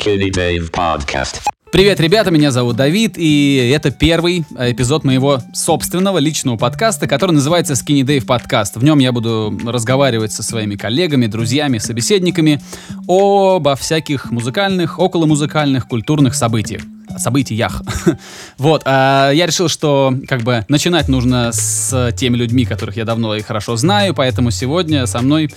Skinny 0.00 0.30
Dave 0.30 0.70
Podcast. 0.70 1.42
Привет, 1.70 2.00
ребята, 2.00 2.30
меня 2.30 2.50
зовут 2.50 2.76
Давид, 2.76 3.14
и 3.16 3.70
это 3.74 3.90
первый 3.90 4.44
эпизод 4.58 5.04
моего 5.04 5.40
собственного 5.52 6.18
личного 6.18 6.56
подкаста, 6.56 7.06
который 7.06 7.32
называется 7.32 7.74
Skinny 7.74 8.02
Dave 8.02 8.24
Podcast. 8.24 8.78
В 8.78 8.84
нем 8.84 8.98
я 8.98 9.12
буду 9.12 9.56
разговаривать 9.64 10.32
со 10.32 10.42
своими 10.42 10.76
коллегами, 10.76 11.26
друзьями, 11.26 11.78
собеседниками 11.78 12.62
обо 13.06 13.76
всяких 13.76 14.30
музыкальных, 14.30 14.98
околомузыкальных, 14.98 15.86
культурных 15.86 16.34
событиях 16.34 16.82
событиях. 17.18 17.82
вот, 18.58 18.82
а 18.84 19.30
я 19.30 19.46
решил, 19.46 19.68
что 19.68 20.14
как 20.28 20.42
бы 20.42 20.64
начинать 20.68 21.08
нужно 21.08 21.50
с 21.52 22.12
теми 22.16 22.36
людьми, 22.36 22.64
которых 22.64 22.96
я 22.96 23.04
давно 23.04 23.34
и 23.34 23.42
хорошо 23.42 23.76
знаю, 23.76 24.14
поэтому 24.14 24.50
сегодня 24.50 25.06
со 25.06 25.20
мной 25.20 25.50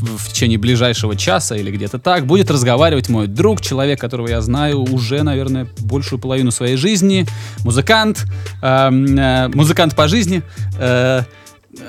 в, 0.00 0.32
течение 0.32 0.58
ближайшего 0.58 1.16
часа 1.16 1.56
или 1.56 1.70
где-то 1.70 1.98
так 1.98 2.26
будет 2.26 2.50
разговаривать 2.50 3.08
мой 3.08 3.26
друг, 3.26 3.60
человек, 3.60 4.00
которого 4.00 4.28
я 4.28 4.40
знаю 4.40 4.82
уже, 4.82 5.22
наверное, 5.22 5.68
большую 5.78 6.18
половину 6.18 6.50
своей 6.50 6.76
жизни, 6.76 7.26
музыкант, 7.64 8.24
э, 8.62 8.90
э, 8.90 9.48
музыкант 9.48 9.94
по 9.94 10.08
жизни, 10.08 10.42
э, 10.78 11.22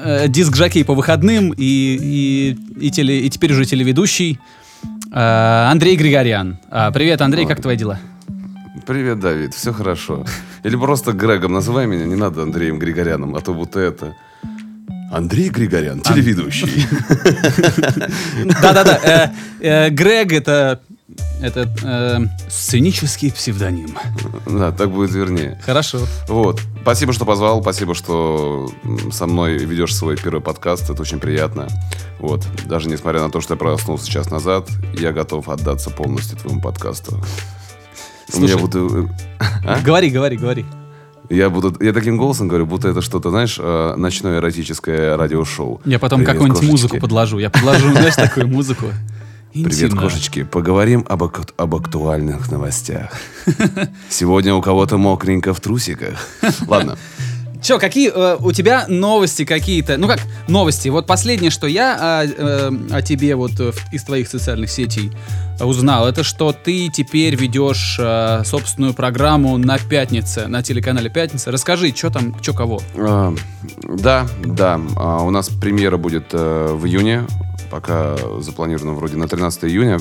э, 0.04 0.28
диск-жокей 0.28 0.84
по 0.84 0.94
выходным 0.94 1.54
и, 1.56 1.58
и, 1.58 2.58
и, 2.80 2.92
теле, 2.92 3.20
и 3.22 3.30
теперь 3.30 3.54
уже 3.54 3.66
телеведущий 3.66 4.40
э, 5.12 5.68
Андрей 5.72 5.96
Григорян. 5.96 6.60
А, 6.70 6.92
привет, 6.92 7.22
Андрей, 7.22 7.46
как 7.46 7.62
твои 7.62 7.76
дела? 7.76 8.00
Привет, 8.90 9.20
Давид, 9.20 9.54
все 9.54 9.72
хорошо. 9.72 10.26
Или 10.64 10.76
просто 10.76 11.12
Грегом 11.12 11.54
называй 11.54 11.86
меня, 11.86 12.06
не 12.06 12.16
надо 12.16 12.42
Андреем 12.42 12.80
Григоряном, 12.80 13.36
а 13.36 13.40
то 13.40 13.54
будто 13.54 13.80
это... 13.80 14.16
Андрей 15.12 15.50
Григорян, 15.50 16.02
телеведущий. 16.02 16.88
Да-да-да. 18.64 19.00
Э, 19.04 19.30
э, 19.60 19.90
Грег 19.92 20.34
это 20.34 20.82
это 21.40 21.70
э, 21.84 22.50
сценический 22.50 23.32
псевдоним. 23.32 23.96
Да, 24.48 24.72
так 24.72 24.90
будет 24.90 25.12
вернее. 25.12 25.62
Хорошо. 25.64 26.00
Вот. 26.28 26.60
Спасибо, 26.82 27.14
что 27.14 27.26
позвал. 27.26 27.62
Спасибо, 27.62 27.94
что 27.94 28.72
со 29.12 29.28
мной 29.28 29.60
ведешь 29.60 29.96
свой 29.96 30.18
первый 30.18 30.42
подкаст. 30.42 30.90
Это 30.90 31.00
очень 31.00 31.20
приятно. 31.20 31.68
Вот. 32.18 32.44
Даже 32.66 32.90
несмотря 32.90 33.22
на 33.22 33.30
то, 33.30 33.40
что 33.40 33.54
я 33.54 33.58
проснулся 33.60 34.10
час 34.10 34.32
назад, 34.32 34.68
я 34.96 35.12
готов 35.12 35.48
отдаться 35.48 35.92
полностью 35.92 36.40
твоему 36.40 36.60
подкасту. 36.60 37.22
Слушай, 38.32 38.54
меня 38.54 38.58
буду... 38.58 39.10
а? 39.66 39.80
Говори, 39.82 40.10
говори, 40.10 40.38
говори. 40.38 40.66
Я 41.30 41.50
буду, 41.50 41.76
я 41.84 41.94
таким 41.94 42.18
голосом 42.18 42.48
говорю, 42.48 42.66
будто 42.66 42.88
это 42.88 43.02
что-то, 43.02 43.30
знаешь, 43.30 43.58
э, 43.60 43.96
ночное 43.98 44.40
эротическое 44.40 45.16
радиошоу. 45.16 45.80
Я 45.86 46.00
потом 46.00 46.26
какую-нибудь 46.26 46.64
музыку 46.64 47.00
подложу. 47.00 47.38
Я 47.38 47.50
подложу, 47.52 47.92
знаешь, 47.92 48.16
такую 48.16 48.48
музыку. 48.48 48.88
Привет, 49.54 49.94
кошечки. 49.94 50.44
Поговорим 50.44 51.06
об, 51.08 51.24
об 51.24 51.76
актуальных 51.76 52.52
новостях. 52.52 53.12
Сегодня 54.10 54.54
у 54.54 54.62
кого-то 54.62 54.98
мокренько 54.98 55.54
в 55.54 55.60
трусиках. 55.60 56.20
Ладно. 56.68 56.98
Че, 57.62 57.78
какие 57.78 58.12
э, 58.14 58.38
у 58.40 58.52
тебя 58.52 58.86
новости 58.88 59.44
какие-то? 59.44 59.98
Ну 59.98 60.08
как 60.08 60.20
новости? 60.48 60.88
Вот 60.90 61.06
последнее, 61.06 61.52
что 61.52 61.68
я 61.68 62.22
о, 62.22 62.26
э, 62.26 62.72
о 62.92 63.02
тебе 63.02 63.36
вот 63.36 63.60
э, 63.60 63.72
из 63.92 64.04
твоих 64.04 64.30
социальных 64.30 64.70
сетей 64.70 65.12
узнал, 65.60 66.08
это 66.08 66.24
что 66.24 66.54
ты 66.54 66.90
теперь 66.90 67.36
ведешь 67.36 67.98
э, 68.00 68.44
собственную 68.46 68.94
программу 68.94 69.58
на 69.58 69.78
пятнице, 69.78 70.48
на 70.48 70.64
телеканале 70.64 71.10
Пятница. 71.10 71.52
Расскажи, 71.52 71.94
что 71.96 72.10
там, 72.10 72.36
что 72.42 72.54
кого? 72.54 72.82
А, 72.96 73.34
да, 73.84 74.26
да. 74.46 74.80
А, 74.96 75.24
у 75.24 75.30
нас 75.30 75.50
премьера 75.50 75.98
будет 75.98 76.28
э, 76.32 76.74
в 76.74 76.86
июне, 76.86 77.26
пока 77.70 78.16
запланировано 78.40 78.94
вроде 78.94 79.18
на 79.18 79.28
13 79.28 79.66
июня. 79.66 80.00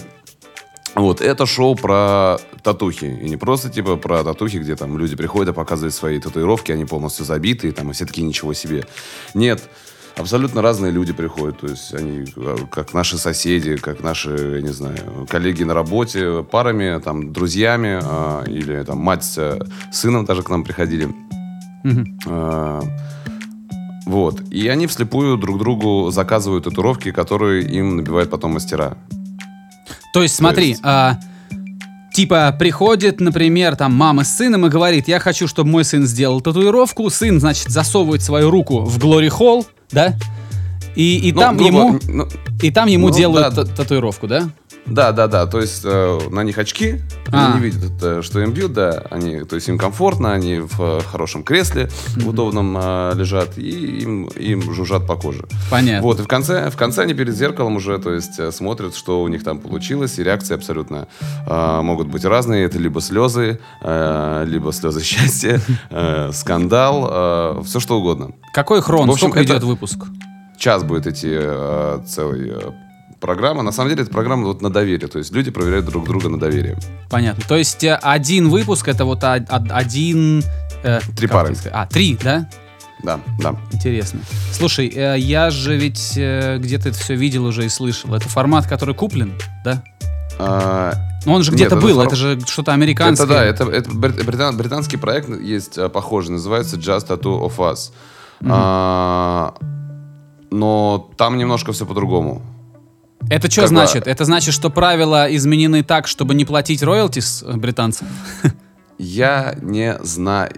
Вот, 0.95 1.21
это 1.21 1.47
шоу 1.47 1.75
про 1.75 2.39
татухи. 2.63 3.05
И 3.05 3.29
не 3.29 3.37
просто, 3.37 3.71
типа, 3.71 3.97
про 3.97 4.25
татухи, 4.25 4.59
где 4.59 4.77
там 4.77 4.99
люди 4.99 5.17
приходят 5.17 5.55
и 5.55 5.57
показывают 5.57 5.95
свои 5.95 6.19
татуировки, 6.19 6.73
они 6.73 6.85
полностью 6.85 7.25
забитые, 7.25 7.73
там, 7.73 7.91
и 7.91 7.93
все 7.93 8.05
такие, 8.05 8.27
ничего 8.27 8.53
себе. 8.55 8.87
Нет, 9.35 9.69
абсолютно 10.17 10.63
разные 10.63 10.93
люди 10.93 11.13
приходят. 11.13 11.61
То 11.61 11.69
есть 11.69 11.95
они 11.95 12.25
а, 12.37 12.57
как 12.71 12.95
наши 12.95 13.19
соседи, 13.19 13.77
как 13.77 14.03
наши, 14.03 14.57
я 14.57 14.61
не 14.63 14.73
знаю, 14.73 15.27
коллеги 15.29 15.63
на 15.63 15.75
работе, 15.75 16.43
парами, 16.43 17.01
там, 17.01 17.33
друзьями, 17.33 18.01
э, 18.03 18.51
или 18.51 18.83
там 18.83 18.99
мать 18.99 19.25
с 19.25 19.59
сыном 19.93 20.25
даже 20.25 20.43
к 20.43 20.51
нам 20.51 20.65
приходили. 20.65 21.09
Mm-hmm. 21.85 22.05
Э, 22.27 22.83
вот. 24.07 24.41
И 24.51 24.69
они 24.69 24.87
вслепую 24.87 25.37
друг 25.37 25.59
другу 25.59 26.11
заказывают 26.11 26.65
татуировки, 26.65 27.13
которые 27.13 27.63
им 27.65 27.97
набивают 27.97 28.31
потом 28.31 28.53
мастера. 28.53 28.97
То 30.13 30.23
есть, 30.23 30.35
смотри, 30.35 30.69
есть... 30.71 30.81
А, 30.85 31.19
типа 32.13 32.55
приходит, 32.59 33.21
например, 33.21 33.77
там 33.77 33.95
мама 33.95 34.25
с 34.25 34.37
сыном 34.37 34.67
и 34.67 34.69
говорит, 34.69 35.09
я 35.09 35.21
хочу, 35.21 35.47
чтобы 35.47 35.71
мой 35.71 35.85
сын 35.85 36.07
сделал 36.07 36.41
татуировку. 36.41 37.09
Сын, 37.11 37.41
значит, 37.41 37.69
засовывает 37.69 38.23
свою 38.23 38.51
руку 38.51 38.81
в 38.81 38.99
Glory 38.99 39.29
Hall, 39.29 39.67
да? 39.91 40.15
И, 40.95 41.29
и, 41.29 41.33
ну, 41.33 41.41
там, 41.41 41.57
грубо, 41.57 41.79
ему, 41.79 42.01
ну, 42.09 42.29
и 42.61 42.71
там 42.71 42.89
ему 42.89 43.09
ну, 43.09 43.15
делают 43.15 43.55
да. 43.55 43.65
татуировку, 43.65 44.27
да? 44.27 44.49
Да, 44.89 45.13
да, 45.13 45.27
да. 45.27 45.47
То 45.47 45.61
есть 45.61 45.83
э, 45.85 46.19
на 46.31 46.43
них 46.43 46.59
очки, 46.59 47.01
а. 47.31 47.53
они 47.53 47.61
не 47.61 47.71
видят, 47.71 48.03
э, 48.03 48.23
что 48.23 48.41
им 48.41 48.53
бьют, 48.53 48.73
да. 48.73 49.05
Они, 49.11 49.45
то 49.45 49.57
есть 49.57 49.69
им 49.69 49.79
комфортно, 49.79 50.33
они 50.33 50.61
в 50.61 50.81
э, 50.81 51.01
хорошем 51.03 51.45
кресле, 51.45 51.85
mm-hmm. 51.85 52.23
в 52.23 52.29
удобном 52.29 52.77
э, 52.79 53.13
лежат, 53.15 53.59
и 53.59 54.03
им, 54.03 54.27
им 54.27 54.73
жужжат 54.73 55.07
по 55.07 55.17
коже. 55.17 55.45
Понятно. 55.71 56.03
Вот, 56.03 56.21
и 56.21 56.23
в 56.23 56.29
конце, 56.29 56.71
в 56.71 56.77
конце 56.77 57.03
они 57.03 57.15
перед 57.15 57.35
зеркалом 57.35 57.77
уже, 57.77 57.99
то 57.99 58.13
есть, 58.13 58.39
э, 58.39 58.51
смотрят, 58.53 58.95
что 58.95 59.23
у 59.23 59.29
них 59.29 59.45
там 59.45 59.59
получилось, 59.59 60.19
и 60.19 60.25
реакции 60.25 60.55
абсолютно 60.55 61.09
э, 61.47 61.81
могут 61.83 62.09
быть 62.09 62.25
разные. 62.25 62.65
Это 62.65 62.79
либо 62.79 63.01
слезы, 63.01 63.61
э, 63.83 64.45
либо 64.47 64.73
слезы 64.73 65.01
счастья, 65.03 65.61
э, 65.91 66.31
скандал, 66.33 67.09
э, 67.11 67.63
все 67.65 67.81
что 67.81 67.99
угодно. 67.99 68.33
Какой 68.55 68.81
хрон? 68.81 69.09
В 69.09 69.13
общем, 69.13 69.29
Сколько 69.29 69.45
идет 69.45 69.63
выпуск? 69.63 69.99
Час 70.59 70.83
будет 70.83 71.07
идти 71.07 71.31
э, 71.31 72.01
целый 72.07 72.51
э, 72.51 72.88
программа. 73.21 73.63
На 73.63 73.73
самом 73.73 73.91
деле, 73.91 74.03
это 74.03 74.11
программа 74.11 74.45
вот 74.45 74.63
на 74.63 74.71
доверие. 74.71 75.09
То 75.09 75.19
есть 75.19 75.33
люди 75.33 75.51
проверяют 75.51 75.87
друг 75.87 76.05
друга 76.05 76.29
на 76.29 76.39
доверие. 76.39 76.77
Понятно. 77.11 77.45
То 77.47 77.57
есть 77.57 77.85
э, 77.85 77.95
один 77.95 78.49
выпуск 78.49 78.89
это 78.89 79.05
вот 79.05 79.25
один... 79.25 80.43
Э, 80.83 81.01
три 81.17 81.27
пары. 81.27 81.57
А, 81.73 81.87
три, 81.87 82.17
да? 82.23 82.49
Да, 83.03 83.21
да. 83.39 83.57
Интересно. 83.73 84.21
Слушай, 84.53 84.89
э, 84.95 85.19
я 85.19 85.51
же 85.51 85.77
ведь 85.77 86.15
э, 86.17 86.59
где-то 86.59 86.91
это 86.91 86.99
все 86.99 87.15
видел 87.15 87.45
уже 87.45 87.65
и 87.65 87.69
слышал. 87.69 88.15
Это 88.15 88.29
формат, 88.29 88.67
который 88.67 88.95
куплен, 88.95 89.33
да? 89.65 89.83
А, 90.41 90.93
ну, 91.27 91.33
он 91.35 91.43
же 91.43 91.51
где-то 91.51 91.77
был, 91.77 92.01
это, 92.01 92.09
это 92.09 92.17
же 92.17 92.41
что-то 92.47 92.73
американское. 92.73 93.27
Это 93.27 93.65
да, 93.65 93.73
это, 93.73 93.77
это 93.77 93.91
британ, 93.93 94.57
британский 94.57 94.97
проект 94.97 95.29
есть 95.29 95.79
похожий, 95.93 96.31
называется 96.31 96.77
Just 96.77 97.09
Tattoo 97.09 97.41
of 97.41 97.57
Us. 97.57 97.91
Mm-hmm. 98.41 98.49
А, 98.51 99.55
но 100.51 101.11
там 101.17 101.37
немножко 101.39 101.73
все 101.73 101.87
по-другому. 101.87 102.43
Это 103.31 103.51
что 103.51 103.67
значит? 103.67 104.05
Бы... 104.05 104.11
Это 104.11 104.25
значит, 104.25 104.55
что 104.55 104.71
правила 104.71 105.27
изменены 105.35 105.83
так, 105.83 106.07
чтобы 106.07 106.35
не 106.35 106.45
платить 106.45 106.83
роялтис 106.83 107.45
британцам? 107.47 108.09
Я 108.99 109.57
не 109.63 109.97
знаю. 110.03 110.51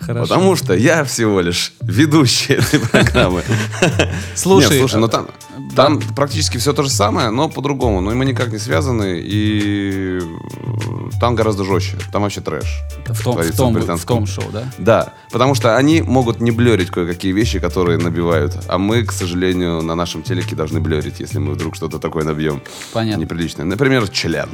Хорошо. 0.00 0.28
Потому 0.28 0.54
что 0.56 0.72
я 0.74 1.02
всего 1.04 1.40
лишь 1.40 1.72
ведущий 1.80 2.54
этой 2.54 2.78
программы. 2.78 3.42
Слушай, 4.36 4.70
Нет, 4.70 4.78
слушай, 4.78 5.00
ну 5.00 5.08
там, 5.08 5.28
там 5.74 6.00
практически 6.14 6.58
все 6.58 6.72
то 6.72 6.82
же 6.82 6.90
самое, 6.90 7.30
но 7.30 7.48
по-другому. 7.48 8.00
Но 8.00 8.10
мы 8.10 8.24
никак 8.24 8.52
не 8.52 8.58
связаны, 8.58 9.20
и 9.22 10.20
там 11.20 11.34
гораздо 11.34 11.64
жестче. 11.64 11.96
Там 12.12 12.22
вообще 12.22 12.40
трэш. 12.40 12.64
В 13.06 13.22
том, 13.22 13.36
в 13.36 13.56
том, 13.56 13.74
в 13.74 14.04
том 14.04 14.26
шоу, 14.26 14.44
да? 14.52 14.64
Да, 14.78 15.14
потому 15.30 15.54
что 15.54 15.76
они 15.76 16.02
могут 16.02 16.40
не 16.40 16.50
блерить 16.50 16.90
кое-какие 16.90 17.32
вещи, 17.32 17.58
которые 17.58 17.98
набивают. 17.98 18.56
А 18.68 18.78
мы, 18.78 19.04
к 19.04 19.12
сожалению, 19.12 19.82
на 19.82 19.94
нашем 19.94 20.22
телеке 20.22 20.56
должны 20.56 20.80
блерить, 20.80 21.20
если 21.20 21.38
мы 21.38 21.54
вдруг 21.54 21.74
что-то 21.74 21.98
такое 21.98 22.24
набьем. 22.24 22.62
Понятно. 22.92 23.22
Неприличное. 23.22 23.64
Например, 23.64 24.08
член. 24.08 24.48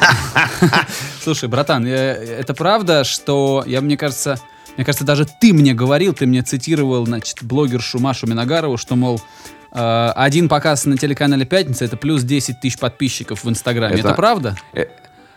Слушай, 1.22 1.48
братан, 1.48 1.86
это 1.86 2.54
правда, 2.54 3.04
что, 3.04 3.64
я 3.66 3.80
мне 3.80 3.96
кажется, 3.96 4.38
мне 4.76 4.84
кажется, 4.84 5.04
даже 5.04 5.26
ты 5.26 5.52
мне 5.52 5.74
говорил, 5.74 6.14
ты 6.14 6.26
мне 6.26 6.42
цитировал, 6.42 7.06
значит, 7.06 7.42
блогершу 7.42 7.98
Машу 8.00 8.26
Миногарову, 8.26 8.76
что, 8.76 8.96
мол, 8.96 9.20
один 9.74 10.48
показ 10.48 10.84
на 10.84 10.96
телеканале 10.96 11.44
«Пятница»— 11.44 11.84
это 11.86 11.96
плюс 11.96 12.22
10 12.22 12.60
тысяч 12.60 12.78
подписчиков 12.78 13.44
в 13.44 13.48
Инстаграме. 13.48 13.96
Это, 13.96 14.08
это 14.08 14.16
правда? 14.16 14.56
Э, 14.72 14.86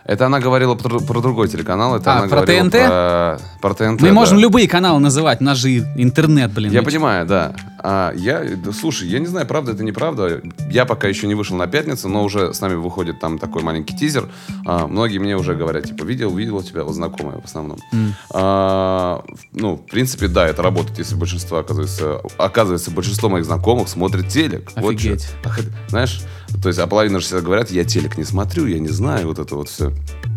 это 0.08 0.24
она 0.24 0.40
говорила 0.40 0.74
про, 0.74 1.00
про 1.00 1.20
другой 1.20 1.48
телеканал. 1.48 1.94
Это 1.94 2.14
а, 2.14 2.18
она 2.20 2.28
про 2.28 2.46
ТНТ? 2.46 2.72
Про, 2.72 3.38
про 3.60 3.74
ТНТ. 3.74 4.00
Мы 4.00 4.08
да. 4.08 4.14
можем 4.14 4.38
любые 4.38 4.66
каналы 4.66 5.00
называть, 5.00 5.42
у 5.42 5.44
нас 5.44 5.58
же 5.58 5.78
интернет, 5.96 6.50
блин. 6.50 6.72
Я 6.72 6.82
понимаю, 6.82 7.26
да. 7.26 7.52
А, 7.80 8.12
я, 8.14 8.44
да, 8.44 8.72
слушай, 8.72 9.08
я 9.08 9.18
не 9.18 9.26
знаю, 9.26 9.46
правда 9.46 9.72
это 9.72 9.84
неправда. 9.84 10.42
Я 10.70 10.84
пока 10.84 11.08
еще 11.08 11.26
не 11.26 11.34
вышел 11.34 11.56
на 11.56 11.66
пятницу, 11.66 12.08
но 12.08 12.24
уже 12.24 12.52
с 12.52 12.60
нами 12.60 12.74
выходит 12.74 13.20
там 13.20 13.38
такой 13.38 13.62
маленький 13.62 13.96
тизер. 13.96 14.28
А, 14.66 14.86
многие 14.86 15.18
мне 15.18 15.36
уже 15.36 15.54
говорят, 15.54 15.84
типа, 15.84 16.04
видел, 16.04 16.34
видел 16.34 16.62
тебя, 16.62 16.84
вот 16.84 16.94
знакомые 16.94 17.40
в 17.40 17.44
основном. 17.44 17.78
Mm. 17.92 18.12
А, 18.30 19.24
ну, 19.52 19.76
в 19.76 19.86
принципе, 19.86 20.28
да, 20.28 20.46
это 20.46 20.62
работает, 20.62 20.98
если 20.98 21.14
большинство, 21.14 21.58
оказывается, 21.58 22.20
оказывается, 22.36 22.90
большинство 22.90 23.28
моих 23.28 23.44
знакомых 23.44 23.88
смотрит 23.88 24.28
телек. 24.28 24.70
Офигеть. 24.74 25.28
Вот, 25.44 25.64
знаешь, 25.88 26.22
то 26.62 26.68
есть, 26.68 26.78
а 26.80 26.86
половина 26.86 27.20
же 27.20 27.26
всегда 27.26 27.42
говорят, 27.42 27.70
я 27.70 27.84
телек 27.84 28.18
не 28.18 28.24
смотрю, 28.24 28.66
я 28.66 28.78
не 28.78 28.88
знаю, 28.88 29.28
вот 29.28 29.38
это 29.38 29.54
вот 29.54 29.68
все. 29.68 29.92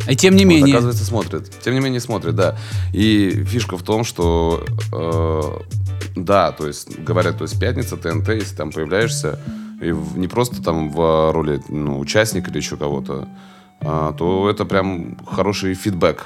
И 0.09 0.15
тем 0.15 0.35
не 0.35 0.45
Вот, 0.45 0.51
менее, 0.51 0.75
оказывается, 0.75 1.05
смотрят. 1.05 1.49
Тем 1.61 1.73
не 1.73 1.79
менее, 1.79 1.99
смотрят, 1.99 2.35
да. 2.35 2.57
И 2.93 3.43
фишка 3.45 3.77
в 3.77 3.83
том, 3.83 4.03
что 4.03 4.65
э, 4.91 5.41
да, 6.15 6.51
то 6.51 6.67
есть 6.67 6.99
говорят, 6.99 7.30
то 7.33 7.43
есть 7.43 7.59
пятница, 7.59 7.97
ТНТ, 7.97 8.29
если 8.29 8.55
там 8.55 8.71
появляешься, 8.71 9.39
и 9.81 9.93
не 10.15 10.27
просто 10.27 10.61
там 10.61 10.89
в 10.91 11.31
роли 11.31 11.61
ну, 11.69 11.99
участника 11.99 12.49
или 12.51 12.57
еще 12.57 12.77
кого-то, 12.77 13.27
а, 13.81 14.13
то 14.13 14.49
это 14.49 14.65
прям 14.65 15.17
хороший 15.25 15.73
фидбэк 15.73 16.25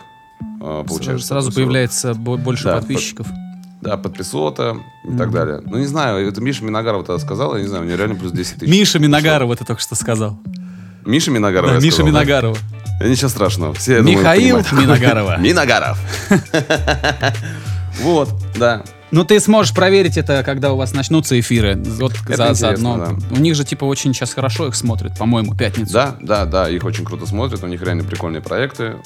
а, 0.61 0.83
сразу, 0.83 0.83
получается. 0.87 1.27
сразу 1.27 1.47
вот- 1.49 1.55
появляется 1.55 2.13
бо- 2.13 2.37
больше 2.37 2.65
Да, 2.65 2.77
подписчиков. 2.77 3.27
Да, 3.81 3.97
подписота 3.97 4.77
и 5.07 5.15
так 5.15 5.31
далее. 5.31 5.61
Ну, 5.65 5.77
не 5.77 5.85
знаю, 5.85 6.27
это 6.27 6.41
Миша 6.41 6.63
Миногаров 6.65 7.05
тогда 7.05 7.23
сказал, 7.23 7.55
я 7.55 7.61
не 7.61 7.67
знаю, 7.67 7.83
у 7.83 7.87
него 7.87 7.97
реально 7.97 8.15
плюс 8.15 8.31
10 8.31 8.57
тысяч. 8.59 8.71
Миша 8.71 8.99
Миногарова, 8.99 9.55
ты 9.55 9.63
только 9.63 9.81
что 9.81 9.95
сказал. 9.95 10.39
Миша 11.05 11.29
Миногаров, 11.31 11.69
Да, 11.69 11.75
Миша 11.77 11.97
сказал? 11.97 12.07
Миногарова. 12.07 12.57
Да 12.99 13.07
Ничего 13.07 13.29
страшного. 13.29 13.73
Все, 13.75 13.99
думаю, 13.99 14.17
Михаил 14.19 14.63
понимают. 14.63 14.71
Миногарова. 15.01 15.37
Миногаров. 15.39 15.99
Вот, 18.01 18.29
да. 18.57 18.83
Ну, 19.15 19.23
ты 19.23 19.39
сможешь 19.39 19.73
проверить 19.73 20.17
это, 20.17 20.43
когда 20.43 20.73
у 20.73 20.75
вас 20.75 20.93
начнутся 20.93 21.39
эфиры. 21.39 21.77
Вот 21.77 22.11
Это 22.27 22.53
за, 22.53 22.53
заодно. 22.53 22.95
интересно, 22.95 23.37
У 23.37 23.39
них 23.39 23.55
же, 23.55 23.63
типа, 23.63 23.85
очень 23.85 24.13
сейчас 24.13 24.33
хорошо 24.33 24.67
их 24.67 24.75
смотрят, 24.75 25.17
по-моему, 25.17 25.55
пятницу. 25.55 25.93
Да, 25.93 26.17
да, 26.19 26.43
да, 26.43 26.69
их 26.69 26.83
очень 26.83 27.05
круто 27.05 27.25
смотрят, 27.25 27.63
у 27.63 27.67
них 27.67 27.81
реально 27.81 28.03
прикольные 28.03 28.41
проекты. 28.41 28.97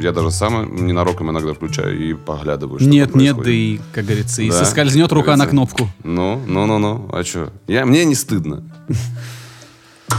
Я 0.00 0.12
даже 0.12 0.30
сам 0.30 0.86
ненароком 0.86 1.30
иногда 1.30 1.52
включаю 1.52 1.98
и 2.02 2.14
поглядываю, 2.14 2.78
что 2.78 2.88
Нет, 2.88 3.14
нет, 3.14 3.36
да 3.36 3.50
и, 3.50 3.78
как 3.92 4.06
говорится, 4.06 4.40
и 4.40 4.48
Да, 4.48 4.64
соскользнет 4.64 5.12
рука 5.12 5.36
на 5.36 5.46
кнопку. 5.46 5.90
Ну, 6.02 6.40
ну, 6.46 6.64
ну, 6.64 6.78
ну, 6.78 7.10
а 7.12 7.22
что? 7.22 7.52
Я, 7.66 7.84
мне 7.84 8.06
не 8.06 8.14
стыдно. 8.14 8.64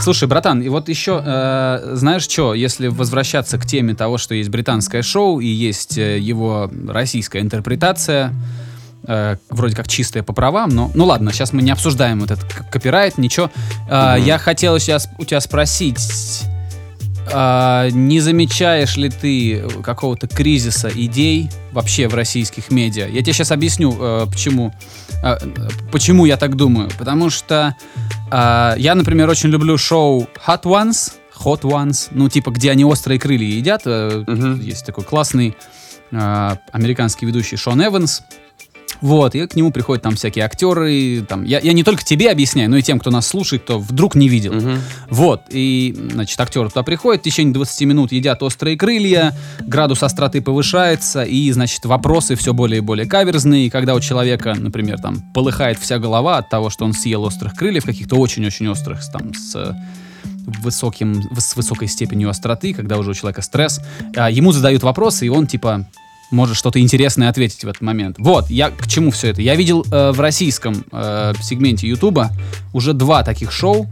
Слушай, 0.00 0.28
братан, 0.28 0.62
и 0.62 0.68
вот 0.68 0.88
еще, 0.88 1.20
э, 1.26 1.94
знаешь 1.96 2.22
что, 2.22 2.54
если 2.54 2.86
возвращаться 2.86 3.58
к 3.58 3.66
теме 3.66 3.96
того, 3.96 4.16
что 4.16 4.36
есть 4.36 4.48
британское 4.48 5.02
шоу 5.02 5.40
и 5.40 5.48
есть 5.48 5.98
э, 5.98 6.20
его 6.20 6.70
российская 6.86 7.40
интерпретация, 7.40 8.32
э, 9.06 9.36
вроде 9.50 9.74
как 9.76 9.88
чистая 9.88 10.22
по 10.22 10.32
правам, 10.32 10.70
но, 10.70 10.90
ну 10.94 11.04
ладно, 11.06 11.32
сейчас 11.32 11.52
мы 11.52 11.62
не 11.62 11.70
обсуждаем 11.70 12.20
вот 12.20 12.30
этот 12.30 12.52
копирайт, 12.70 13.18
ничего. 13.18 13.50
Э, 13.88 14.16
Я 14.18 14.38
хотел 14.38 14.78
сейчас 14.78 15.08
у 15.18 15.24
тебя 15.24 15.40
спросить, 15.40 15.98
э, 17.32 17.88
не 17.92 18.20
замечаешь 18.20 18.96
ли 18.96 19.08
ты 19.10 19.62
какого-то 19.82 20.26
кризиса 20.26 20.90
идей 20.94 21.50
вообще 21.72 22.08
в 22.08 22.14
российских 22.14 22.70
медиа? 22.70 23.06
Я 23.06 23.20
тебе 23.22 23.32
сейчас 23.32 23.52
объясню, 23.52 23.96
э, 23.98 24.26
почему, 24.30 24.72
э, 25.22 25.36
почему 25.92 26.26
я 26.26 26.36
так 26.36 26.56
думаю. 26.56 26.90
Потому 26.98 27.30
что 27.30 27.76
а, 28.32 28.74
я, 28.78 28.94
например, 28.94 29.28
очень 29.28 29.48
люблю 29.50 29.76
шоу 29.76 30.28
Hot 30.46 30.62
Ones, 30.62 31.14
Hot 31.44 31.62
Ones, 31.62 32.08
ну, 32.12 32.28
типа, 32.28 32.50
где 32.50 32.70
они 32.70 32.84
острые 32.84 33.18
крылья 33.18 33.56
едят. 33.56 33.82
Э, 33.86 34.24
Мгм. 34.26 34.60
Есть 34.60 34.86
такой 34.86 35.04
классный 35.04 35.56
а, 36.12 36.58
американский 36.72 37.26
ведущий 37.26 37.56
Шон 37.56 37.84
Эванс. 37.84 38.22
Вот, 39.00 39.34
и 39.34 39.46
к 39.46 39.54
нему 39.54 39.70
приходят 39.70 40.02
там 40.02 40.16
всякие 40.16 40.44
актеры. 40.44 41.24
Там, 41.28 41.44
я, 41.44 41.58
я 41.60 41.72
не 41.72 41.84
только 41.84 42.04
тебе 42.04 42.30
объясняю, 42.30 42.70
но 42.70 42.76
и 42.76 42.82
тем, 42.82 42.98
кто 42.98 43.10
нас 43.10 43.26
слушает, 43.26 43.62
кто 43.62 43.78
вдруг 43.78 44.14
не 44.14 44.28
видел. 44.28 44.54
Вот, 45.08 45.42
и, 45.50 45.96
значит, 46.12 46.40
актеры 46.40 46.68
туда 46.68 46.82
приходят, 46.82 47.22
в 47.22 47.24
течение 47.24 47.54
20 47.54 47.80
минут 47.82 48.12
едят 48.12 48.42
острые 48.42 48.76
крылья, 48.76 49.36
градус 49.60 50.02
остроты 50.02 50.40
повышается, 50.40 51.22
и, 51.22 51.50
значит, 51.52 51.84
вопросы 51.84 52.34
все 52.36 52.52
более 52.52 52.78
и 52.78 52.80
более 52.80 53.06
каверзные. 53.06 53.66
И 53.66 53.70
когда 53.70 53.94
у 53.94 54.00
человека, 54.00 54.54
например, 54.58 54.98
там, 54.98 55.20
полыхает 55.32 55.78
вся 55.78 55.98
голова 55.98 56.38
от 56.38 56.48
того, 56.48 56.70
что 56.70 56.84
он 56.84 56.92
съел 56.92 57.24
острых 57.24 57.54
крыльев, 57.54 57.84
каких-то 57.84 58.16
очень-очень 58.16 58.68
острых, 58.68 59.00
там, 59.12 59.34
с 59.34 59.76
высоким, 60.46 61.22
с 61.36 61.56
высокой 61.56 61.88
степенью 61.88 62.28
остроты, 62.28 62.72
когда 62.72 62.98
уже 62.98 63.10
у 63.10 63.14
человека 63.14 63.42
стресс, 63.42 63.80
а, 64.16 64.30
ему 64.30 64.52
задают 64.52 64.82
вопросы, 64.82 65.26
и 65.26 65.28
он, 65.28 65.46
типа, 65.46 65.86
может 66.30 66.56
что-то 66.56 66.80
интересное 66.80 67.28
ответить 67.28 67.64
в 67.64 67.68
этот 67.68 67.82
момент. 67.82 68.16
Вот, 68.18 68.50
я 68.50 68.70
к 68.70 68.86
чему 68.86 69.10
все 69.10 69.28
это? 69.28 69.42
Я 69.42 69.54
видел 69.56 69.84
э, 69.90 70.12
в 70.12 70.20
российском 70.20 70.84
э, 70.92 71.32
сегменте 71.42 71.88
Ютуба 71.88 72.30
уже 72.72 72.92
два 72.92 73.22
таких 73.22 73.52
шоу. 73.52 73.88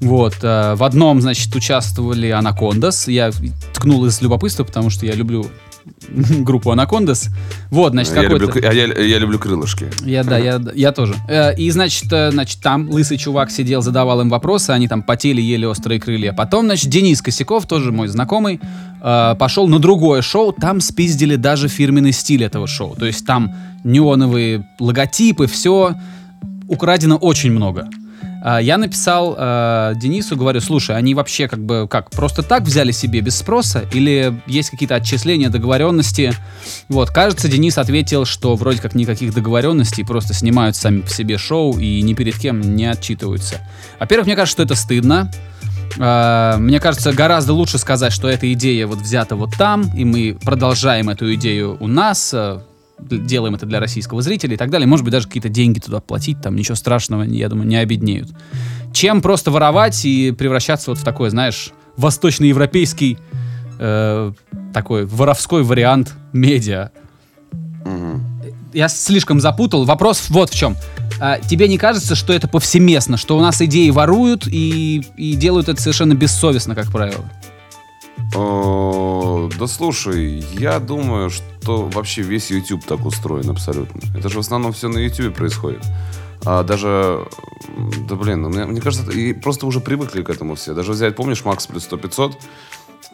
Вот, 0.00 0.36
э, 0.42 0.74
в 0.74 0.84
одном, 0.84 1.20
значит, 1.20 1.54
участвовали 1.54 2.30
Анакондас. 2.30 3.08
Я 3.08 3.30
ткнул 3.74 4.04
из 4.06 4.20
любопытства, 4.22 4.64
потому 4.64 4.90
что 4.90 5.06
я 5.06 5.14
люблю 5.14 5.46
группу 6.44 6.70
Анакондас. 6.70 7.28
Вот, 7.70 7.92
значит, 7.92 8.14
я, 8.14 8.22
какой-то... 8.22 8.46
люблю, 8.46 8.68
а 8.68 8.72
я, 8.72 8.86
я 8.86 9.18
люблю 9.18 9.38
крылышки. 9.38 9.90
Я, 10.04 10.24
да, 10.24 10.38
я, 10.38 10.60
я 10.74 10.92
тоже. 10.92 11.14
Э, 11.28 11.54
И, 11.56 11.70
значит, 11.70 12.12
э, 12.12 12.30
значит, 12.30 12.60
там 12.62 12.88
лысый 12.90 13.18
чувак 13.18 13.50
сидел, 13.50 13.82
задавал 13.82 14.20
им 14.20 14.28
вопросы, 14.28 14.70
они 14.70 14.88
там 14.88 15.02
потели, 15.02 15.40
ели 15.40 15.64
острые 15.64 16.00
крылья. 16.00 16.32
Потом, 16.32 16.66
значит, 16.66 16.90
Денис 16.90 17.22
Косяков, 17.22 17.66
тоже 17.66 17.92
мой 17.92 18.08
знакомый, 18.08 18.60
э, 19.02 19.34
пошел 19.38 19.68
на 19.68 19.78
другое 19.78 20.22
шоу, 20.22 20.52
там 20.52 20.80
спиздили 20.80 21.36
даже 21.36 21.68
фирменный 21.68 22.12
стиль 22.12 22.44
этого 22.44 22.66
шоу. 22.66 22.94
То 22.96 23.06
есть 23.06 23.26
там 23.26 23.54
неоновые 23.84 24.68
логотипы, 24.78 25.46
все 25.46 25.94
украдено 26.68 27.16
очень 27.16 27.50
много. 27.50 27.88
А, 28.42 28.58
Я 28.58 28.78
написал 28.78 29.34
э, 29.36 29.92
Денису, 29.96 30.36
говорю, 30.36 30.60
слушай, 30.60 30.96
они 30.96 31.14
вообще 31.14 31.48
как 31.48 31.64
бы 31.64 31.86
как 31.90 32.10
просто 32.10 32.42
так 32.42 32.62
взяли 32.62 32.92
себе 32.92 33.20
без 33.20 33.36
спроса 33.36 33.84
или 33.92 34.40
есть 34.46 34.70
какие-то 34.70 34.94
отчисления, 34.94 35.50
договоренности? 35.50 36.32
Вот, 36.88 37.10
кажется, 37.10 37.48
Денис 37.48 37.78
ответил, 37.78 38.24
что 38.24 38.54
вроде 38.54 38.80
как 38.80 38.94
никаких 38.94 39.34
договоренностей, 39.34 40.04
просто 40.04 40.34
снимают 40.34 40.76
сами 40.76 41.00
по 41.00 41.10
себе 41.10 41.38
шоу 41.38 41.78
и 41.78 42.00
ни 42.02 42.14
перед 42.14 42.36
кем 42.38 42.60
не 42.60 42.86
отчитываются. 42.86 43.56
Во-первых, 43.98 44.26
мне 44.26 44.36
кажется, 44.36 44.52
что 44.52 44.62
это 44.62 44.74
стыдно. 44.74 45.30
А, 45.98 46.56
Мне 46.58 46.80
кажется, 46.80 47.12
гораздо 47.12 47.52
лучше 47.52 47.78
сказать, 47.78 48.12
что 48.12 48.28
эта 48.28 48.52
идея 48.52 48.86
вот 48.86 48.98
взята 48.98 49.36
вот 49.36 49.54
там, 49.56 49.90
и 49.96 50.04
мы 50.04 50.36
продолжаем 50.40 51.08
эту 51.08 51.34
идею 51.34 51.76
у 51.80 51.88
нас, 51.88 52.32
э, 52.32 52.60
делаем 53.00 53.54
это 53.54 53.66
для 53.66 53.80
российского 53.80 54.22
зрителя 54.22 54.54
и 54.54 54.56
так 54.56 54.70
далее. 54.70 54.86
Может 54.86 55.04
быть, 55.04 55.12
даже 55.12 55.26
какие-то 55.26 55.48
деньги 55.48 55.78
туда 55.78 56.00
платить, 56.00 56.40
там 56.40 56.56
ничего 56.56 56.74
страшного, 56.74 57.22
я 57.22 57.48
думаю, 57.48 57.68
не 57.68 57.76
обеднеют. 57.76 58.30
Чем 58.92 59.22
просто 59.22 59.50
воровать 59.50 60.04
и 60.04 60.32
превращаться 60.32 60.90
вот 60.90 60.98
в 60.98 61.04
такой, 61.04 61.30
знаешь, 61.30 61.72
восточноевропейский 61.96 63.18
э, 63.78 64.32
такой 64.72 65.06
воровской 65.06 65.62
вариант 65.62 66.14
медиа. 66.32 66.90
Я 68.72 68.88
слишком 68.88 69.40
запутал. 69.40 69.84
Вопрос 69.84 70.28
вот 70.28 70.50
в 70.50 70.54
чем. 70.54 70.76
А, 71.20 71.38
тебе 71.38 71.68
не 71.68 71.78
кажется, 71.78 72.14
что 72.14 72.32
это 72.32 72.48
повсеместно, 72.48 73.16
что 73.16 73.36
у 73.36 73.40
нас 73.40 73.60
идеи 73.62 73.90
воруют 73.90 74.46
и, 74.46 75.02
и 75.16 75.34
делают 75.34 75.68
это 75.68 75.80
совершенно 75.80 76.14
бессовестно, 76.14 76.74
как 76.74 76.92
правило? 76.92 77.24
Да 78.32 79.66
слушай, 79.66 80.44
я 80.52 80.78
думаю, 80.78 81.30
что 81.30 81.84
вообще 81.86 82.22
весь 82.22 82.50
YouTube 82.50 82.84
так 82.84 83.04
устроен 83.04 83.50
абсолютно. 83.50 84.00
Это 84.16 84.28
же 84.28 84.36
в 84.36 84.40
основном 84.40 84.72
все 84.72 84.88
на 84.88 84.98
YouTube 84.98 85.34
происходит. 85.34 85.82
А 86.44 86.62
даже, 86.62 87.26
да 88.08 88.14
блин, 88.14 88.42
ну, 88.42 88.48
мне, 88.48 88.64
мне 88.64 88.80
кажется, 88.80 89.10
и 89.10 89.32
просто 89.32 89.66
уже 89.66 89.80
привыкли 89.80 90.22
к 90.22 90.30
этому 90.30 90.54
все. 90.54 90.72
Даже 90.74 90.92
взять, 90.92 91.16
помнишь, 91.16 91.44
Макс 91.44 91.66
плюс 91.66 91.84
100 91.84 91.96
500? 91.96 92.38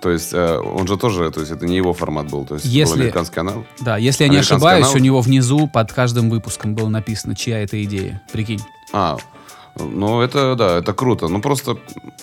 То 0.00 0.10
есть 0.10 0.34
э, 0.34 0.58
он 0.58 0.86
же 0.86 0.98
тоже, 0.98 1.30
то 1.30 1.40
есть 1.40 1.50
это 1.50 1.64
не 1.64 1.76
его 1.76 1.94
формат 1.94 2.28
был, 2.30 2.44
то 2.44 2.54
есть 2.56 2.66
Если- 2.66 2.94
был 2.94 3.00
американский 3.00 3.34
канал. 3.34 3.64
Да, 3.80 3.96
если 3.96 4.24
я 4.24 4.28
не 4.30 4.36
ошибаюсь, 4.36 4.84
канал. 4.86 5.00
у 5.00 5.02
него 5.02 5.20
внизу 5.22 5.66
под 5.66 5.92
каждым 5.92 6.28
выпуском 6.28 6.74
было 6.74 6.88
написано, 6.90 7.34
чья 7.34 7.60
это 7.62 7.82
идея. 7.84 8.20
Прикинь. 8.30 8.60
А, 8.92 9.16
ну 9.78 10.20
это, 10.20 10.54
да, 10.54 10.78
это 10.78 10.92
круто. 10.92 11.28
Ну 11.28 11.40
просто 11.40 11.76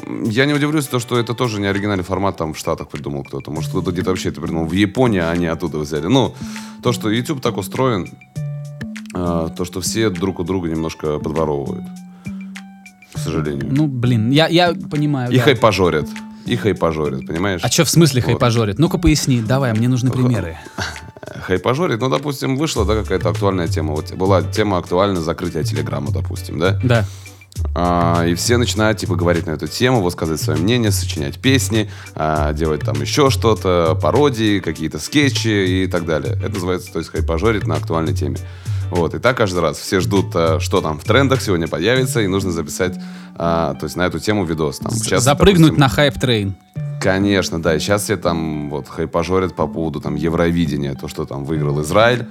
я 0.07 0.45
не 0.45 0.53
удивлюсь, 0.53 0.87
то, 0.87 0.99
что 0.99 1.19
это 1.19 1.33
тоже 1.33 1.59
не 1.59 1.67
оригинальный 1.67 2.03
формат 2.03 2.37
там 2.37 2.53
в 2.53 2.57
Штатах 2.57 2.87
придумал 2.87 3.23
кто-то. 3.23 3.51
Может, 3.51 3.71
кто-то 3.71 3.91
где-то 3.91 4.09
вообще 4.09 4.29
это 4.29 4.41
придумал. 4.41 4.65
В 4.65 4.73
Японии 4.73 5.19
они 5.19 5.47
оттуда 5.47 5.79
взяли. 5.79 6.07
Ну, 6.07 6.33
то, 6.81 6.93
что 6.93 7.09
YouTube 7.09 7.41
так 7.41 7.57
устроен, 7.57 8.07
а, 9.13 9.49
то, 9.49 9.65
что 9.65 9.81
все 9.81 10.09
друг 10.09 10.39
у 10.39 10.43
друга 10.43 10.69
немножко 10.69 11.19
подворовывают. 11.19 11.85
К 13.13 13.19
сожалению. 13.19 13.67
Ну, 13.69 13.87
блин, 13.87 14.31
я, 14.31 14.47
я 14.47 14.73
понимаю. 14.73 15.31
И 15.31 15.37
да. 15.37 15.43
хайпажорят. 15.43 16.07
И 16.45 16.55
хайпажорят, 16.55 17.27
понимаешь? 17.27 17.61
А 17.63 17.69
что 17.69 17.83
в 17.83 17.89
смысле 17.89 18.21
Вот. 18.21 18.31
хайпажорит? 18.31 18.79
Ну-ка 18.79 18.97
поясни, 18.97 19.41
давай, 19.41 19.73
мне 19.73 19.87
нужны 19.87 20.09
примеры. 20.09 20.57
Хайпажорит, 21.41 21.99
ну, 22.01 22.09
допустим, 22.09 22.57
вышла, 22.57 22.85
да, 22.85 22.95
какая-то 22.95 23.29
актуальная 23.29 23.67
тема. 23.67 23.93
Вот 23.93 24.11
была 24.13 24.41
тема 24.41 24.77
актуальна 24.77 25.21
закрытия 25.21 25.63
Телеграма, 25.63 26.11
допустим, 26.11 26.59
да? 26.59 26.79
Да. 26.83 27.05
А, 27.73 28.25
и 28.25 28.33
все 28.35 28.57
начинают, 28.57 28.97
типа, 28.97 29.15
говорить 29.15 29.45
на 29.45 29.51
эту 29.51 29.67
тему, 29.67 30.01
высказывать 30.01 30.41
свое 30.41 30.59
мнение, 30.59 30.91
сочинять 30.91 31.39
песни, 31.39 31.89
а, 32.15 32.53
делать 32.53 32.81
там 32.81 32.99
еще 33.01 33.29
что-то, 33.29 33.97
пародии, 34.01 34.59
какие-то 34.59 34.99
скетчи 34.99 35.83
и 35.83 35.87
так 35.87 36.05
далее. 36.05 36.33
Это 36.33 36.53
называется, 36.53 36.91
то 36.91 36.99
есть, 36.99 37.11
хайпажорить 37.11 37.67
на 37.67 37.75
актуальной 37.75 38.13
теме. 38.13 38.37
Вот, 38.89 39.13
и 39.15 39.19
так 39.19 39.37
каждый 39.37 39.61
раз. 39.61 39.77
Все 39.77 40.01
ждут, 40.01 40.31
а, 40.35 40.59
что 40.59 40.81
там 40.81 40.99
в 40.99 41.03
трендах 41.03 41.41
сегодня 41.41 41.67
появится, 41.67 42.21
и 42.21 42.27
нужно 42.27 42.51
записать, 42.51 42.95
а, 43.35 43.75
то 43.75 43.85
есть, 43.85 43.95
на 43.95 44.05
эту 44.05 44.19
тему 44.19 44.43
видос. 44.43 44.79
Там, 44.79 44.91
сейчас, 44.91 45.23
Запрыгнуть 45.23 45.75
допустим, 45.75 45.79
на 45.79 45.87
hype 45.87 46.14
train. 46.14 46.55
Конечно, 47.01 47.61
да. 47.61 47.75
И 47.75 47.79
сейчас 47.79 48.03
все 48.03 48.15
там 48.15 48.69
вот 48.69 48.87
хайпажорят 48.87 49.55
по 49.55 49.65
поводу 49.65 50.01
там 50.01 50.15
Евровидения, 50.15 50.93
то, 50.93 51.07
что 51.07 51.25
там 51.25 51.45
выиграл 51.45 51.81
Израиль. 51.81 52.27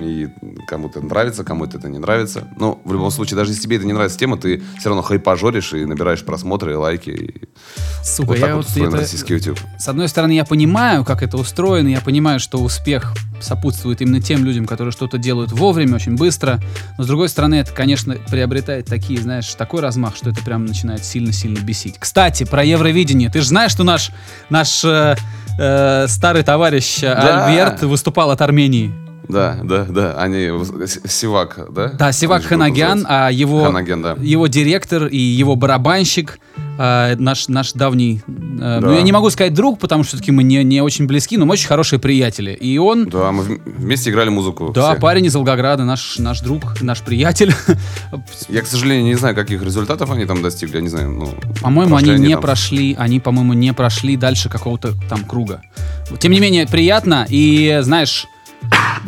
И 0.00 0.28
кому-то 0.66 1.00
нравится, 1.00 1.44
кому-то 1.44 1.78
это 1.78 1.88
не 1.88 1.98
нравится. 1.98 2.48
Но 2.58 2.80
в 2.84 2.92
любом 2.92 3.10
случае, 3.10 3.36
даже 3.36 3.52
если 3.52 3.62
тебе 3.62 3.76
это 3.76 3.86
не 3.86 3.92
нравится 3.92 4.18
тема, 4.18 4.36
ты 4.36 4.62
все 4.78 4.88
равно 4.88 5.02
хайпажоришь 5.02 5.72
и 5.74 5.84
набираешь 5.84 6.24
просмотры, 6.24 6.72
и 6.72 6.74
лайки. 6.76 7.10
И 7.10 7.48
Сука, 8.04 8.26
вот 8.28 8.40
так 8.40 8.48
я 8.48 8.56
вот 8.56 8.64
вот 8.64 8.66
устроен 8.68 8.88
это- 8.88 8.98
российский 8.98 9.34
YouTube. 9.34 9.58
С 9.78 9.88
одной 9.88 10.08
стороны, 10.08 10.32
я 10.32 10.44
понимаю, 10.44 11.04
как 11.04 11.22
это 11.22 11.36
устроено, 11.36 11.88
я 11.88 12.00
понимаю, 12.00 12.40
что 12.40 12.58
успех 12.58 13.12
сопутствует 13.40 14.00
именно 14.00 14.20
тем 14.20 14.44
людям, 14.44 14.66
которые 14.66 14.92
что-то 14.92 15.18
делают 15.18 15.52
вовремя, 15.52 15.96
очень 15.96 16.16
быстро. 16.16 16.60
Но 16.96 17.04
с 17.04 17.06
другой 17.06 17.28
стороны, 17.28 17.56
это, 17.56 17.72
конечно, 17.72 18.14
приобретает 18.30 18.86
такие, 18.86 19.20
знаешь, 19.20 19.52
такой 19.54 19.80
размах, 19.80 20.16
что 20.16 20.30
это 20.30 20.42
прям 20.42 20.64
начинает 20.64 21.04
сильно-сильно 21.04 21.58
бесить. 21.58 21.96
Кстати, 21.98 22.44
про 22.44 22.64
Евровидение. 22.64 23.30
Ты 23.30 23.40
же 23.40 23.48
знаешь, 23.48 23.72
что 23.72 23.82
наш, 23.84 24.10
наш 24.48 24.84
э, 24.84 25.16
э, 25.58 26.06
старый 26.08 26.42
товарищ 26.44 27.00
Да. 27.00 27.46
Альберт 27.46 27.82
выступал 27.82 28.30
от 28.30 28.40
Армении. 28.40 28.92
Да, 29.32 29.58
да, 29.62 29.84
да. 29.84 30.14
Они... 30.18 30.48
Сивак, 31.06 31.58
да? 31.72 31.88
Да, 31.88 32.12
Сивак 32.12 32.44
Ханагян, 32.44 33.04
а 33.08 33.30
его, 33.30 33.64
Ханаген, 33.64 34.02
да. 34.02 34.16
его 34.20 34.46
директор 34.46 35.06
и 35.06 35.16
его 35.16 35.56
барабанщик, 35.56 36.38
э, 36.78 37.16
наш, 37.16 37.48
наш 37.48 37.72
давний, 37.72 38.22
э, 38.26 38.78
ну 38.80 38.88
Да. 38.88 38.94
я 38.94 39.02
не 39.02 39.12
могу 39.12 39.30
сказать 39.30 39.54
друг, 39.54 39.78
потому 39.78 40.02
что 40.04 40.16
все-таки 40.16 40.32
мы 40.32 40.42
не, 40.42 40.62
не 40.64 40.80
очень 40.80 41.06
близки, 41.06 41.36
но 41.38 41.46
мы 41.46 41.52
очень 41.54 41.66
хорошие 41.68 41.98
приятели. 41.98 42.52
И 42.52 42.78
он, 42.78 43.06
Да, 43.06 43.32
мы 43.32 43.44
вм- 43.44 43.60
вместе 43.78 44.10
играли 44.10 44.28
музыку. 44.28 44.72
да, 44.74 44.92
все. 44.92 45.00
парень 45.00 45.26
из 45.26 45.34
Волгограда, 45.34 45.84
наш, 45.84 46.18
наш 46.18 46.40
друг, 46.40 46.80
наш 46.82 47.00
приятель. 47.00 47.54
Я, 48.48 48.62
к 48.62 48.66
сожалению, 48.66 49.04
не 49.06 49.14
знаю, 49.14 49.34
каких 49.34 49.62
результатов 49.62 50.10
они 50.10 50.24
там 50.26 50.42
достигли. 50.42 50.76
Я 50.76 50.82
не 50.82 50.88
знаю, 50.88 51.10
ну... 51.10 51.34
По-моему, 51.62 51.92
прошли 51.96 52.10
они 52.12 52.26
не 52.28 52.32
там- 52.34 52.42
прошли, 52.42 52.96
они, 52.98 53.20
по-моему, 53.20 53.52
не 53.54 53.72
прошли 53.72 54.16
дальше 54.16 54.48
какого-то 54.48 54.92
там 55.08 55.24
круга. 55.24 55.62
Тем 56.18 56.32
не 56.32 56.40
менее, 56.40 56.66
приятно, 56.66 57.26
и, 57.28 57.78
знаешь, 57.82 58.26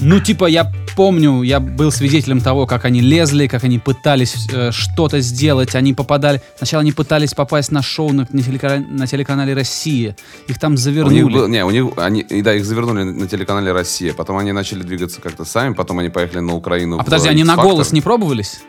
ну, 0.01 0.21
типа, 0.21 0.47
я 0.47 0.71
помню, 0.97 1.43
я 1.43 1.61
был 1.61 1.91
свидетелем 1.91 2.41
того, 2.41 2.67
как 2.67 2.85
они 2.85 3.01
лезли, 3.01 3.47
как 3.47 3.65
они 3.65 3.79
пытались 3.79 4.47
э, 4.53 4.71
что-то 4.71 5.21
сделать, 5.21 5.75
они 5.75 5.95
попадали, 5.95 6.41
сначала 6.57 6.83
они 6.83 6.93
пытались 6.93 7.35
попасть 7.35 7.73
на 7.73 7.83
шоу 7.83 8.13
на, 8.13 8.27
на 8.31 8.43
телеканале, 8.43 8.87
на 8.89 9.07
телеканале 9.07 9.55
«Россия», 9.55 10.17
их 10.47 10.59
там 10.59 10.73
У 10.73 10.75
них 10.75 10.81
завернули. 10.81 11.33
был, 11.33 11.49
не, 11.49 11.65
у 11.65 11.71
них, 11.71 11.87
они, 11.97 12.25
да, 12.43 12.55
их 12.55 12.65
завернули 12.65 13.03
на 13.03 13.27
телеканале 13.27 13.73
«Россия», 13.73 14.15
потом 14.15 14.39
они 14.39 14.53
начали 14.53 14.83
двигаться 14.83 15.21
как-то 15.21 15.45
сами, 15.45 15.75
потом 15.75 15.99
они 15.99 16.09
поехали 16.09 16.41
на 16.41 16.55
Украину. 16.55 16.99
а 16.99 17.05
подожди, 17.05 17.29
они 17.29 17.45
на 17.45 17.57
голос 17.57 17.93
не 17.93 18.01
пробовались? 18.01 18.61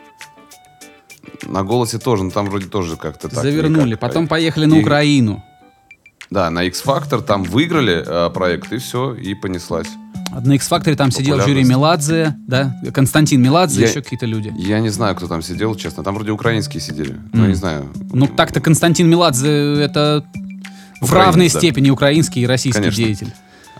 На 1.42 1.62
«Голосе» 1.62 1.98
тоже, 1.98 2.24
но 2.24 2.30
там 2.30 2.48
вроде 2.48 2.66
тоже 2.66 2.96
как-то 2.96 3.28
так. 3.28 3.42
Завернули, 3.42 3.90
никак. 3.90 4.00
потом 4.00 4.26
поехали 4.26 4.64
на 4.64 4.78
Украину. 4.78 5.44
Да, 6.30 6.50
на 6.50 6.64
X-Factor 6.64 7.22
там 7.22 7.44
выиграли 7.44 8.02
э, 8.06 8.30
проект, 8.30 8.72
и 8.72 8.78
все, 8.78 9.14
и 9.14 9.34
понеслась. 9.34 9.88
На 10.44 10.54
X-Factor 10.54 10.94
там 10.96 11.10
сидел 11.12 11.38
Популярность. 11.38 11.70
Меладзе, 11.70 12.34
да, 12.46 12.74
Константин 12.92 13.40
Меладзе, 13.40 13.82
Я- 13.82 13.88
еще 13.88 14.02
какие-то 14.02 14.26
люди. 14.26 14.52
Я 14.58 14.80
не 14.80 14.88
знаю, 14.88 15.14
кто 15.14 15.28
там 15.28 15.40
сидел, 15.40 15.74
честно. 15.76 16.02
Там 16.02 16.14
вроде 16.14 16.32
украинские 16.32 16.80
сидели. 16.80 17.16
Но 17.32 17.44
М. 17.44 17.48
не 17.48 17.54
знаю. 17.54 17.88
Ну, 18.12 18.26
так-то 18.26 18.60
Константин 18.60 19.08
Меладзе 19.08 19.80
это 19.82 20.24
в 21.00 21.04
Украинец, 21.04 21.26
равной 21.26 21.48
да. 21.50 21.58
степени 21.58 21.90
украинский 21.90 22.42
и 22.42 22.46
российский 22.46 22.80
Конечно. 22.80 23.04
деятель. 23.04 23.32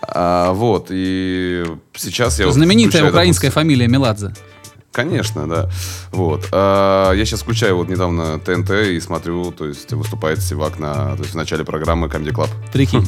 А, 0.03 0.53
вот, 0.53 0.89
и 0.91 1.65
сейчас 1.97 2.39
я... 2.39 2.47
вот 2.47 2.55
Знаменитая 2.55 2.91
включаю, 2.91 3.11
украинская 3.11 3.51
допустим, 3.51 3.63
фамилия 3.63 3.89
Меладзе. 3.89 4.35
Конечно, 4.97 5.47
да. 5.47 5.69
Вот. 6.11 6.49
А, 6.53 7.13
я 7.13 7.27
сейчас 7.27 7.43
включаю 7.43 7.77
вот 7.77 7.91
недавно 7.91 8.39
ТНТ 8.39 8.71
и 8.71 8.99
смотрю, 8.99 9.53
то 9.53 9.67
есть 9.67 9.93
выступает 9.93 10.41
Сивак 10.41 10.79
на, 10.79 11.15
то 11.17 11.23
есть 11.23 11.35
в 11.35 11.37
начале 11.37 11.65
программы 11.65 12.07
Comedy 12.07 12.33
Club. 12.33 12.49
Прикинь. 12.73 13.07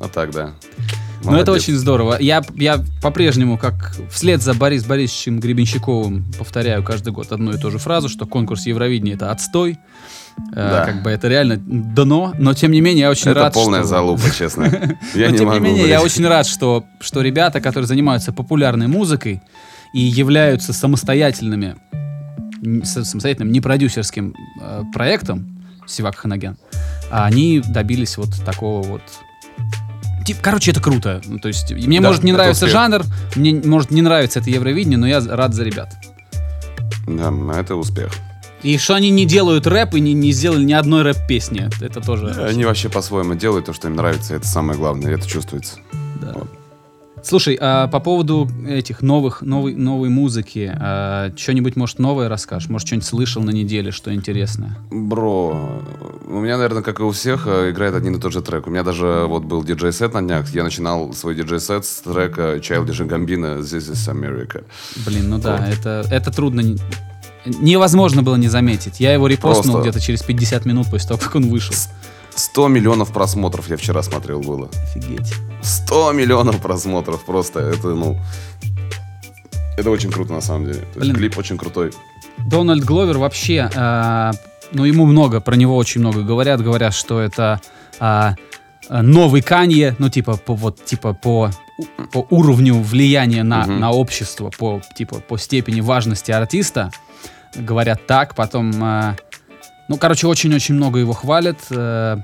А 0.00 0.08
так, 0.08 0.30
да. 0.30 0.54
Ну, 1.22 1.36
это 1.36 1.52
очень 1.52 1.74
здорово. 1.74 2.16
Я, 2.20 2.42
я 2.54 2.82
по-прежнему, 3.02 3.58
как 3.58 3.94
вслед 4.10 4.40
за 4.42 4.54
Борисом 4.54 4.88
Борисовичем 4.88 5.40
Гребенщиковым, 5.40 6.24
повторяю 6.38 6.82
каждый 6.82 7.12
год 7.12 7.32
одну 7.32 7.52
и 7.52 7.58
ту 7.58 7.70
же 7.70 7.76
фразу, 7.76 8.08
что 8.08 8.24
конкурс 8.24 8.64
Евровидения— 8.64 9.14
это 9.16 9.30
отстой. 9.30 9.78
Э, 10.52 10.70
Да. 10.70 10.84
Как 10.86 11.02
бы 11.02 11.10
это 11.10 11.28
реально 11.28 11.58
дно, 11.58 12.32
но 12.38 12.54
тем 12.54 12.72
не 12.72 12.80
менее 12.80 13.02
я 13.02 13.10
очень 13.10 13.30
Это 13.30 13.40
рад, 13.40 13.52
полная 13.52 13.80
что... 13.80 13.88
залупа, 13.88 14.30
честно. 14.36 14.64
Я 15.14 15.26
Но 15.26 15.32
не 15.32 15.38
тем 15.38 15.48
могу. 15.48 15.60
не 15.60 15.64
менее, 15.64 15.88
я 15.88 16.00
очень 16.02 16.26
рад, 16.26 16.46
что, 16.46 16.84
что 17.00 17.20
ребята, 17.20 17.60
которые 17.60 17.86
занимаются 17.86 18.32
популярной 18.32 18.86
музыкой 18.86 19.42
и 19.94 20.00
являются 20.00 20.72
самостоятельными, 20.72 21.76
самостоятельным 22.84 23.52
непродюсерским 23.52 24.34
э, 24.60 24.82
проектом 24.92 25.58
Сивак 25.86 26.16
Ханаген, 26.16 26.56
а 27.10 27.26
они 27.26 27.62
добились 27.66 28.16
вот 28.16 28.30
такого 28.44 28.82
вот 28.82 29.02
Тип, 30.26 30.38
короче, 30.40 30.70
это 30.70 30.80
круто. 30.80 31.20
Ну, 31.26 31.38
то 31.38 31.48
есть, 31.48 31.70
мне 31.70 32.00
Да, 32.00 32.08
может 32.08 32.24
не 32.24 32.32
нравится 32.32 32.64
успех. 32.64 32.80
жанр, 32.80 33.02
мне 33.36 33.60
может 33.62 33.90
не 33.90 34.00
нравится 34.00 34.40
это 34.40 34.48
Евровидение, 34.48 34.96
но 34.96 35.06
я 35.06 35.20
рад 35.20 35.52
за 35.52 35.64
ребят. 35.64 35.94
Да, 37.06 37.30
это 37.58 37.76
успех. 37.76 38.10
И 38.62 38.78
что 38.78 38.94
они 38.94 39.10
не 39.10 39.26
делают 39.26 39.66
рэп 39.66 39.94
и 39.94 40.00
не, 40.00 40.14
не 40.14 40.32
сделали 40.32 40.64
ни 40.64 40.72
одной 40.72 41.02
рэп-песни. 41.02 41.68
Это 41.82 42.00
тоже... 42.00 42.28
Они 42.42 42.64
вообще 42.64 42.88
по-своему 42.88 43.34
делают 43.34 43.66
то, 43.66 43.74
что 43.74 43.88
им 43.88 43.96
нравится. 43.96 44.34
Это 44.34 44.46
самое 44.48 44.78
главное, 44.78 45.12
это 45.12 45.28
чувствуется. 45.28 45.76
Да. 46.22 46.32
Вот. 46.32 46.63
Слушай, 47.24 47.56
а 47.58 47.88
по 47.88 48.00
поводу 48.00 48.50
этих 48.68 49.00
новых, 49.00 49.40
новой, 49.40 49.74
новой 49.74 50.10
музыки, 50.10 50.70
а, 50.78 51.32
что-нибудь, 51.36 51.74
может, 51.74 51.98
новое 51.98 52.28
расскажешь? 52.28 52.68
Может, 52.68 52.86
что-нибудь 52.88 53.06
слышал 53.08 53.42
на 53.42 53.50
неделе, 53.50 53.90
что 53.92 54.12
интересное? 54.14 54.76
Бро, 54.90 55.82
у 56.26 56.38
меня, 56.40 56.58
наверное, 56.58 56.82
как 56.82 57.00
и 57.00 57.02
у 57.02 57.10
всех, 57.12 57.46
э, 57.46 57.70
играет 57.70 57.94
один 57.94 58.16
и 58.16 58.20
тот 58.20 58.32
же 58.32 58.42
трек. 58.42 58.66
У 58.66 58.70
меня 58.70 58.82
даже 58.82 59.24
вот 59.26 59.44
был 59.44 59.64
диджей-сет 59.64 60.12
на 60.12 60.20
днях. 60.20 60.50
Я 60.54 60.64
начинал 60.64 61.14
свой 61.14 61.34
диджей-сет 61.34 61.86
с 61.86 62.00
трека 62.02 62.56
Childish 62.56 63.06
Gambino 63.08 63.60
«This 63.60 63.90
is 63.92 64.12
America». 64.12 64.64
Блин, 65.06 65.30
ну 65.30 65.38
да, 65.38 65.56
Вот. 65.56 65.78
это, 65.78 66.04
это 66.10 66.30
трудно... 66.30 66.60
не- 66.60 66.78
Невозможно 67.46 68.22
было 68.22 68.36
не 68.36 68.48
заметить. 68.48 69.00
Я 69.00 69.12
его 69.12 69.26
репостнул 69.26 69.80
где-то 69.80 70.00
через 70.00 70.22
50 70.22 70.64
минут 70.64 70.86
после 70.90 71.08
того, 71.08 71.20
как 71.20 71.34
он 71.34 71.50
вышел. 71.50 71.74
100 72.34 72.68
миллионов 72.68 73.12
просмотров 73.12 73.68
я 73.68 73.76
вчера 73.76 74.02
смотрел 74.02 74.40
было. 74.40 74.68
Офигеть. 74.84 75.32
100 75.62 76.12
миллионов 76.12 76.60
просмотров 76.60 77.24
просто. 77.24 77.60
Это, 77.60 77.88
ну... 77.88 78.18
Это 79.76 79.90
очень 79.90 80.10
круто, 80.10 80.32
на 80.32 80.40
самом 80.40 80.66
деле. 80.66 80.86
То 80.94 81.00
есть 81.00 81.14
клип 81.14 81.38
очень 81.38 81.58
крутой. 81.58 81.92
Дональд 82.46 82.84
Гловер 82.84 83.18
вообще, 83.18 83.70
а, 83.74 84.32
ну 84.72 84.84
ему 84.84 85.06
много, 85.06 85.40
про 85.40 85.56
него 85.56 85.76
очень 85.76 86.00
много 86.00 86.22
говорят, 86.22 86.60
говорят, 86.62 86.94
что 86.94 87.20
это 87.20 87.60
а, 87.98 88.34
новый 88.88 89.42
Канье, 89.42 89.96
ну 89.98 90.08
типа 90.10 90.36
по 90.36 90.54
вот 90.54 90.84
типа 90.84 91.14
по 91.14 91.50
по 92.12 92.26
уровню 92.30 92.74
влияния 92.80 93.42
на 93.42 93.62
Мгм. 93.62 93.80
на 93.80 93.90
общество, 93.90 94.50
по 94.56 94.80
типа 94.96 95.16
по 95.16 95.38
степени 95.38 95.80
важности 95.80 96.30
артиста, 96.30 96.90
говорят 97.56 98.06
так, 98.06 98.34
потом, 98.34 98.72
а, 98.82 99.16
ну 99.88 99.96
короче 99.96 100.26
очень-очень 100.26 100.74
много 100.74 100.98
его 100.98 101.12
хвалят. 101.12 101.58
э, 101.70 102.16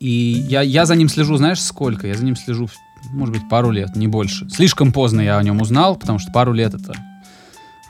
и 0.00 0.08
я, 0.48 0.62
я 0.62 0.86
за 0.86 0.94
ним 0.94 1.08
слежу, 1.08 1.36
знаешь, 1.36 1.60
сколько? 1.62 2.06
Я 2.06 2.14
за 2.14 2.24
ним 2.24 2.36
слежу, 2.36 2.68
может 3.12 3.34
быть, 3.34 3.48
пару 3.48 3.70
лет, 3.70 3.96
не 3.96 4.06
больше. 4.06 4.48
Слишком 4.50 4.92
поздно 4.92 5.20
я 5.20 5.38
о 5.38 5.42
нем 5.42 5.60
узнал, 5.60 5.96
потому 5.96 6.18
что 6.18 6.30
пару 6.32 6.52
лет 6.52 6.74
это 6.74 6.92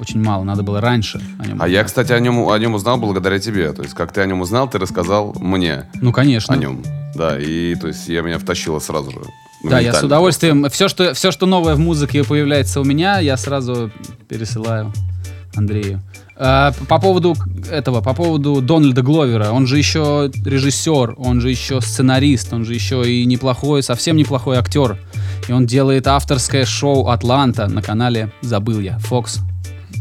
очень 0.00 0.22
мало, 0.22 0.44
надо 0.44 0.62
было 0.62 0.80
раньше 0.80 1.20
о 1.40 1.46
нем 1.46 1.60
А 1.60 1.66
я, 1.66 1.80
узнать. 1.80 1.86
кстати, 1.88 2.12
о 2.12 2.20
нем, 2.20 2.48
о 2.48 2.58
нем 2.58 2.74
узнал 2.74 2.98
благодаря 2.98 3.38
тебе. 3.40 3.72
То 3.72 3.82
есть, 3.82 3.94
как 3.94 4.12
ты 4.12 4.20
о 4.20 4.26
нем 4.26 4.40
узнал, 4.40 4.70
ты 4.70 4.78
рассказал 4.78 5.34
мне 5.40 5.86
Ну, 6.00 6.12
конечно. 6.12 6.54
о 6.54 6.56
нем. 6.56 6.82
Да, 7.16 7.36
и 7.38 7.74
то 7.74 7.88
есть 7.88 8.06
я 8.08 8.22
меня 8.22 8.38
втащила 8.38 8.78
сразу 8.78 9.10
же. 9.10 9.18
Да, 9.64 9.80
я 9.80 9.92
с 9.92 10.02
удовольствием. 10.04 10.70
Все 10.70 10.86
что, 10.86 11.14
все, 11.14 11.32
что 11.32 11.46
новое 11.46 11.74
в 11.74 11.80
музыке 11.80 12.22
появляется 12.22 12.80
у 12.80 12.84
меня, 12.84 13.18
я 13.18 13.36
сразу 13.36 13.90
пересылаю 14.28 14.92
Андрею. 15.58 16.00
А, 16.36 16.72
по 16.88 16.98
поводу 17.00 17.36
этого, 17.70 18.00
по 18.00 18.14
поводу 18.14 18.60
Дональда 18.62 19.02
Гловера, 19.02 19.50
он 19.50 19.66
же 19.66 19.76
еще 19.76 20.30
режиссер, 20.44 21.14
он 21.18 21.40
же 21.40 21.50
еще 21.50 21.80
сценарист, 21.80 22.52
он 22.52 22.64
же 22.64 22.74
еще 22.74 23.02
и 23.10 23.24
неплохой, 23.26 23.82
совсем 23.82 24.16
неплохой 24.16 24.56
актер. 24.56 24.98
И 25.48 25.52
он 25.52 25.66
делает 25.66 26.06
авторское 26.06 26.64
шоу 26.64 27.08
«Атланта» 27.08 27.66
на 27.68 27.82
канале, 27.82 28.32
забыл 28.40 28.80
я, 28.80 28.98
Fox, 28.98 29.40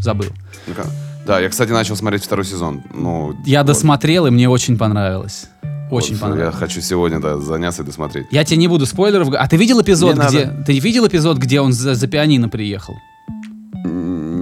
забыл. 0.01 0.29
Ну-ка. 0.67 0.85
Да, 1.25 1.39
я, 1.39 1.49
кстати, 1.49 1.71
начал 1.71 1.95
смотреть 1.95 2.23
второй 2.23 2.45
сезон. 2.45 2.83
Ну, 2.93 3.33
Я 3.45 3.59
вот- 3.63 3.67
досмотрел, 3.67 4.27
и 4.27 4.29
мне 4.29 4.47
очень 4.47 4.77
понравилось. 4.77 5.47
Очень 5.91 6.13
вот, 6.15 6.21
понравилось. 6.21 6.53
Я 6.53 6.59
хочу 6.59 6.81
сегодня, 6.81 7.19
да, 7.19 7.37
заняться 7.37 7.81
и 7.81 7.85
досмотреть. 7.85 8.27
Я 8.31 8.43
тебе 8.43 8.57
не 8.57 8.67
буду 8.67 8.85
спойлеров. 8.85 9.29
А 9.37 9.47
ты 9.47 9.57
видел 9.57 9.81
эпизод, 9.81 10.15
Не 10.17 10.27
где... 10.27 10.45
надо. 10.45 10.63
Ты 10.65 10.79
видел 10.79 11.07
эпизод, 11.07 11.37
где 11.37 11.61
он 11.61 11.73
за, 11.73 11.95
за 11.95 12.07
пианино 12.07 12.47
приехал? 12.49 12.95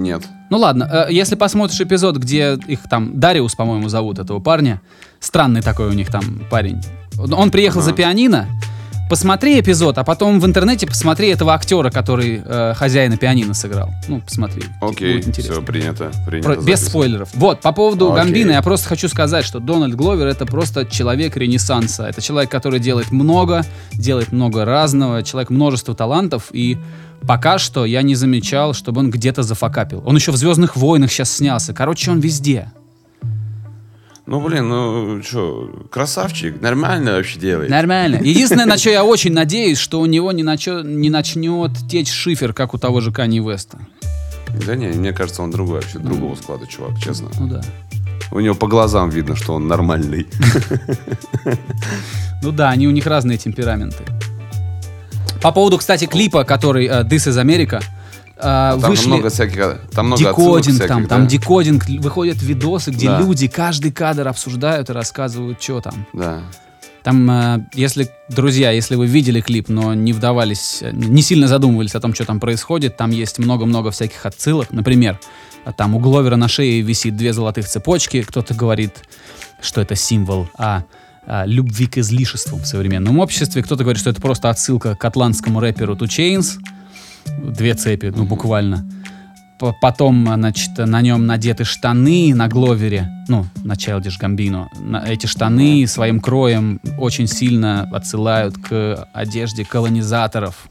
Нет. 0.06 0.22
Ну 0.50 0.58
ладно, 0.58 1.06
э, 1.08 1.12
если 1.12 1.34
посмотришь 1.34 1.80
эпизод, 1.80 2.16
где 2.18 2.54
их 2.68 2.80
там 2.88 3.18
Дариус, 3.18 3.54
по-моему, 3.56 3.88
зовут 3.88 4.18
этого 4.20 4.38
парня, 4.40 4.80
странный 5.20 5.62
такой 5.62 5.88
у 5.88 5.92
них 5.92 6.10
там 6.10 6.22
парень. 6.50 6.80
Он- 7.18 7.32
Он 7.34 7.50
приехал 7.50 7.80
Ага. 7.80 7.86
за 7.90 7.92
пианино, 7.92 8.46
посмотри 9.08 9.60
эпизод, 9.60 9.98
а 9.98 10.04
потом 10.04 10.40
в 10.40 10.46
интернете 10.46 10.86
посмотри 10.86 11.28
этого 11.28 11.54
актера, 11.54 11.90
который 11.90 12.42
э, 12.44 12.74
хозяина 12.74 13.16
пианино 13.16 13.54
сыграл. 13.54 13.90
Ну, 14.08 14.20
посмотри. 14.20 14.62
Окей, 14.80 15.20
все, 15.32 15.62
принято. 15.62 16.10
принято 16.26 16.54
Про- 16.54 16.62
без 16.62 16.86
спойлеров. 16.86 17.28
Вот, 17.34 17.60
по 17.60 17.72
поводу 17.72 18.12
Окей. 18.12 18.24
Гамбина 18.24 18.52
я 18.52 18.62
просто 18.62 18.88
хочу 18.88 19.08
сказать, 19.08 19.44
что 19.44 19.58
Дональд 19.60 19.94
Гловер 19.94 20.26
это 20.26 20.46
просто 20.46 20.84
человек 20.86 21.36
ренессанса. 21.36 22.04
Это 22.06 22.20
человек, 22.20 22.50
который 22.50 22.80
делает 22.80 23.10
много, 23.10 23.64
делает 23.92 24.32
много 24.32 24.64
разного, 24.64 25.22
человек 25.22 25.50
множества 25.50 25.94
талантов, 25.94 26.48
и 26.52 26.78
пока 27.26 27.58
что 27.58 27.84
я 27.84 28.02
не 28.02 28.14
замечал, 28.14 28.74
чтобы 28.74 29.00
он 29.00 29.10
где-то 29.10 29.42
зафакапил. 29.42 30.02
Он 30.06 30.16
еще 30.16 30.32
в 30.32 30.36
«Звездных 30.36 30.76
войнах» 30.76 31.10
сейчас 31.10 31.30
снялся. 31.32 31.72
Короче, 31.72 32.10
он 32.10 32.20
везде. 32.20 32.70
Ну, 34.26 34.40
блин, 34.40 34.68
ну, 34.68 35.22
что, 35.22 35.70
красавчик, 35.90 36.60
нормально 36.60 37.12
вообще 37.12 37.38
делает. 37.38 37.70
Нормально. 37.70 38.16
Единственное, 38.22 38.66
на 38.66 38.76
что 38.76 38.90
я 38.90 39.04
очень 39.04 39.32
надеюсь, 39.32 39.78
что 39.78 40.00
у 40.00 40.06
него 40.06 40.32
не, 40.32 40.42
начо- 40.42 40.82
не 40.82 41.10
начнет 41.10 41.70
течь 41.88 42.10
шифер, 42.10 42.52
как 42.52 42.74
у 42.74 42.78
того 42.78 43.00
же 43.00 43.12
Кани 43.12 43.38
Веста. 43.38 43.78
Да 44.66 44.74
не, 44.74 44.86
мне 44.88 45.12
кажется, 45.12 45.42
он 45.42 45.50
другой 45.50 45.76
вообще, 45.76 45.98
другого 45.98 46.34
склада, 46.34 46.66
чувак, 46.66 46.98
честно. 46.98 47.28
Ну 47.38 47.46
да. 47.48 47.60
У 48.32 48.40
него 48.40 48.56
по 48.56 48.66
глазам 48.66 49.10
видно, 49.10 49.36
что 49.36 49.54
он 49.54 49.68
нормальный. 49.68 50.26
Ну 52.42 52.52
да, 52.52 52.68
они 52.68 52.86
у 52.86 52.90
них 52.90 53.06
разные 53.06 53.38
темпераменты. 53.38 54.04
По 55.42 55.52
поводу, 55.52 55.78
кстати, 55.78 56.06
клипа, 56.06 56.44
который 56.44 56.86
э, 56.86 57.02
This 57.02 57.28
is 57.28 57.42
America, 57.42 57.82
э, 58.36 58.40
Там 58.40 58.80
вышли 58.90 59.08
много 59.08 59.28
всяких, 59.30 59.80
там 59.92 60.06
много 60.06 60.22
декодинг, 60.22 60.74
всяких, 60.76 60.88
там, 60.88 61.06
там 61.06 61.22
да? 61.22 61.26
декодинг, 61.28 61.88
л- 61.88 62.00
выходят 62.00 62.40
видосы, 62.42 62.90
где 62.90 63.06
Да. 63.08 63.18
люди 63.20 63.48
каждый 63.48 63.92
кадр 63.92 64.28
обсуждают 64.28 64.90
и 64.90 64.92
рассказывают, 64.92 65.62
что 65.62 65.80
там. 65.80 66.06
Да. 66.12 66.40
Там, 67.02 67.30
э, 67.30 67.60
если, 67.74 68.10
друзья, 68.28 68.72
если 68.72 68.96
вы 68.96 69.06
видели 69.06 69.40
клип, 69.40 69.68
но 69.68 69.94
не 69.94 70.12
вдавались, 70.12 70.78
э, 70.82 70.90
не 70.92 71.22
сильно 71.22 71.46
задумывались 71.48 71.94
о 71.94 72.00
том, 72.00 72.14
что 72.14 72.24
там 72.24 72.40
происходит, 72.40 72.96
там 72.96 73.10
есть 73.10 73.38
много-много 73.38 73.90
всяких 73.90 74.26
отсылок. 74.26 74.72
Например, 74.72 75.18
там 75.76 75.94
у 75.94 75.98
Гловера 76.00 76.36
на 76.36 76.48
шее 76.48 76.80
висит 76.82 77.16
две 77.16 77.32
золотых 77.32 77.66
цепочки, 77.68 78.22
кто-то 78.22 78.54
говорит, 78.54 79.04
что 79.60 79.80
это 79.80 79.94
символ 79.96 80.48
а, 80.58 80.82
а, 81.26 81.44
любви 81.46 81.86
к 81.86 81.98
излишествам 81.98 82.60
в 82.60 82.66
современном 82.66 83.18
обществе, 83.18 83.62
кто-то 83.62 83.82
говорит, 83.84 84.00
что 84.00 84.10
это 84.10 84.20
просто 84.20 84.50
отсылка 84.50 84.94
к 84.94 85.04
атлантскому 85.04 85.60
рэперу 85.60 85.94
Two 85.96 86.06
Chainz, 86.06 86.58
две 87.38 87.74
цепи, 87.74 88.12
ну 88.14 88.24
буквально. 88.24 88.86
Потом, 89.80 90.26
значит, 90.26 90.76
на 90.76 91.00
нем 91.00 91.24
надеты 91.24 91.64
штаны 91.64 92.34
на 92.34 92.46
Гловере, 92.46 93.08
ну, 93.26 93.46
на 93.64 93.72
Gambino. 93.72 94.66
На 94.78 95.06
эти 95.06 95.26
штаны 95.26 95.86
своим 95.86 96.20
кроем 96.20 96.78
очень 96.98 97.26
сильно 97.26 97.88
отсылают 97.90 98.58
к 98.58 99.08
одежде 99.14 99.64
колонизаторов. 99.64 100.68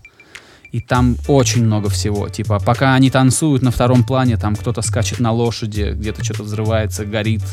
И 0.72 0.82
там 0.82 1.16
очень 1.28 1.66
много 1.66 1.90
всего. 1.90 2.30
Типа, 2.30 2.60
пока 2.60 2.94
они 2.94 3.10
танцуют 3.10 3.64
на 3.64 3.72
втором 3.72 4.04
плане, 4.04 4.38
там 4.38 4.56
кто-то 4.56 4.82
скачет 4.82 5.20
на 5.20 5.32
лошади, 5.32 5.94
где-то 5.96 6.24
что-то 6.24 6.44
взрывается, 6.44 7.06
горит, 7.06 7.44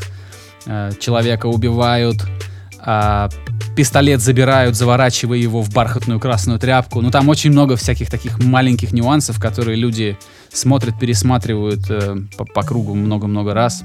э, 0.66 0.90
человека 1.00 1.46
убивают, 1.46 2.16
а, 2.84 3.28
пистолет 3.76 4.20
забирают, 4.20 4.74
заворачивая 4.76 5.38
его 5.38 5.62
в 5.62 5.70
бархатную 5.70 6.18
красную 6.18 6.58
тряпку. 6.58 7.00
Ну, 7.00 7.10
там 7.10 7.28
очень 7.28 7.50
много 7.50 7.76
всяких 7.76 8.10
таких 8.10 8.38
маленьких 8.38 8.92
нюансов, 8.92 9.40
которые 9.40 9.76
люди 9.76 10.18
смотрят, 10.52 10.98
пересматривают 10.98 11.88
э, 11.88 12.16
по, 12.36 12.44
по 12.44 12.62
кругу 12.62 12.94
много-много 12.94 13.54
раз. 13.54 13.84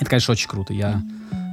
Это, 0.00 0.08
конечно, 0.08 0.32
очень 0.32 0.48
круто. 0.48 0.72
Я, 0.72 1.02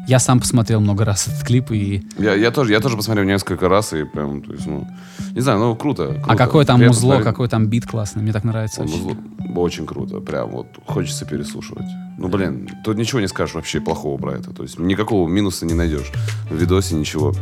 я 0.10 0.18
сам 0.20 0.40
посмотрел 0.40 0.80
много 0.82 1.06
раз 1.06 1.28
этот 1.28 1.44
клип, 1.44 1.72
и... 1.72 2.04
Я, 2.18 2.34
я, 2.34 2.50
тоже, 2.50 2.72
я 2.74 2.80
тоже 2.80 2.98
посмотрел 2.98 3.26
несколько 3.26 3.70
раз 3.70 3.94
и 3.94 4.06
прям, 4.06 4.42
то 4.42 4.54
есть, 4.54 4.66
ну, 4.66 4.88
не 5.36 5.42
знаю, 5.42 5.60
ну, 5.60 5.76
круто. 5.76 6.08
круто. 6.08 6.24
а 6.28 6.36
какое 6.36 6.66
там 6.66 6.78
Приятно 6.80 6.96
музло, 6.96 7.10
смотреть. 7.14 7.26
какой 7.26 7.48
там 7.48 7.68
бит 7.68 7.86
классный. 7.86 8.24
Мне 8.24 8.34
так 8.34 8.44
нравится. 8.44 8.82
Он 8.82 8.88
очень. 8.88 9.04
музло- 9.04 9.56
Очень 9.56 9.86
круто, 9.86 10.20
прям 10.20 10.50
вот 10.50 10.68
хочется 10.88 11.26
переслушивать. 11.26 11.86
Ну, 12.18 12.28
блин, 12.28 12.68
тут 12.84 12.98
ничего 12.98 13.22
не 13.22 13.28
скажешь 13.28 13.54
вообще 13.56 13.80
плохого 13.82 14.18
про 14.20 14.34
это. 14.34 14.52
То 14.52 14.64
есть 14.64 14.80
никакого 14.80 15.30
минуса 15.30 15.66
не 15.68 15.74
найдешь. 15.76 16.12
В 16.50 16.56
видосе 16.56 16.96
ничего. 16.96 17.34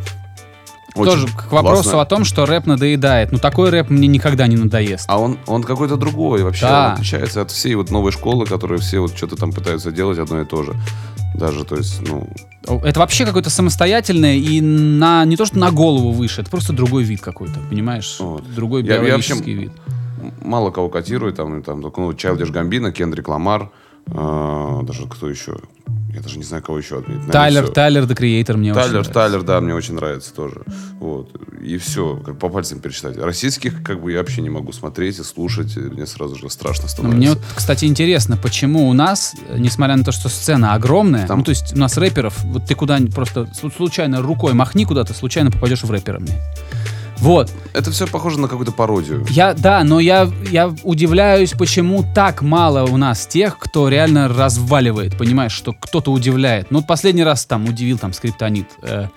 Очень 0.97 1.11
Тоже 1.11 1.27
к 1.27 1.51
вопросу 1.51 1.83
классно. 1.83 2.01
о 2.01 2.05
том, 2.05 2.25
что 2.25 2.45
рэп 2.45 2.65
надоедает. 2.65 3.31
Ну, 3.31 3.37
такой 3.37 3.69
рэп 3.69 3.89
мне 3.89 4.07
никогда 4.07 4.47
не 4.47 4.55
надоест. 4.55 5.05
А 5.07 5.19
он, 5.19 5.37
он 5.47 5.63
какой-то 5.63 5.95
другой 5.97 6.43
вообще. 6.43 6.65
Да. 6.65 6.87
Он 6.87 6.93
отличается 6.93 7.41
от 7.41 7.51
всей 7.51 7.75
вот 7.75 7.91
новой 7.91 8.11
школы, 8.11 8.45
которые 8.45 8.79
все 8.79 8.99
вот 8.99 9.15
что-то 9.15 9.35
там 9.35 9.51
пытаются 9.51 9.91
делать 9.91 10.17
одно 10.19 10.41
и 10.41 10.45
то 10.45 10.63
же. 10.63 10.73
Даже, 11.35 11.63
то 11.65 11.75
есть, 11.75 12.01
ну, 12.07 12.27
Это 12.83 12.99
вообще 12.99 13.25
какое-то 13.25 13.49
самостоятельное 13.49 14.35
и 14.35 14.59
на 14.61 15.23
не 15.25 15.37
то 15.37 15.45
что 15.45 15.59
на 15.59 15.71
голову 15.71 16.11
выше, 16.11 16.41
это 16.41 16.49
просто 16.49 16.73
другой 16.73 17.03
вид 17.03 17.21
какой-то, 17.21 17.59
понимаешь? 17.69 18.17
Вот. 18.19 18.43
Другой 18.55 18.83
Я- 18.83 18.95
я 18.95 19.01
биологический 19.01 19.33
вообще- 19.35 19.53
вид. 19.53 19.71
мало 20.41 20.71
кого 20.71 20.89
котирует. 20.89 21.35
Там, 21.35 21.61
там 21.61 21.81
только, 21.81 22.01
ну, 22.01 22.13
Чайлдиш 22.13 22.49
Гамбина, 22.49 22.91
Кендрик 22.91 23.27
Ламар. 23.27 23.69
Э, 24.09 24.79
даже 24.83 25.07
кто 25.07 25.29
еще? 25.29 25.57
Я 26.13 26.21
даже 26.23 26.37
не 26.39 26.43
знаю, 26.43 26.63
кого 26.63 26.79
еще 26.79 26.97
отметить. 26.97 27.27
Наверное, 27.27 27.31
Тайлер. 27.33 27.67
Тайлер, 27.69 28.03
The 28.05 28.15
Creator 28.17 28.57
мне 28.57 28.71
очень 28.71 28.75
Тайлер, 28.81 28.91
нравится. 28.93 29.13
Тайлер, 29.13 29.43
да, 29.43 29.61
мне 29.61 29.75
очень 29.75 29.93
нравится 29.93 30.33
тоже. 30.33 30.61
Вот. 30.99 31.29
И 31.61 31.77
все, 31.77 32.15
как 32.25 32.39
по 32.39 32.49
пальцам 32.49 32.79
пересчитать. 32.79 33.17
Российских, 33.17 33.83
как 33.83 34.01
бы, 34.01 34.11
я 34.11 34.19
вообще 34.19 34.41
не 34.41 34.49
могу 34.49 34.71
смотреть 34.71 35.19
и 35.19 35.23
слушать. 35.23 35.75
и 35.77 35.79
Мне 35.79 36.07
сразу 36.07 36.35
же 36.35 36.49
страшно 36.49 36.83
Но 36.83 36.89
становится. 36.89 37.17
мне 37.17 37.29
вот, 37.29 37.39
кстати, 37.55 37.85
интересно, 37.85 38.35
почему 38.35 38.89
у 38.89 38.93
нас, 38.93 39.35
э, 39.47 39.57
несмотря 39.59 39.95
на 39.95 40.03
то, 40.03 40.11
что 40.11 40.27
сцена 40.29 40.73
огромная, 40.73 41.27
Там- 41.27 41.39
ну, 41.39 41.43
то 41.45 41.51
есть 41.51 41.73
у 41.75 41.77
нас 41.77 41.97
рэперов, 41.97 42.43
вот 42.45 42.65
ты 42.65 42.73
куда 42.73 42.97
просто 43.13 43.41
слу- 43.61 43.71
случайно 43.75 44.21
рукой 44.21 44.53
махни 44.53 44.85
куда-то, 44.85 45.13
случайно 45.13 45.51
попадешь 45.51 45.83
в 45.83 45.91
рэпера 45.91 46.19
мне. 46.19 46.33
Вот. 47.17 47.51
Это 47.73 47.91
все 47.91 48.07
похоже 48.07 48.39
на 48.39 48.47
какую-то 48.47 48.71
пародию. 48.71 49.25
Я, 49.29 49.53
да, 49.53 49.83
но 49.83 49.99
я, 49.99 50.29
я 50.51 50.73
удивляюсь, 50.83 51.51
почему 51.51 52.03
так 52.15 52.41
мало 52.41 52.83
у 52.83 52.97
нас 52.97 53.25
тех, 53.27 53.57
кто 53.57 53.89
реально 53.89 54.27
разваливает, 54.27 55.17
понимаешь, 55.17 55.51
что 55.51 55.73
кто-то 55.73 56.11
удивляет. 56.11 56.69
Ну, 56.71 56.83
последний 56.83 57.23
раз 57.23 57.45
там 57.45 57.65
удивил 57.65 57.97
там 57.97 58.13
скриптонит. 58.13 58.67
э, 58.83 59.07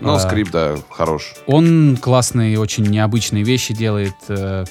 Но 0.00 0.14
а, 0.14 0.20
скрипт, 0.20 0.52
да, 0.52 0.76
хорош. 0.90 1.34
Он 1.46 1.96
классные, 2.00 2.58
очень 2.60 2.84
необычные 2.84 3.42
вещи 3.44 3.74
делает. 3.74 4.14
э. 4.28 4.64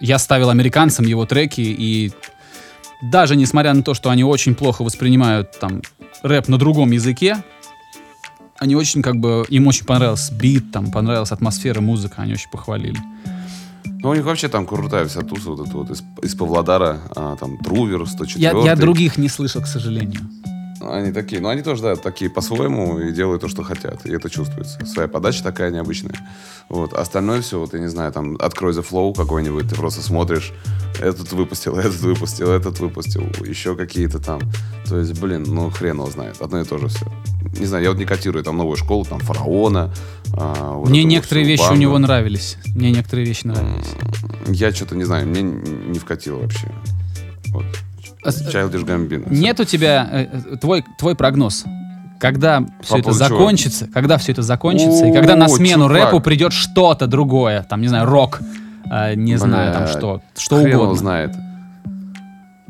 Я 0.00 0.18
ставил 0.18 0.50
американцам 0.50 1.06
его 1.06 1.24
треки, 1.26 1.60
и 1.62 2.12
даже 3.02 3.36
несмотря 3.36 3.74
на 3.74 3.82
то, 3.82 3.94
что 3.94 4.10
они 4.10 4.22
очень 4.24 4.54
плохо 4.54 4.82
воспринимают 4.82 5.58
там 5.58 5.82
рэп 6.22 6.48
на 6.48 6.58
другом 6.58 6.90
языке, 6.92 7.42
они 8.58 8.76
очень 8.76 9.02
как 9.02 9.16
бы, 9.16 9.44
им 9.48 9.66
очень 9.66 9.84
понравился 9.86 10.32
бит, 10.34 10.72
там 10.72 10.90
понравилась 10.90 11.32
атмосфера, 11.32 11.80
музыка, 11.80 12.22
они 12.22 12.32
очень 12.34 12.50
похвалили. 12.50 12.98
Ну, 13.84 14.10
у 14.10 14.14
них 14.14 14.24
вообще 14.24 14.48
там 14.48 14.66
крутая 14.66 15.06
вся 15.06 15.22
туса 15.22 15.50
вот 15.50 15.66
эта 15.66 15.76
вот 15.76 15.90
из, 15.90 16.02
из 16.22 16.34
Павлодара, 16.34 17.00
а, 17.16 17.36
там 17.36 17.56
Трувер, 17.58 18.06
104 18.06 18.42
Я, 18.42 18.52
я 18.64 18.76
других 18.76 19.16
не 19.16 19.28
слышал, 19.28 19.62
к 19.62 19.66
сожалению. 19.66 20.20
Они 20.90 21.12
такие, 21.12 21.40
ну 21.40 21.48
они 21.48 21.62
тоже, 21.62 21.82
да, 21.82 21.96
такие 21.96 22.30
по-своему 22.30 22.98
и 22.98 23.12
делают 23.12 23.42
то, 23.42 23.48
что 23.48 23.62
хотят. 23.62 24.04
И 24.06 24.12
это 24.12 24.28
чувствуется. 24.30 24.84
Своя 24.86 25.08
подача 25.08 25.42
такая 25.42 25.70
необычная. 25.70 26.14
Вот. 26.68 26.92
Остальное 26.94 27.42
все, 27.42 27.58
вот 27.58 27.72
я 27.74 27.80
не 27.80 27.88
знаю, 27.88 28.12
там, 28.12 28.36
открой 28.40 28.72
The 28.72 28.86
Flow 28.88 29.14
какой-нибудь, 29.14 29.68
ты 29.68 29.74
просто 29.74 30.02
смотришь, 30.02 30.52
этот 31.00 31.32
выпустил, 31.32 31.76
этот 31.78 32.00
выпустил, 32.00 32.50
этот 32.50 32.80
выпустил, 32.80 33.22
еще 33.44 33.76
какие-то 33.76 34.18
там. 34.18 34.40
То 34.86 34.98
есть, 34.98 35.18
блин, 35.20 35.44
ну 35.46 35.70
хрен 35.70 35.96
его 35.96 36.10
знает. 36.10 36.40
Одно 36.40 36.60
и 36.60 36.64
то 36.64 36.78
же 36.78 36.88
все. 36.88 37.06
Не 37.58 37.66
знаю, 37.66 37.84
я 37.84 37.90
вот 37.90 37.98
не 37.98 38.04
котирую 38.04 38.42
там 38.44 38.56
новую 38.56 38.76
школу, 38.76 39.04
там, 39.04 39.20
Фараона. 39.20 39.92
а, 40.36 40.72
вот 40.74 40.88
Мне 40.90 41.04
некоторые 41.04 41.46
вещи 41.46 41.62
у 41.62 41.68
банду. 41.68 41.80
него 41.80 41.98
нравились. 41.98 42.56
Мне 42.74 42.90
некоторые 42.90 43.26
вещи 43.26 43.46
нравились. 43.46 43.86
Я 44.48 44.72
что-то 44.72 44.96
не 44.96 45.04
знаю, 45.04 45.26
мне 45.28 45.42
не 45.42 45.98
вкатило 45.98 46.38
вообще. 46.38 46.70
Вот. 47.48 47.64
А 48.24 48.28
Childish 48.28 48.84
Gambino. 48.84 49.26
Нет 49.28 49.60
у 49.60 49.64
тебя 49.64 50.08
э, 50.10 50.26
э, 50.52 50.56
твой, 50.56 50.84
твой 50.98 51.14
прогноз? 51.14 51.64
Когда 52.18 52.64
все 52.80 52.98
это 52.98 53.12
закончится, 53.12 53.86
когда 53.92 54.16
все 54.18 54.32
это 54.32 54.42
закончится, 54.42 55.06
и 55.06 55.12
когда 55.12 55.36
на 55.36 55.48
смену 55.48 55.88
рэпу 55.88 56.20
придет 56.20 56.52
что-то 56.52 57.06
другое, 57.06 57.62
там, 57.68 57.80
не 57.80 57.88
знаю, 57.88 58.06
рок, 58.06 58.40
э, 58.90 59.14
не 59.14 59.36
знаю, 59.36 59.72
там 59.72 59.86
что, 59.88 60.22
что 60.36 60.56
угодно. 60.56 60.94
знает. 60.94 61.34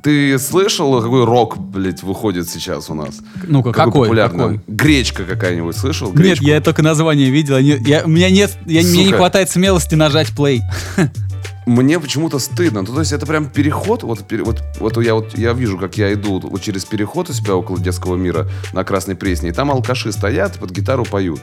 Ты 0.02 0.38
слышал, 0.38 1.00
какой 1.00 1.24
рок, 1.24 1.56
блядь, 1.56 2.02
выходит 2.02 2.46
сейчас 2.50 2.90
у 2.90 2.94
нас? 2.94 3.20
Ну-ка, 3.46 3.72
какой? 3.72 4.02
популярный? 4.08 4.38
какой? 4.38 4.60
Гречка 4.66 5.24
какая-нибудь, 5.24 5.74
слышал? 5.74 6.08
Нет, 6.08 6.16
Гречку? 6.16 6.44
я 6.44 6.60
только 6.60 6.82
название 6.82 7.30
видел. 7.30 7.58
не- 7.58 7.78
я- 7.88 8.02
у 8.04 8.08
меня 8.08 8.28
нет, 8.28 8.54
я, 8.66 8.82
мне 8.82 9.06
не 9.06 9.12
хватает 9.12 9.48
смелости 9.48 9.94
нажать 9.94 10.28
плей. 10.36 10.60
Мне 11.66 11.98
почему-то 11.98 12.38
стыдно. 12.38 12.82
Ну, 12.82 12.94
то 12.94 13.00
есть 13.00 13.12
это 13.12 13.26
прям 13.26 13.48
переход. 13.48 14.02
Вот, 14.02 14.24
пере- 14.24 14.44
вот, 14.44 14.62
вот 14.78 14.96
я 15.02 15.14
вот 15.14 15.36
я 15.38 15.52
вижу, 15.52 15.78
как 15.78 15.96
я 15.96 16.12
иду 16.12 16.38
вот 16.40 16.60
через 16.60 16.84
переход 16.84 17.30
у 17.30 17.32
себя 17.32 17.56
около 17.56 17.78
детского 17.78 18.16
мира 18.16 18.48
на 18.72 18.84
Красной 18.84 19.14
Пресне, 19.16 19.48
и 19.48 19.52
там 19.52 19.70
алкаши 19.70 20.12
стоят 20.12 20.58
под 20.58 20.70
гитару 20.70 21.04
поют. 21.04 21.40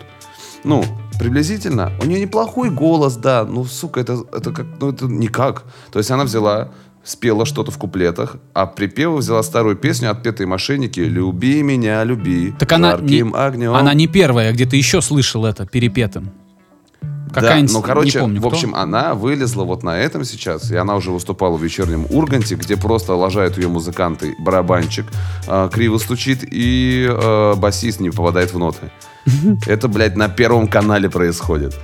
Ну, 0.63 0.85
приблизительно. 1.17 1.91
У 2.01 2.05
нее 2.05 2.19
неплохой 2.21 2.69
голос, 2.69 3.15
да. 3.15 3.45
Ну, 3.45 3.65
сука, 3.65 3.99
это, 3.99 4.23
это 4.31 4.51
как, 4.51 4.67
ну, 4.79 4.91
это 4.91 5.05
никак. 5.05 5.63
То 5.91 5.97
есть 5.97 6.11
она 6.11 6.23
взяла, 6.23 6.69
спела 7.03 7.45
что-то 7.45 7.71
в 7.71 7.77
куплетах, 7.79 8.37
а 8.53 8.67
припевы 8.67 9.17
взяла 9.17 9.41
старую 9.41 9.75
песню 9.75 10.11
«Отпетые 10.11 10.45
мошенники» 10.45 10.99
«Люби 10.99 11.63
меня, 11.63 12.03
люби 12.03 12.53
Так 12.59 12.71
она 12.73 12.95
не, 12.97 13.21
огнем». 13.21 13.73
она 13.73 13.93
не 13.95 14.07
первая, 14.07 14.51
где-то 14.53 14.75
еще 14.75 15.01
слышал 15.01 15.45
это 15.45 15.65
перепетым. 15.65 16.31
Какая-нибудь, 17.33 17.73
ну, 17.73 17.81
короче, 17.81 18.19
не 18.19 18.21
помню, 18.21 18.39
в 18.39 18.47
кто. 18.47 18.55
общем, 18.55 18.75
она 18.75 19.15
вылезла 19.15 19.63
вот 19.63 19.83
на 19.83 19.97
этом 19.97 20.25
сейчас, 20.25 20.71
и 20.71 20.75
она 20.75 20.95
уже 20.95 21.11
выступала 21.11 21.57
в 21.57 21.63
вечернем 21.63 22.05
Урганте, 22.09 22.55
где 22.55 22.77
просто 22.77 23.15
лажают 23.15 23.57
ее 23.57 23.67
музыканты, 23.67 24.35
барабанчик 24.39 25.05
э, 25.47 25.69
криво 25.71 25.97
стучит, 25.97 26.39
и 26.43 27.07
э, 27.09 27.55
басист 27.55 27.99
не 27.99 28.09
попадает 28.09 28.53
в 28.53 28.59
ноты. 28.59 28.91
Это, 29.67 29.87
блядь, 29.87 30.15
на 30.15 30.29
первом 30.29 30.67
канале 30.67 31.09
происходит. 31.09 31.75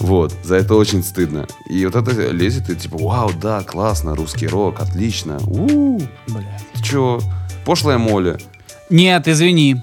Вот, 0.00 0.32
за 0.44 0.54
это 0.54 0.76
очень 0.76 1.02
стыдно. 1.02 1.48
И 1.68 1.84
вот 1.84 1.96
это 1.96 2.30
лезет, 2.30 2.70
и 2.70 2.76
типа, 2.76 2.98
вау, 2.98 3.32
да, 3.32 3.64
классно, 3.64 4.14
русский 4.14 4.46
рок, 4.46 4.80
отлично. 4.80 5.38
у 5.44 5.98
Бля. 6.28 6.60
Ты 6.74 6.82
чё? 6.84 7.20
Пошлая 7.64 7.98
моля. 7.98 8.38
Нет, 8.90 9.26
извини. 9.26 9.82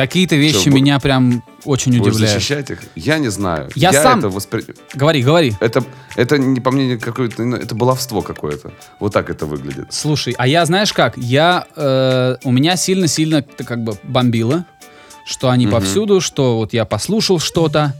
Какие-то 0.00 0.36
вещи 0.36 0.68
бу- 0.68 0.74
меня 0.74 0.98
прям 0.98 1.42
очень 1.64 1.96
Будешь 1.98 2.12
удивляют. 2.14 2.34
защищать 2.42 2.70
их? 2.70 2.78
Я 2.94 3.18
не 3.18 3.28
знаю. 3.30 3.68
Я 3.74 3.92
сам- 3.92 4.18
это 4.20 4.28
воспри... 4.30 4.64
Говори, 4.94 5.22
говори. 5.22 5.54
Это, 5.60 5.84
это 6.16 6.38
не 6.38 6.60
по 6.60 6.70
мне 6.70 6.96
какое-то, 6.96 7.42
ну, 7.44 7.56
это 7.56 7.74
баловство 7.74 8.22
какое-то. 8.22 8.72
Вот 8.98 9.12
так 9.12 9.28
это 9.30 9.46
выглядит. 9.46 9.86
Слушай, 9.90 10.34
а 10.38 10.46
я 10.46 10.64
знаешь 10.64 10.92
как? 10.92 11.16
Я 11.18 11.66
э, 11.76 12.36
у 12.44 12.50
меня 12.52 12.76
сильно-сильно 12.76 13.42
как 13.42 13.84
бы 13.84 13.96
бомбило, 14.02 14.64
что 15.26 15.50
они 15.50 15.66
Мгм. 15.66 15.74
повсюду, 15.76 16.20
что 16.20 16.56
вот 16.56 16.72
я 16.72 16.84
послушал 16.84 17.38
что-то. 17.38 17.94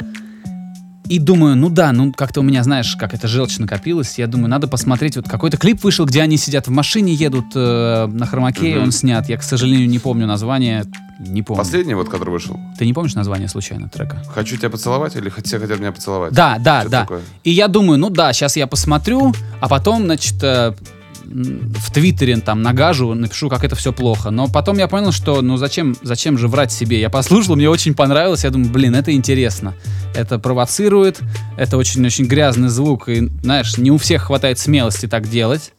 И 1.10 1.18
думаю, 1.18 1.56
ну 1.56 1.70
да, 1.70 1.90
ну 1.90 2.12
как-то 2.12 2.38
у 2.38 2.42
меня, 2.44 2.62
знаешь, 2.62 2.94
как 2.94 3.14
это 3.14 3.26
желчь 3.26 3.58
накопилась. 3.58 4.16
Я 4.16 4.28
думаю, 4.28 4.48
надо 4.48 4.68
посмотреть. 4.68 5.16
Вот 5.16 5.28
какой-то 5.28 5.56
клип 5.56 5.82
вышел, 5.82 6.06
где 6.06 6.22
они 6.22 6.36
сидят 6.36 6.68
в 6.68 6.70
машине, 6.70 7.12
едут 7.12 7.46
э, 7.56 8.06
на 8.06 8.26
хромаке, 8.26 8.74
Мгм. 8.76 8.82
он 8.84 8.92
снят. 8.92 9.28
Я, 9.28 9.36
к 9.36 9.42
сожалению, 9.42 9.88
не 9.88 9.98
помню 9.98 10.28
название. 10.28 10.84
Не 11.18 11.42
помню. 11.42 11.58
Последний 11.64 11.94
вот, 11.94 12.08
который 12.08 12.30
вышел. 12.30 12.58
Ты 12.78 12.86
не 12.86 12.92
помнишь 12.92 13.14
название 13.16 13.48
случайно 13.48 13.88
трека? 13.88 14.22
Хочу 14.32 14.56
тебя 14.56 14.70
поцеловать 14.70 15.16
или 15.16 15.30
все 15.42 15.58
хотят 15.58 15.80
меня 15.80 15.90
поцеловать? 15.90 16.32
Да, 16.32 16.58
да, 16.60 16.82
Что 16.82 16.90
да. 16.90 17.00
такое? 17.00 17.22
И 17.42 17.50
я 17.50 17.66
думаю, 17.66 17.98
ну 17.98 18.08
да, 18.08 18.32
сейчас 18.32 18.56
я 18.56 18.68
посмотрю, 18.68 19.34
а 19.60 19.68
потом, 19.68 20.04
значит, 20.04 20.40
э, 20.44 20.74
в 21.30 21.92
Твиттере 21.92 22.36
там 22.38 22.62
нагажу, 22.62 23.14
напишу, 23.14 23.48
как 23.48 23.64
это 23.64 23.76
все 23.76 23.92
плохо. 23.92 24.30
Но 24.30 24.48
потом 24.48 24.78
я 24.78 24.88
понял, 24.88 25.12
что 25.12 25.42
ну 25.42 25.56
зачем, 25.56 25.96
зачем 26.02 26.36
же 26.36 26.48
врать 26.48 26.72
себе? 26.72 27.00
Я 27.00 27.08
послушал, 27.08 27.56
мне 27.56 27.70
очень 27.70 27.94
понравилось, 27.94 28.44
я 28.44 28.50
думаю, 28.50 28.70
блин, 28.70 28.94
это 28.94 29.12
интересно. 29.12 29.74
Это 30.14 30.38
провоцирует, 30.38 31.20
это 31.56 31.76
очень-очень 31.76 32.26
грязный 32.26 32.68
звук, 32.68 33.08
и, 33.08 33.28
знаешь, 33.42 33.78
не 33.78 33.90
у 33.90 33.96
всех 33.96 34.22
хватает 34.24 34.58
смелости 34.58 35.06
так 35.06 35.28
делать. 35.28 35.72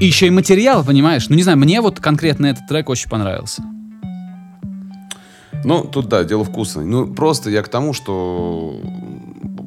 И 0.00 0.06
еще 0.06 0.28
и 0.28 0.30
материал, 0.30 0.84
понимаешь? 0.84 1.28
Ну, 1.28 1.36
не 1.36 1.42
знаю, 1.42 1.58
мне 1.58 1.80
вот 1.80 2.00
конкретно 2.00 2.46
этот 2.46 2.66
трек 2.68 2.88
очень 2.88 3.10
понравился. 3.10 3.62
Ну, 5.64 5.84
тут 5.84 6.08
да, 6.08 6.24
дело 6.24 6.44
вкуса. 6.44 6.80
Ну, 6.80 7.06
просто 7.06 7.50
я 7.50 7.62
к 7.62 7.68
тому, 7.68 7.92
что... 7.92 8.80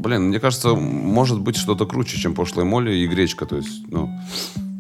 Блин, 0.02 0.24
мне 0.30 0.40
кажется, 0.40 0.70
может 0.76 1.40
быть 1.40 1.56
что-то 1.58 1.86
круче, 1.86 2.18
чем 2.18 2.34
пошлая 2.34 2.66
моли 2.66 2.92
и 2.96 3.08
гречка. 3.08 3.46
То 3.46 3.58
есть, 3.58 3.88
ну... 3.90 4.10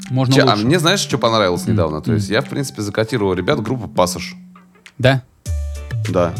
Можно 0.09 0.33
Че- 0.33 0.41
а 0.41 0.53
лучше. 0.55 0.65
мне 0.65 0.79
знаешь, 0.79 0.99
что 0.99 1.17
понравилось 1.17 1.67
недавно? 1.67 2.01
То 2.01 2.13
есть 2.13 2.29
я, 2.29 2.41
в 2.41 2.49
принципе, 2.49 2.81
закатировал 2.81 3.33
ребят 3.33 3.61
группу 3.61 3.87
«Пассаж». 3.87 4.35
Да? 4.97 5.21
Да. 6.09 6.33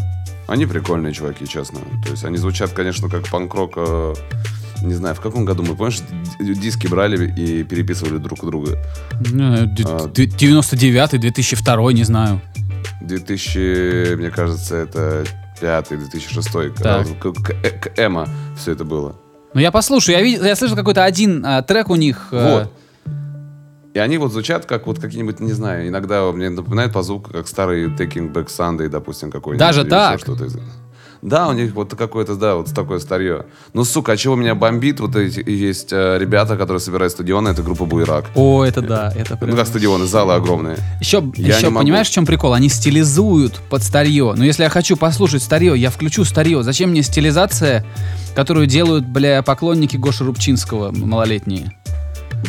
Они 0.48 0.66
прикольные 0.66 1.14
чуваки, 1.14 1.48
честно. 1.48 1.80
То 2.04 2.12
есть 2.12 2.26
они 2.26 2.38
звучат, 2.38 2.72
конечно, 2.72 3.08
как 3.08 3.28
панк-рок... 3.30 3.74
э, 3.78 4.14
не 4.84 4.94
знаю, 4.96 5.14
в 5.16 5.22
каком 5.22 5.46
году 5.46 5.64
мы, 5.64 5.76
помнишь, 5.76 6.00
диски 6.40 6.88
брали 6.88 7.32
и 7.40 7.64
переписывали 7.64 8.18
друг 8.18 8.44
у 8.44 8.48
друга? 8.48 8.78
Ну, 9.32 9.66
д- 9.68 9.84
А. 9.86 10.08
д- 10.08 10.26
99-й, 10.26 11.18
2002 11.20 11.94
не 11.94 12.04
знаю. 12.04 12.42
2000, 13.02 14.16
мне 14.16 14.30
кажется, 14.32 14.76
это 14.76 15.24
5 15.62 15.90
2006 15.90 16.50
Так. 16.82 17.08
к, 17.20 17.32
к- 17.34 17.80
к 17.82 18.00
Эма 18.00 18.28
все 18.58 18.72
это 18.72 18.84
было. 18.84 19.16
Ну 19.54 19.62
я 19.62 19.72
послушаю, 19.72 20.18
я, 20.18 20.22
видел, 20.24 20.44
я 20.46 20.56
слышал 20.56 20.76
какой-то 20.76 21.04
один 21.04 21.46
а, 21.46 21.62
трек 21.62 21.90
у 21.90 21.96
них. 21.96 22.30
э, 22.32 22.52
Вот. 22.52 22.72
И 23.94 24.00
они 24.00 24.18
вот 24.18 24.32
звучат 24.32 24.66
как 24.66 24.88
вот 24.88 25.00
какие-нибудь, 25.00 25.40
не 25.42 25.52
знаю, 25.52 25.88
иногда 25.88 26.32
мне 26.32 26.50
напоминает 26.50 26.94
по 26.94 27.04
звуку, 27.04 27.32
как 27.32 27.48
старый 27.48 27.88
Taking 27.90 28.32
Back 28.32 28.48
Sunday, 28.48 28.88
допустим, 28.88 29.30
какой-нибудь. 29.32 29.60
Даже 29.60 29.84
так? 29.84 30.20
что-то 30.20 30.46
из- 30.46 30.58
Да, 31.22 31.50
у 31.50 31.54
них 31.54 31.74
вот 31.76 31.94
какое-то, 31.96 32.36
да, 32.36 32.56
вот 32.56 32.74
такое 32.74 32.98
старье. 33.00 33.46
Ну, 33.74 33.84
сука, 33.84 34.14
а 34.14 34.18
чего 34.18 34.36
меня 34.36 34.56
бомбит? 34.56 35.00
Вот 35.00 35.16
эти 35.16 35.48
есть 35.48 35.94
э, 35.94 36.18
ребята, 36.20 36.58
которые 36.58 36.80
собирают 36.80 37.14
стадионы, 37.14 37.50
это 37.50 37.62
группа 37.62 37.86
Буйрак. 37.86 38.26
О, 38.34 38.64
это 38.66 38.82
да, 38.82 39.14
это 39.16 39.34
Ну, 39.34 39.38
прям... 39.38 39.56
как 39.58 39.68
стадионы, 39.68 40.06
залы 40.08 40.34
огромные. 40.34 40.78
Еще, 41.00 41.24
Я 41.36 41.58
еще 41.58 41.70
понимаешь, 41.72 42.08
в 42.08 42.12
чем 42.12 42.26
прикол? 42.26 42.54
Они 42.54 42.70
стилизуют 42.70 43.62
под 43.70 43.84
старье. 43.84 44.34
Но 44.36 44.44
если 44.44 44.64
я 44.64 44.70
хочу 44.70 44.98
послушать 44.98 45.44
старье, 45.44 45.78
я 45.78 45.92
включу 45.92 46.26
старье. 46.26 46.64
Зачем 46.64 46.90
мне 46.90 47.04
стилизация, 47.04 47.86
которую 48.36 48.66
делают, 48.66 49.06
бля, 49.06 49.44
поклонники 49.44 49.98
Гоши 49.98 50.24
Рубчинского 50.24 50.92
малолетние? 50.92 51.78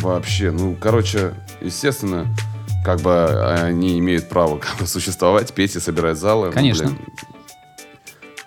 Вообще, 0.01 0.49
ну, 0.49 0.75
короче, 0.79 1.33
естественно, 1.61 2.25
как 2.83 3.01
бы 3.01 3.11
э, 3.11 3.65
они 3.67 3.99
имеют 3.99 4.29
право 4.29 4.57
как 4.57 4.75
бы, 4.79 4.87
существовать, 4.87 5.53
петь 5.53 5.75
и 5.75 5.79
собирать 5.79 6.17
залы. 6.17 6.47
но, 6.47 6.51
Конечно. 6.53 6.85
блин, 6.87 6.97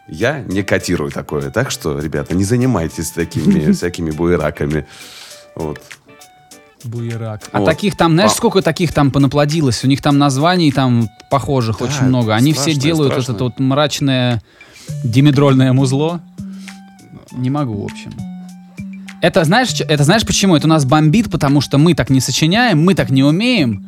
я 0.08 0.40
не 0.40 0.62
котирую 0.62 1.10
такое, 1.10 1.50
так 1.50 1.70
что, 1.70 1.98
ребята, 1.98 2.34
не 2.34 2.44
занимайтесь 2.44 3.10
такими 3.10 3.72
всякими 3.72 4.10
буераками. 4.10 4.86
Вот. 5.54 5.80
Буерак. 6.84 7.48
А 7.52 7.58
Вот. 7.60 7.66
таких 7.66 7.96
там, 7.96 8.12
знаешь, 8.12 8.30
А- 8.32 8.34
сколько 8.34 8.62
таких 8.62 8.92
там 8.92 9.10
понаплодилось? 9.10 9.82
У 9.84 9.88
них 9.88 10.00
там 10.02 10.18
названий 10.18 10.70
там 10.70 11.08
похожих 11.30 11.78
Да, 11.78 11.86
очень 11.86 12.04
много. 12.04 12.34
Они 12.34 12.52
все 12.52 12.62
страшно, 12.62 12.82
делают 12.82 13.12
страшно. 13.14 13.32
это 13.32 13.44
вот 13.44 13.58
мрачное 13.58 14.42
димедрольное 15.02 15.72
музло. 15.72 16.20
Не 17.32 17.50
могу, 17.50 17.82
в 17.82 17.84
общем. 17.86 18.12
Это 19.20 19.42
знаешь, 19.44 19.70
это 19.80 20.04
знаешь 20.04 20.24
почему? 20.24 20.54
Это 20.54 20.66
у 20.66 20.70
нас 20.70 20.84
бомбит, 20.84 21.30
потому 21.30 21.60
что 21.60 21.78
мы 21.78 21.94
так 21.94 22.10
не 22.10 22.20
сочиняем, 22.20 22.84
мы 22.84 22.94
так 22.94 23.10
не 23.10 23.24
умеем. 23.24 23.86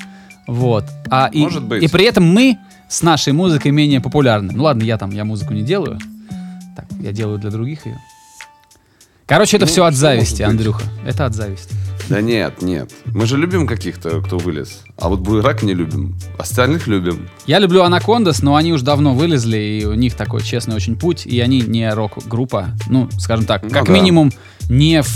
Вот. 0.49 0.85
А 1.11 1.29
и, 1.33 1.41
Может 1.41 1.63
быть. 1.65 1.83
и 1.83 1.89
при 1.89 2.05
этом 2.07 2.25
мы 2.25 2.59
с 2.88 3.03
нашей 3.03 3.33
музыкой 3.33 3.70
менее 3.70 4.01
популярны. 4.01 4.53
Ну 4.55 4.64
ладно, 4.64 4.83
я 4.83 4.98
там, 4.98 5.11
я 5.11 5.24
музыку 5.24 5.53
не 5.55 5.62
делаю. 5.62 5.98
Так, 6.77 6.87
я 7.01 7.12
делаю 7.12 7.38
для 7.38 7.51
других 7.51 7.87
ее. 7.87 7.98
Короче, 9.27 9.59
это 9.59 9.66
Ну, 9.66 9.70
все 9.72 9.85
от 9.85 9.94
зависти? 9.94 10.40
Андрюха. 10.42 10.83
Это 11.07 11.27
от 11.27 11.35
зависти. 11.35 11.74
Да 12.09 12.22
нет, 12.22 12.62
нет. 12.62 12.90
Мы 13.05 13.27
же 13.27 13.37
любим 13.37 13.66
каких-то, 13.66 14.22
кто 14.22 14.38
вылез. 14.38 14.81
А 14.96 15.11
вот 15.11 15.20
буерак 15.20 15.62
не 15.62 15.74
любим. 15.74 16.16
Остальных 16.38 16.87
любим. 16.87 17.29
Я 17.46 17.59
люблю 17.59 17.83
Анакондас, 17.83 18.40
но 18.42 18.57
они 18.57 18.72
уже 18.72 18.85
давно 18.85 19.12
вылезли, 19.14 19.59
и 19.59 19.85
у 19.85 19.92
них 19.92 20.14
такой 20.14 20.40
честный 20.42 20.74
очень 20.77 20.96
путь, 20.96 21.27
и 21.27 21.38
они 21.40 21.61
не 21.61 21.92
рок-группа. 21.92 22.70
Ну, 22.88 23.11
скажем 23.18 23.44
так, 23.44 23.64
Ну 23.64 23.68
как 23.68 23.87
да. 23.88 23.92
минимум 23.92 24.33
не 24.70 25.03
в, 25.03 25.07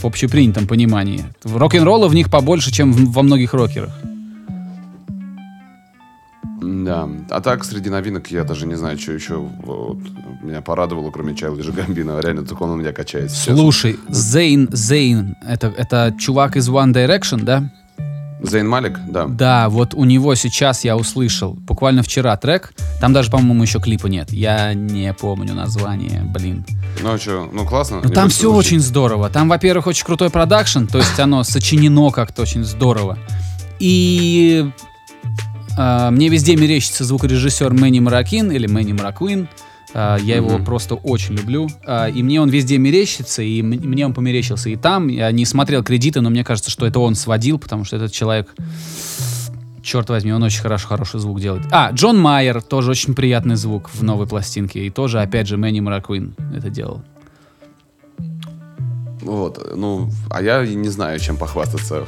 в 0.00 0.04
общепринятом 0.04 0.66
понимании. 0.66 1.24
Рок-н-ролла 1.44 2.08
в 2.08 2.14
них 2.16 2.28
побольше, 2.28 2.72
чем 2.72 2.92
в- 2.92 3.12
во 3.12 3.22
многих 3.22 3.54
рокерах. 3.54 3.90
Да. 6.66 7.08
А 7.30 7.40
так, 7.40 7.64
среди 7.64 7.90
новинок 7.90 8.30
я 8.30 8.44
даже 8.44 8.66
не 8.66 8.74
знаю, 8.74 8.98
что 8.98 9.12
еще 9.12 9.36
вот, 9.36 9.98
меня 10.42 10.60
порадовало, 10.60 11.10
кроме 11.10 11.34
Чайлджа 11.34 11.72
Гамбина. 11.72 12.20
Реально, 12.20 12.44
только 12.44 12.64
он 12.64 12.70
у 12.70 12.76
меня 12.76 12.92
качается. 12.92 13.36
сейчас. 13.36 13.56
Слушай, 13.56 13.98
Зейн, 14.08 14.68
Зейн, 14.72 15.36
это, 15.46 15.68
это 15.68 16.14
чувак 16.18 16.56
из 16.56 16.68
One 16.68 16.92
Direction, 16.92 17.42
да? 17.42 17.70
Зейн 18.42 18.68
Малик, 18.68 18.98
да. 19.08 19.26
Да, 19.26 19.68
вот 19.68 19.94
у 19.94 20.04
него 20.04 20.34
сейчас 20.34 20.84
я 20.84 20.96
услышал, 20.96 21.54
буквально 21.54 22.02
вчера 22.02 22.36
трек, 22.36 22.74
там 23.00 23.12
даже, 23.12 23.30
по-моему, 23.30 23.62
еще 23.62 23.80
клипа 23.80 24.08
нет. 24.08 24.30
Я 24.30 24.74
не 24.74 25.12
помню 25.14 25.54
название, 25.54 26.22
блин. 26.22 26.64
Ну 27.02 27.16
что, 27.18 27.48
ну 27.50 27.66
классно. 27.66 28.00
Ну 28.02 28.10
там 28.10 28.28
все 28.28 28.52
очень 28.52 28.80
здорово. 28.80 29.30
Там, 29.30 29.48
во-первых, 29.48 29.86
очень 29.86 30.04
крутой 30.04 30.30
продакшн, 30.30 30.84
то 30.84 30.98
есть 30.98 31.18
оно 31.18 31.44
сочинено 31.44 32.10
как-то 32.10 32.42
очень 32.42 32.64
здорово. 32.64 33.18
И 33.78 34.70
а, 34.70 34.95
мне 35.76 36.28
везде 36.28 36.56
мерещится 36.56 37.04
звукорежиссер 37.04 37.72
Мэнни 37.72 38.00
Маракин 38.00 38.50
или 38.50 38.66
Мэнни 38.66 38.92
Маракуин. 38.92 39.48
А, 39.94 40.16
я 40.18 40.36
его 40.36 40.56
Мгм. 40.56 40.64
просто 40.64 40.94
очень 40.94 41.34
люблю. 41.36 41.68
А, 41.86 42.08
и 42.08 42.22
мне 42.22 42.40
он 42.40 42.50
везде 42.50 42.76
мерещится, 42.76 43.42
и 43.42 43.62
мне 43.62 44.04
он 44.04 44.12
померещился 44.14 44.68
и 44.68 44.76
там. 44.76 45.08
Я 45.08 45.30
не 45.32 45.44
смотрел 45.46 45.82
кредиты, 45.82 46.20
но 46.20 46.28
мне 46.28 46.44
кажется, 46.44 46.70
что 46.70 46.86
это 46.86 46.98
он 46.98 47.14
сводил, 47.14 47.58
потому 47.58 47.84
что 47.84 47.96
этот 47.96 48.12
человек... 48.12 48.54
Черт 49.82 50.08
возьми, 50.10 50.32
он 50.32 50.42
очень 50.42 50.60
хорошо, 50.62 50.88
хороший 50.88 51.20
звук 51.20 51.40
делает. 51.40 51.62
А, 51.70 51.92
Джон 51.92 52.18
Майер, 52.18 52.60
тоже 52.60 52.90
очень 52.90 53.14
приятный 53.14 53.54
звук 53.54 53.88
в 53.94 54.02
новой 54.02 54.26
пластинке. 54.26 54.84
И 54.84 54.90
тоже, 54.90 55.20
опять 55.20 55.46
же, 55.46 55.56
Мэнни 55.56 55.78
Маракуин 55.78 56.34
это 56.54 56.68
делал. 56.70 57.02
Вот, 59.20 59.74
ну, 59.76 60.10
а 60.30 60.42
я 60.42 60.66
не 60.66 60.88
знаю, 60.88 61.18
чем 61.20 61.36
похвастаться. 61.36 62.04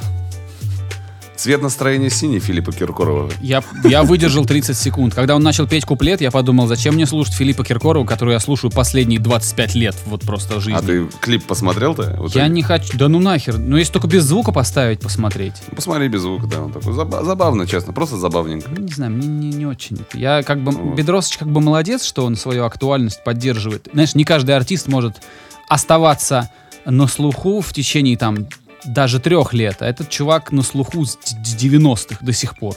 Цвет 1.39 1.61
настроения 1.61 2.09
синий 2.09 2.39
Филиппа 2.39 2.73
Киркорова. 2.73 3.31
Я, 3.41 3.63
я 3.85 4.03
выдержал 4.03 4.45
30 4.45 4.77
секунд. 4.77 5.15
Когда 5.15 5.37
он 5.37 5.41
начал 5.41 5.65
петь 5.67 5.85
куплет, 5.85 6.19
я 6.19 6.31
подумал, 6.31 6.67
зачем 6.67 6.95
мне 6.95 7.05
слушать 7.05 7.33
Филиппа 7.33 7.63
Киркорова, 7.63 8.05
которую 8.05 8.33
я 8.33 8.41
слушаю 8.41 8.71
последние 8.71 9.21
25 9.21 9.75
лет, 9.75 9.95
вот 10.05 10.23
просто 10.23 10.59
жизни. 10.59 10.77
А 10.77 10.81
ты 10.81 11.07
клип 11.21 11.45
посмотрел-то? 11.45 12.17
Вот 12.19 12.35
Я 12.35 12.47
это? 12.47 12.53
не 12.53 12.61
хочу... 12.61 12.97
Да 12.97 13.07
ну 13.07 13.19
нахер. 13.19 13.57
Ну, 13.57 13.77
если 13.77 13.93
только 13.93 14.07
без 14.07 14.25
звука 14.25 14.51
поставить, 14.51 14.99
посмотреть. 14.99 15.53
Посмотри 15.73 16.09
без 16.09 16.23
звука, 16.23 16.45
да, 16.45 16.61
он 16.61 16.73
такой 16.73 16.91
заба- 16.91 17.23
забавно, 17.23 17.65
честно, 17.65 17.93
просто 17.93 18.17
забавненько. 18.17 18.69
Ну, 18.75 18.83
Не 18.83 18.91
знаю, 18.91 19.13
мне 19.13 19.27
не, 19.27 19.47
не 19.51 19.65
очень. 19.65 19.97
Я 20.13 20.43
как 20.43 20.61
бы... 20.61 20.71
Вот. 20.73 20.97
Бедросович 20.97 21.37
как 21.37 21.49
бы 21.49 21.61
молодец, 21.61 22.03
что 22.03 22.25
он 22.25 22.35
свою 22.35 22.65
актуальность 22.65 23.23
поддерживает. 23.23 23.87
Знаешь, 23.93 24.13
не 24.13 24.25
каждый 24.25 24.57
артист 24.57 24.89
может 24.89 25.21
оставаться 25.69 26.49
на 26.83 27.07
слуху 27.07 27.61
в 27.61 27.71
течение 27.71 28.17
там 28.17 28.45
даже 28.85 29.19
трех 29.19 29.53
лет, 29.53 29.77
а 29.81 29.87
этот 29.87 30.09
чувак 30.09 30.51
на 30.51 30.63
слуху 30.63 31.05
с 31.05 31.17
с 31.23 31.55
90-х 31.55 32.25
до 32.25 32.33
сих 32.33 32.57
пор. 32.57 32.75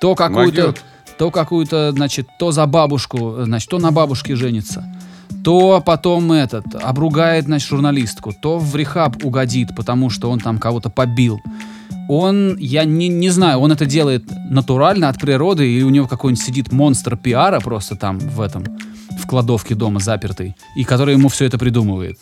То 0.00 0.14
какую-то, 0.14 0.74
то 1.18 1.30
какую-то, 1.30 1.92
значит, 1.92 2.28
то 2.38 2.52
за 2.52 2.66
бабушку, 2.66 3.36
значит, 3.44 3.70
то 3.70 3.78
на 3.78 3.90
бабушке 3.90 4.36
женится, 4.36 4.84
то 5.44 5.82
потом 5.84 6.32
этот, 6.32 6.64
обругает, 6.74 7.44
значит, 7.44 7.68
журналистку, 7.68 8.32
то 8.32 8.58
в 8.58 8.74
рехаб 8.76 9.24
угодит, 9.24 9.76
потому 9.76 10.10
что 10.10 10.30
он 10.30 10.40
там 10.40 10.58
кого-то 10.58 10.90
побил. 10.90 11.40
Он, 12.08 12.56
я 12.58 12.84
не, 12.84 13.08
не 13.08 13.30
знаю, 13.30 13.60
он 13.60 13.72
это 13.72 13.86
делает 13.86 14.24
натурально 14.50 15.08
от 15.08 15.18
природы, 15.18 15.70
или 15.70 15.82
у 15.82 15.90
него 15.90 16.06
какой-нибудь 16.06 16.44
сидит 16.44 16.72
монстр 16.72 17.16
пиара 17.16 17.60
просто 17.60 17.96
там 17.96 18.18
в 18.18 18.40
этом, 18.40 18.64
в 19.18 19.26
кладовке 19.26 19.74
дома 19.74 20.00
запертый, 20.00 20.54
и 20.76 20.84
который 20.84 21.14
ему 21.14 21.28
все 21.28 21.46
это 21.46 21.58
придумывает. 21.58 22.18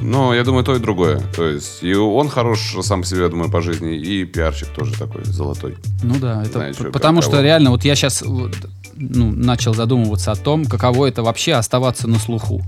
Но 0.00 0.32
я 0.34 0.44
думаю, 0.44 0.64
то 0.64 0.76
и 0.76 0.78
другое. 0.78 1.20
То 1.34 1.44
есть 1.46 1.82
и 1.82 1.94
он 1.94 2.28
хорош 2.28 2.76
сам 2.82 3.00
по 3.02 3.06
себе, 3.06 3.22
я 3.22 3.28
думаю, 3.28 3.50
по 3.50 3.60
жизни, 3.60 3.96
и 3.96 4.24
пиарщик 4.24 4.68
тоже 4.68 4.92
такой 4.94 5.24
золотой. 5.24 5.76
Ну 6.02 6.14
да, 6.20 6.42
это 6.42 6.58
п- 6.60 6.74
чё, 6.76 6.90
потому 6.92 7.20
что 7.22 7.42
реально, 7.42 7.70
вот 7.70 7.84
я 7.84 7.94
сейчас 7.96 8.22
ну, 8.24 9.30
начал 9.32 9.74
задумываться 9.74 10.32
о 10.32 10.36
том, 10.36 10.64
каково 10.66 11.06
это 11.06 11.22
вообще 11.22 11.54
оставаться 11.54 12.06
на 12.08 12.18
слуху. 12.18 12.62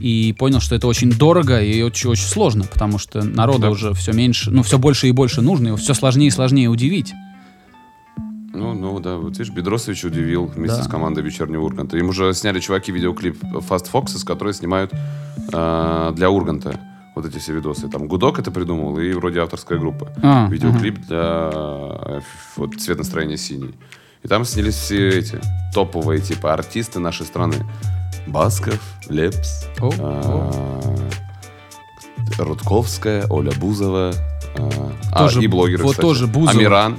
И 0.00 0.34
понял, 0.38 0.60
что 0.60 0.74
это 0.74 0.86
очень 0.88 1.10
дорого 1.10 1.60
и 1.62 1.80
очень, 1.82 2.10
очень 2.10 2.26
сложно, 2.26 2.64
потому 2.64 2.98
что 2.98 3.22
народа 3.22 3.62
Да. 3.62 3.70
уже 3.70 3.94
все 3.94 4.12
меньше, 4.12 4.50
ну, 4.50 4.62
все 4.62 4.78
больше 4.78 5.08
и 5.08 5.12
больше 5.12 5.40
нужно, 5.40 5.68
его 5.68 5.76
все 5.78 5.94
сложнее 5.94 6.28
и 6.28 6.30
сложнее 6.30 6.68
удивить. 6.68 7.14
Ну, 8.56 8.74
ну 8.74 8.98
да, 9.00 9.16
вот 9.16 9.38
видишь, 9.38 9.52
Бедросович 9.52 10.04
удивил 10.04 10.46
вместе 10.46 10.78
Да. 10.78 10.82
с 10.84 10.88
командой 10.88 11.22
вечернего 11.22 11.62
Урганта. 11.64 11.96
Им 11.98 12.08
уже 12.08 12.32
сняли 12.34 12.60
чуваки 12.60 12.90
видеоклип 12.92 13.42
Fast 13.42 13.90
Foxes, 13.92 14.24
которые 14.26 14.54
снимают 14.54 14.92
э, 15.52 16.12
для 16.14 16.30
Урганта. 16.30 16.80
Вот 17.14 17.24
эти 17.24 17.38
все 17.38 17.54
видосы. 17.54 17.88
Там 17.88 18.08
Гудок 18.08 18.38
это 18.38 18.50
придумал, 18.50 18.98
и 18.98 19.12
вроде 19.12 19.40
авторская 19.40 19.78
группа. 19.78 20.08
А, 20.22 20.48
Видеоклип 20.50 20.98
для 21.06 21.50
э, 21.52 22.18
ф- 22.18 22.56
вот, 22.56 22.74
цвет 22.78 22.98
настроения 22.98 23.36
синий. 23.38 23.74
И 24.22 24.28
там 24.28 24.44
снялись 24.44 24.74
все 24.74 25.08
эти 25.08 25.40
топовые 25.72 26.20
типа 26.20 26.52
артисты 26.52 26.98
нашей 26.98 27.24
страны. 27.26 27.54
Басков, 28.26 28.80
Лепс, 29.08 29.64
О, 29.80 29.90
а, 29.98 30.80
Рудковская, 32.38 33.26
Оля 33.30 33.52
Бузова. 33.58 34.12
а, 34.58 34.68
а, 35.12 35.18
Тоже- 35.20 35.42
и 35.42 35.46
блогеры, 35.46 35.82
вот 35.84 35.92
кстати. 35.92 36.06
тоже 36.06 36.26
Бузова. 36.26 36.50
Амиран. 36.58 36.96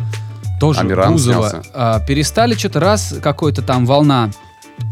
Тоже 0.60 0.82
Амиран 0.82 1.14
Бузова. 1.14 1.50
снялся. 1.50 1.70
А, 1.74 2.00
перестали 2.00 2.56
что-то 2.56 2.80
раз, 2.80 3.16
какой-то 3.22 3.62
там 3.62 3.86
волна 3.86 4.32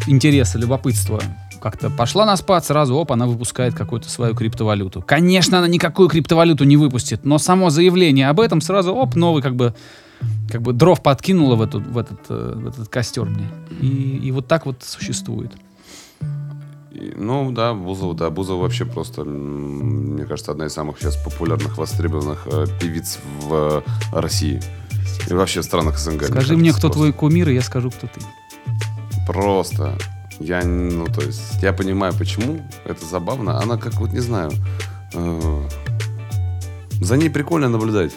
интереса, 0.07 0.57
любопытства 0.57 1.21
как-то 1.61 1.89
пошла 1.89 2.27
на 2.27 2.37
спад, 2.37 2.63
сразу, 2.63 2.95
оп, 2.95 3.11
она 3.11 3.25
выпускает 3.25 3.73
какую-то 3.73 4.07
свою 4.07 4.35
криптовалюту. 4.35 5.01
Конечно, 5.01 5.57
она 5.57 5.67
никакую 5.67 6.09
криптовалюту 6.09 6.63
не 6.63 6.77
выпустит, 6.77 7.25
но 7.25 7.39
само 7.39 7.71
заявление 7.71 8.29
об 8.29 8.39
этом 8.39 8.61
сразу, 8.61 8.93
оп, 8.93 9.15
новый 9.15 9.41
как 9.41 9.55
бы 9.55 9.73
как 10.49 10.61
бы 10.61 10.73
дров 10.73 11.01
подкинуло 11.01 11.55
в, 11.55 11.61
эту, 11.63 11.79
в, 11.79 11.97
этот, 11.97 12.19
э, 12.29 12.53
в 12.55 12.67
этот 12.67 12.87
костер 12.87 13.25
мне. 13.25 13.47
И, 13.81 14.17
и 14.23 14.31
вот 14.31 14.47
так 14.47 14.65
вот 14.65 14.83
существует. 14.83 15.51
Ну 16.91 17.51
да, 17.51 17.73
Бузова, 17.73 18.13
да, 18.13 18.29
Бузова 18.29 18.61
вообще 18.61 18.85
просто, 18.85 19.23
мне 19.25 20.25
кажется, 20.25 20.51
одна 20.51 20.67
из 20.67 20.73
самых 20.73 20.99
сейчас 20.99 21.17
популярных, 21.17 21.77
востребованных 21.77 22.47
э, 22.47 22.65
певиц 22.79 23.19
в 23.41 23.53
э, 23.53 23.81
России. 24.13 24.61
И 25.29 25.33
вообще 25.33 25.61
в 25.61 25.63
странах 25.63 25.97
СНГ. 25.97 26.25
Скажи 26.25 26.53
мне 26.53 26.63
мне, 26.63 26.71
кто 26.71 26.81
просто. 26.81 26.97
твой 26.97 27.13
кумир, 27.13 27.49
и 27.49 27.53
я 27.53 27.61
скажу, 27.61 27.89
кто 27.89 28.07
ты. 28.07 28.21
Просто. 29.27 29.97
Я, 30.39 30.63
ну, 30.63 31.05
то 31.05 31.21
есть, 31.21 31.61
я 31.61 31.73
понимаю, 31.73 32.13
почему. 32.17 32.59
Это 32.85 33.05
забавно. 33.05 33.59
Она 33.61 33.77
как, 33.77 33.93
вот, 33.95 34.11
не 34.11 34.19
знаю, 34.19 34.51
э, 35.13 35.67
за 37.01 37.17
ней 37.17 37.29
прикольно 37.29 37.69
наблюдать. 37.69 38.13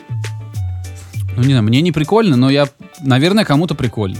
Ну, 1.36 1.42
не 1.42 1.50
знаю, 1.50 1.62
мне 1.62 1.80
не 1.80 1.92
прикольно, 1.92 2.36
но 2.36 2.50
я, 2.50 2.68
наверное, 3.00 3.44
кому-то 3.44 3.74
прикольно. 3.74 4.18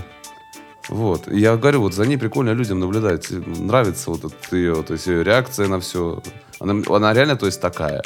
Вот. 0.88 1.30
Я 1.30 1.56
говорю, 1.56 1.82
вот 1.82 1.94
за 1.94 2.06
ней 2.06 2.16
прикольно 2.16 2.50
людям 2.50 2.78
наблюдать. 2.78 3.30
Нравится 3.30 4.10
вот 4.10 4.24
эта 4.24 4.56
ее, 4.56 4.82
то 4.82 4.94
есть 4.94 5.06
ее 5.06 5.24
реакция 5.24 5.68
на 5.68 5.80
все. 5.80 6.22
Она, 6.60 6.82
она 6.88 7.12
реально, 7.12 7.36
то 7.36 7.46
есть, 7.46 7.60
такая. 7.60 8.02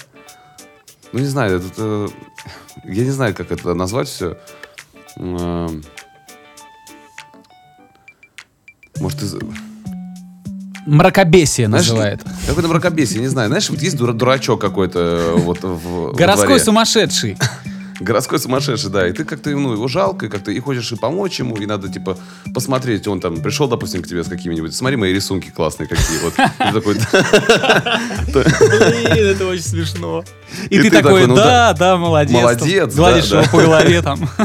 Ну, 1.12 1.18
не 1.20 1.27
знаю, 1.27 1.57
это, 1.57 1.66
это- 1.66 2.09
я 2.85 3.05
не 3.05 3.11
знаю, 3.11 3.35
как 3.35 3.51
это 3.53 3.75
назвать 3.75 4.09
все. 4.09 4.37
Может, 5.16 5.85
из... 9.22 9.37
Мракобесие 10.87 11.68
Знаешь, 11.68 11.87
называет. 11.88 12.22
Какой-то 12.46 12.68
мракобесие, 12.68 13.20
не 13.20 13.29
знаю. 13.29 13.48
Знаешь, 13.48 13.70
вот 13.70 13.81
есть 13.81 13.96
дура- 13.96 14.12
дурачок 14.12 14.61
какой-то 14.61 14.98
э, 14.98 15.35
вот 15.37 15.62
в 15.62 16.12
Городской 16.14 16.59
сумасшедший. 16.59 17.37
Городской 18.02 18.38
сумасшедший, 18.38 18.90
да. 18.90 19.06
И 19.06 19.12
ты 19.12 19.24
как-то 19.24 19.50
ну, 19.50 19.72
его 19.72 19.88
жалко, 19.88 20.26
и 20.26 20.28
как-то 20.28 20.50
и 20.50 20.60
хочешь 20.60 20.90
и 20.92 20.96
помочь 20.96 21.38
ему, 21.38 21.56
и 21.56 21.66
надо, 21.66 21.88
типа, 21.88 22.18
посмотреть. 22.54 23.06
Он 23.06 23.20
там 23.20 23.40
пришел, 23.40 23.68
допустим, 23.68 24.02
к 24.02 24.08
тебе 24.08 24.24
с 24.24 24.28
какими-нибудь... 24.28 24.74
Смотри, 24.74 24.96
мои 24.96 25.12
рисунки 25.12 25.50
классные 25.50 25.88
какие. 25.88 26.18
Вот. 26.18 26.34
Такой, 26.58 26.94
Блин, 28.32 29.26
это 29.26 29.46
очень 29.46 29.62
смешно. 29.62 30.24
И, 30.68 30.80
ты, 30.80 30.90
такой, 30.90 31.26
ну 31.26 31.34
да, 31.36 31.72
да, 31.72 31.96
молодец. 31.96 32.32
Молодец, 32.32 32.94
Гладишь 32.94 33.30
его 33.30 33.42
по 33.50 33.58
голове 33.58 34.02
там. 34.02 34.28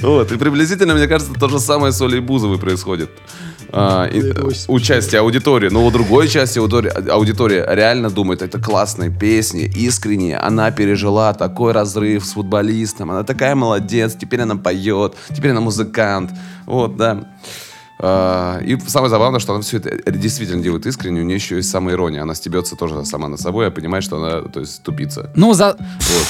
Вот, 0.00 0.30
и 0.30 0.36
приблизительно, 0.36 0.94
мне 0.94 1.06
кажется, 1.06 1.32
то 1.32 1.48
же 1.48 1.58
самое 1.58 1.92
с 1.92 2.00
Олей 2.02 2.20
Бузовой 2.20 2.58
происходит. 2.58 3.10
А, 3.72 4.06
и, 4.06 4.20
э, 4.20 5.18
аудитории. 5.18 5.68
Но 5.68 5.84
у 5.86 5.90
другой 5.90 6.28
части 6.28 6.58
аудитории, 6.58 7.10
аудитория 7.10 7.66
реально 7.68 8.10
думает, 8.10 8.42
это 8.42 8.60
классная 8.60 9.10
песня, 9.10 9.66
искренняя. 9.66 10.44
Она 10.44 10.70
пережила 10.70 11.32
такой 11.34 11.72
разрыв 11.72 12.24
с 12.24 12.32
футболистом. 12.32 13.10
Она 13.10 13.24
такая 13.24 13.54
молодец, 13.54 14.16
теперь 14.18 14.42
она 14.42 14.56
поет, 14.56 15.14
теперь 15.34 15.50
она 15.50 15.60
музыкант. 15.60 16.30
Вот, 16.66 16.96
да. 16.96 17.24
А, 17.98 18.60
И 18.60 18.78
самое 18.86 19.10
забавное, 19.10 19.40
что 19.40 19.54
она 19.54 19.62
все 19.62 19.78
это 19.78 20.10
действительно 20.12 20.62
делает 20.62 20.86
искренне, 20.86 21.20
у 21.20 21.24
нее 21.24 21.36
еще 21.36 21.56
есть 21.56 21.70
самоирония. 21.70 22.22
Она 22.22 22.34
стебется 22.34 22.76
тоже 22.76 23.04
сама 23.04 23.28
над 23.28 23.40
собой, 23.40 23.68
а 23.68 23.70
понимает, 23.70 24.04
что 24.04 24.16
она, 24.16 24.48
то 24.48 24.60
есть, 24.60 24.82
тупица. 24.82 25.30
Ну, 25.34 25.54
за, 25.54 25.76
Вот. 25.78 26.26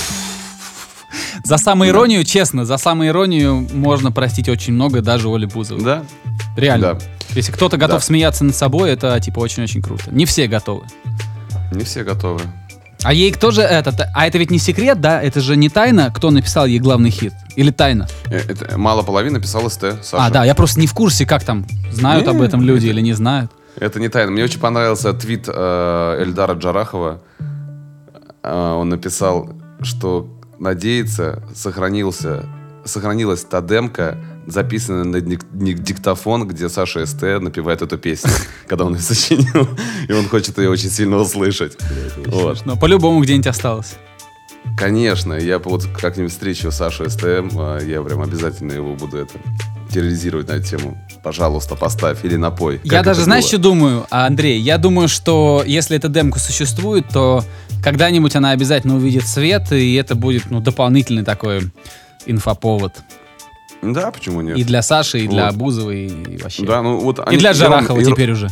за 1.45 1.59
самоиронию, 1.59 2.25
честно, 2.25 2.65
за 2.65 2.77
самоиронию 2.77 3.67
можно 3.73 4.13
простить 4.13 4.49
очень 4.49 4.75
много, 4.75 5.03
даже 5.03 5.29
Оле 5.29 5.47
Бузовой. 5.47 5.83
Да? 5.83 6.05
Реально. 6.57 6.95
Да. 6.95 6.99
Если 7.37 7.53
кто-то 7.53 7.77
готов 7.77 8.01
Да. 8.01 8.05
смеяться 8.07 8.45
над 8.45 8.55
собой, 8.57 8.91
это, 8.91 9.19
типа, 9.21 9.41
очень-очень 9.41 9.83
круто. 9.83 10.05
Не 10.11 10.25
все 10.25 10.47
готовы. 10.49 10.85
Не 11.73 11.85
все 11.85 12.03
готовы. 12.03 12.41
А 13.03 13.13
ей 13.13 13.31
кто 13.31 13.51
же 13.51 13.61
этот... 13.61 14.01
А 14.15 14.27
это 14.27 14.39
ведь 14.39 14.51
не 14.51 14.59
секрет, 14.59 15.01
да? 15.01 15.23
Это 15.23 15.41
же 15.41 15.55
не 15.57 15.69
тайна, 15.69 16.11
кто 16.13 16.31
написал 16.31 16.67
ей 16.67 16.79
главный 16.81 17.11
хит? 17.11 17.35
Или 17.55 17.71
тайна? 17.71 18.09
Э, 18.31 18.39
Это 18.49 18.79
мало 18.79 19.03
половины 19.03 19.41
писал 19.41 19.69
СТ, 19.71 20.03
Саша. 20.03 20.27
А, 20.27 20.31
да, 20.31 20.45
я 20.45 20.55
просто 20.55 20.81
не 20.81 20.87
в 20.87 20.95
курсе, 20.95 21.27
как 21.27 21.45
там, 21.45 21.67
знают 21.93 22.27
об 22.27 22.37
Не, 22.37 22.47
этом 22.47 22.63
люди 22.63 22.87
или 22.87 23.01
не 23.03 23.13
знают. 23.13 23.53
Это 23.79 24.01
не 24.01 24.09
тайна. 24.09 24.31
Мне 24.33 24.43
очень 24.45 24.59
понравился 24.61 25.13
твит 25.13 25.45
э, 25.47 26.17
Эльдара 26.23 26.55
Джарахова. 26.55 27.21
Э, 28.43 28.73
он 28.73 28.89
написал, 28.89 29.51
что 29.83 30.27
надеется, 30.59 31.43
сохранился, 31.55 32.45
сохранилась 32.85 33.45
та 33.45 33.61
демка, 33.61 34.17
записанная 34.47 35.05
на 35.05 35.17
дик- 35.17 35.47
дик- 35.53 35.83
диктофон, 35.83 36.47
где 36.47 36.69
Саша 36.69 37.05
СТ 37.05 37.23
напевает 37.41 37.83
эту 37.83 37.99
песню, 37.99 38.31
когда 38.67 38.85
он 38.85 38.95
ее 38.95 39.01
сочинил. 39.01 39.69
И 40.09 40.13
он 40.13 40.29
хочет 40.29 40.59
ее 40.59 40.71
очень 40.71 40.91
сильно 40.91 41.17
услышать. 41.17 41.77
Вот. 42.27 42.65
Но 42.65 42.77
по-любому 42.77 43.23
где-нибудь 43.23 43.47
осталось. 43.47 43.95
Конечно, 44.77 45.33
я 45.33 45.59
вот 45.59 45.87
как-нибудь 45.99 46.33
встречу 46.33 46.71
Сашу 46.71 47.09
СТМ, 47.09 47.49
а, 47.57 47.79
я 47.81 48.03
прям 48.03 48.21
обязательно 48.21 48.73
его 48.73 48.95
буду 48.95 49.19
это 49.19 49.33
терроризировать 49.91 50.49
на 50.49 50.53
эту 50.53 50.67
тему. 50.67 50.99
Пожалуйста, 51.23 51.77
поставь 51.77 52.25
или 52.25 52.37
напой. 52.37 52.81
Я 52.85 53.03
даже, 53.03 53.23
знаешь, 53.23 53.45
было? 53.45 53.49
что 53.49 53.59
думаю, 53.59 54.07
а, 54.11 54.27
Андрей? 54.27 54.61
Я 54.61 54.79
думаю, 54.79 55.09
что 55.09 55.63
если 55.67 55.97
эта 55.97 56.09
демка 56.09 56.39
существует, 56.39 57.09
то 57.09 57.45
когда-нибудь 57.83 58.35
она 58.37 58.51
обязательно 58.51 58.97
увидит 58.97 59.27
свет, 59.27 59.73
и 59.73 59.95
это 59.95 60.15
будет, 60.15 60.51
ну, 60.51 60.61
дополнительный 60.61 61.25
такой 61.25 61.71
инфоповод. 62.27 62.93
Да, 63.83 64.11
почему 64.11 64.41
нет? 64.41 64.57
И 64.59 64.65
для 64.65 64.83
Саши, 64.83 65.21
и 65.21 65.29
для 65.29 65.47
Вот. 65.47 65.57
Бузовой, 65.57 66.07
и 66.07 66.37
вообще. 66.43 66.65
Да, 66.65 66.83
ну 66.83 66.99
вот 66.99 67.19
и 67.19 67.23
они- 67.23 67.39
для 67.39 67.51
Ром- 67.51 67.55
Жарахова 67.57 68.01
и 68.01 68.05
Ро- 68.05 68.13
теперь 68.13 68.33
уже. 68.33 68.49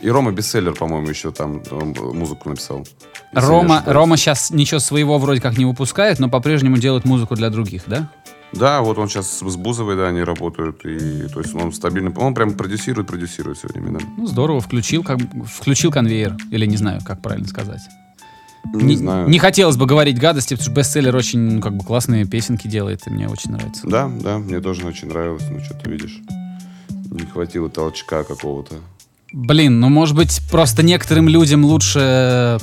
И 0.00 0.08
Рома 0.10 0.32
Бестселлер, 0.32 0.74
по-моему, 0.74 1.08
еще 1.08 1.30
там 1.32 1.62
музыку 1.72 2.48
написал. 2.50 2.86
Если 3.34 3.46
Рома. 3.48 3.82
Рома 3.86 4.16
сейчас 4.16 4.50
ничего 4.50 4.78
своего 4.80 5.18
вроде 5.18 5.40
как 5.40 5.56
не 5.58 5.64
выпускает, 5.64 6.18
но 6.18 6.28
по-прежнему 6.28 6.76
делает 6.76 7.04
музыку 7.04 7.34
для 7.34 7.50
других, 7.50 7.82
да? 7.86 8.08
Да, 8.52 8.82
вот 8.82 8.98
он 8.98 9.08
сейчас 9.08 9.38
с 9.40 9.56
Бузовой, 9.56 9.96
да, 9.96 10.08
они 10.08 10.22
работают. 10.22 10.84
И, 10.84 11.26
то 11.28 11.40
есть 11.40 11.54
он 11.54 11.72
стабильно... 11.72 12.12
Он 12.18 12.34
прям 12.34 12.52
продюсирует, 12.52 13.08
продюсирует 13.08 13.56
все 13.56 13.68
время, 13.68 13.98
да. 13.98 14.04
Ну, 14.18 14.26
здорово, 14.26 14.60
включил, 14.60 15.02
как, 15.02 15.20
включил 15.46 15.90
конвейер. 15.90 16.36
Или 16.50 16.66
не 16.66 16.76
знаю, 16.76 17.00
как 17.02 17.22
правильно 17.22 17.48
сказать. 17.48 17.80
Не, 18.72 18.96
знаю. 18.96 19.28
Не 19.28 19.38
хотелось 19.38 19.76
бы 19.76 19.86
говорить 19.86 20.18
гадости, 20.18 20.54
потому 20.54 20.64
что 20.64 20.72
бестселлер 20.72 21.14
очень, 21.14 21.40
ну, 21.40 21.60
как 21.60 21.76
бы, 21.76 21.84
классные 21.84 22.24
песенки 22.24 22.68
делает, 22.68 23.06
и 23.06 23.10
мне 23.10 23.28
очень 23.28 23.52
нравится. 23.52 23.86
Да, 23.86 24.08
да, 24.08 24.38
мне 24.38 24.60
тоже 24.60 24.86
очень 24.86 25.08
нравилось. 25.08 25.44
Ну, 25.50 25.60
что 25.64 25.74
ты 25.74 25.90
видишь, 25.90 26.20
не 26.88 27.26
хватило 27.26 27.68
толчка 27.68 28.24
какого-то. 28.24 28.76
Блин, 29.32 29.80
ну 29.80 29.88
может 29.88 30.14
быть 30.14 30.40
просто 30.50 30.82
некоторым 30.82 31.26
людям 31.28 31.64
лучше 31.64 32.58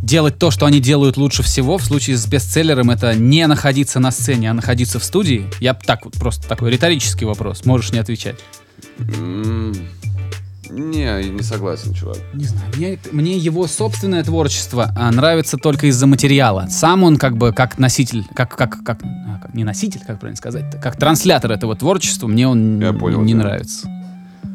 делать 0.00 0.38
то, 0.38 0.52
что 0.52 0.66
они 0.66 0.80
делают 0.80 1.16
лучше 1.16 1.42
всего. 1.42 1.78
В 1.78 1.84
случае 1.84 2.16
с 2.16 2.26
бестселлером 2.26 2.90
это 2.90 3.14
не 3.16 3.44
находиться 3.48 3.98
на 3.98 4.12
сцене, 4.12 4.50
а 4.50 4.54
находиться 4.54 5.00
в 5.00 5.04
студии. 5.04 5.46
Я 5.60 5.74
так 5.74 6.04
вот 6.04 6.14
просто 6.14 6.46
такой 6.48 6.70
риторический 6.70 7.24
вопрос. 7.24 7.64
Можешь 7.64 7.90
не 7.92 7.98
отвечать. 7.98 8.36
М, 8.98 9.74
Не, 10.70 11.22
не 11.30 11.42
согласен, 11.42 11.94
чувак. 11.94 12.18
Не 12.34 12.44
знаю, 12.44 12.64
мне, 12.76 12.98
мне 13.12 13.36
его 13.36 13.66
собственное 13.66 14.24
творчество 14.24 14.92
а, 14.96 15.10
нравится 15.10 15.56
только 15.56 15.86
из-за 15.88 16.06
материала. 16.06 16.66
Сам 16.70 17.02
он 17.02 17.16
как 17.16 17.36
бы 17.36 17.52
как 17.52 17.78
носитель, 17.78 18.26
как, 18.34 18.56
как, 18.56 18.82
как, 18.84 18.98
а, 19.02 19.38
как- 19.42 19.54
не 19.54 19.64
носитель, 19.64 20.00
как 20.06 20.18
правильно 20.18 20.36
сказать, 20.36 20.64
как 20.82 20.96
транслятор 20.96 21.52
этого 21.52 21.76
творчества, 21.76 22.26
мне 22.26 22.46
он 22.48 22.80
Я 22.80 22.92
понял 22.92 23.20
не 23.22 23.32
тебя. 23.32 23.42
нравится. 23.42 23.88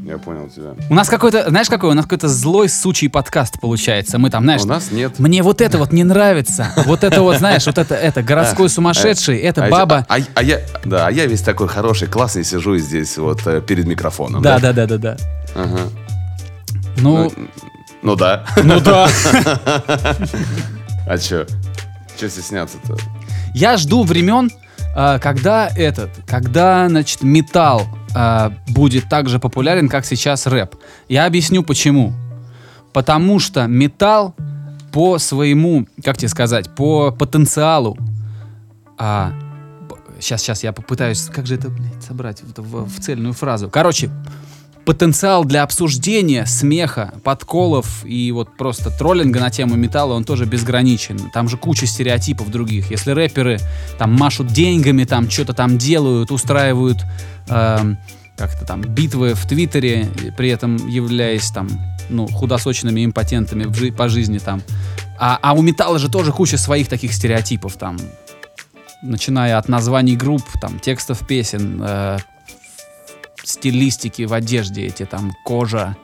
Я 0.03 0.17
понял 0.17 0.49
тебя. 0.49 0.73
У 0.89 0.93
нас 0.95 1.07
какой-то, 1.09 1.47
знаешь, 1.49 1.69
какой? 1.69 1.91
У 1.91 1.93
нас 1.93 2.05
какой-то 2.05 2.27
злой 2.27 2.67
сучий 2.69 3.07
подкаст 3.07 3.61
получается. 3.61 4.17
Мы 4.17 4.29
там, 4.31 4.43
знаешь, 4.43 4.63
У 4.63 4.67
нас 4.67 4.91
нет. 4.91 5.19
мне 5.19 5.43
вот 5.43 5.61
это 5.61 5.77
вот 5.77 5.93
не 5.93 6.03
нравится. 6.03 6.71
Вот 6.85 7.03
это 7.03 7.21
вот, 7.21 7.37
знаешь, 7.37 7.65
вот 7.67 7.77
это, 7.77 7.95
это 7.95 8.23
городской 8.23 8.67
сумасшедший, 8.67 9.37
это 9.37 9.63
А 9.63 9.67
эти- 9.67 9.71
баба. 9.71 10.05
А, 10.09 10.17
а 10.33 10.43
я, 10.43 10.59
да, 10.85 11.07
а 11.07 11.11
я 11.11 11.27
весь 11.27 11.41
такой 11.41 11.67
хороший, 11.67 12.07
классный 12.07 12.43
сижу 12.43 12.77
здесь 12.77 13.17
вот 13.17 13.45
э, 13.45 13.61
перед 13.61 13.85
микрофоном. 13.85 14.41
Да, 14.41 14.59
да, 14.59 14.73
да, 14.73 14.87
да, 14.87 14.97
да. 14.97 15.17
Ага. 15.55 15.79
Ну, 17.01 17.31
Ну 18.01 18.15
да. 18.15 18.45
ну 18.63 18.79
да. 18.79 19.07
А 21.07 21.17
чё? 21.17 21.45
Чё 22.19 22.29
стесняться-то? 22.29 22.97
Я 23.53 23.77
жду 23.77 24.03
времен, 24.03 24.49
а, 24.95 25.19
когда 25.19 25.67
этот, 25.67 26.09
когда, 26.27 26.87
значит, 26.89 27.23
металл 27.23 27.87
а, 28.15 28.53
будет 28.67 29.09
так 29.09 29.27
же 29.29 29.39
популярен, 29.39 29.89
как 29.89 30.05
сейчас 30.05 30.47
рэп. 30.47 30.75
Я 31.09 31.25
объясню 31.25 31.63
почему. 31.63 32.13
Потому 32.93 33.39
что 33.39 33.67
металл 33.67 34.35
по 34.91 35.17
своему, 35.17 35.87
как 36.03 36.17
тебе 36.17 36.27
сказать, 36.29 36.73
по 36.75 37.11
потенциалу. 37.11 37.97
А, 38.97 39.31
сейчас, 40.19 40.41
сейчас 40.41 40.63
я 40.63 40.73
попытаюсь, 40.73 41.21
как 41.33 41.47
же 41.47 41.55
это, 41.55 41.69
блядь, 41.69 42.03
собрать 42.03 42.41
в, 42.43 42.61
в- 42.61 42.85
в 42.89 42.99
цельную 42.99 43.33
фразу. 43.33 43.69
Короче, 43.69 44.09
потенциал 44.85 45.45
для 45.45 45.63
обсуждения, 45.63 46.45
смеха, 46.45 47.13
подколов 47.23 48.05
и 48.05 48.31
вот 48.31 48.57
просто 48.57 48.89
троллинга 48.89 49.39
на 49.39 49.49
тему 49.49 49.75
металла, 49.75 50.13
он 50.13 50.23
тоже 50.23 50.45
безграничен. 50.45 51.31
Там 51.33 51.49
же 51.49 51.57
куча 51.57 51.85
стереотипов 51.85 52.49
других. 52.49 52.91
Если 52.91 53.11
рэперы 53.11 53.59
там 53.97 54.13
машут 54.13 54.47
деньгами, 54.47 55.03
там 55.03 55.29
что-то 55.29 55.53
там 55.53 55.77
делают, 55.77 56.31
устраивают 56.31 56.97
эм, 57.47 57.97
как-то 58.37 58.65
там 58.65 58.81
битвы 58.81 59.33
в 59.35 59.45
Твиттере, 59.47 60.09
при 60.37 60.49
этом 60.49 60.75
являясь 60.87 61.51
там 61.51 61.69
ну, 62.09 62.27
худосочными 62.27 63.05
импотентами 63.05 63.65
в 63.65 63.75
жи- 63.75 63.91
по 63.91 64.09
жизни 64.09 64.39
там. 64.39 64.61
А, 65.19 65.37
а 65.41 65.53
у 65.53 65.61
металла 65.61 65.99
же 65.99 66.09
тоже 66.09 66.31
куча 66.31 66.57
своих 66.57 66.87
таких 66.87 67.13
стереотипов 67.13 67.75
там. 67.75 67.97
Начиная 69.03 69.57
от 69.57 69.67
названий 69.67 70.15
групп, 70.15 70.43
там, 70.59 70.79
текстов 70.79 71.25
песен, 71.27 71.81
э, 71.83 72.17
стилистики 73.43 74.23
в 74.23 74.33
одежде, 74.33 74.85
эти 74.85 75.05
там 75.05 75.33
кожа, 75.43 75.95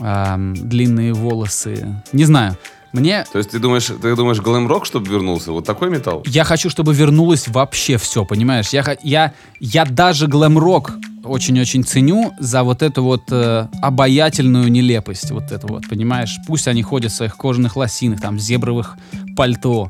эм, 0.00 0.54
длинные 0.54 1.12
волосы. 1.12 2.02
Не 2.12 2.24
знаю. 2.24 2.56
Мне 2.92 3.26
То 3.30 3.38
есть 3.38 3.50
ты 3.50 3.58
думаешь, 3.58 3.86
ты 3.86 4.16
думаешь, 4.16 4.40
глэм-рок, 4.40 4.86
чтобы 4.86 5.08
вернулся? 5.10 5.52
Вот 5.52 5.66
такой 5.66 5.90
металл? 5.90 6.22
я 6.26 6.44
хочу, 6.44 6.70
чтобы 6.70 6.94
вернулось 6.94 7.46
вообще 7.46 7.98
все, 7.98 8.24
понимаешь? 8.24 8.70
Я, 8.70 8.96
я, 9.02 9.34
я 9.60 9.84
даже 9.84 10.26
глэм-рок 10.26 10.92
очень-очень 11.22 11.84
ценю 11.84 12.32
за 12.38 12.62
вот 12.62 12.82
эту 12.82 13.02
вот 13.02 13.24
э, 13.30 13.68
обаятельную 13.82 14.70
нелепость. 14.70 15.30
Вот 15.30 15.52
это 15.52 15.66
вот, 15.66 15.86
понимаешь? 15.88 16.38
Пусть 16.46 16.66
они 16.66 16.82
ходят 16.82 17.12
в 17.12 17.14
своих 17.14 17.36
кожаных 17.36 17.76
лосинах, 17.76 18.20
там, 18.20 18.38
зебровых 18.38 18.96
пальто. 19.36 19.88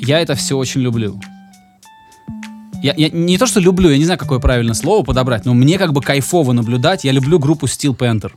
Я 0.00 0.20
это 0.20 0.34
все 0.34 0.56
очень 0.56 0.82
люблю. 0.82 1.18
Я, 2.82 2.94
я 2.96 3.08
не 3.08 3.38
то, 3.38 3.46
что 3.46 3.60
люблю, 3.60 3.90
я 3.90 3.98
не 3.98 4.04
знаю, 4.04 4.18
какое 4.18 4.38
правильное 4.38 4.74
слово 4.74 5.04
подобрать, 5.04 5.44
но 5.44 5.54
мне 5.54 5.78
как 5.78 5.92
бы 5.92 6.00
кайфово 6.00 6.52
наблюдать. 6.52 7.04
Я 7.04 7.12
люблю 7.12 7.38
группу 7.38 7.66
Steel 7.66 7.96
Panther. 7.96 8.30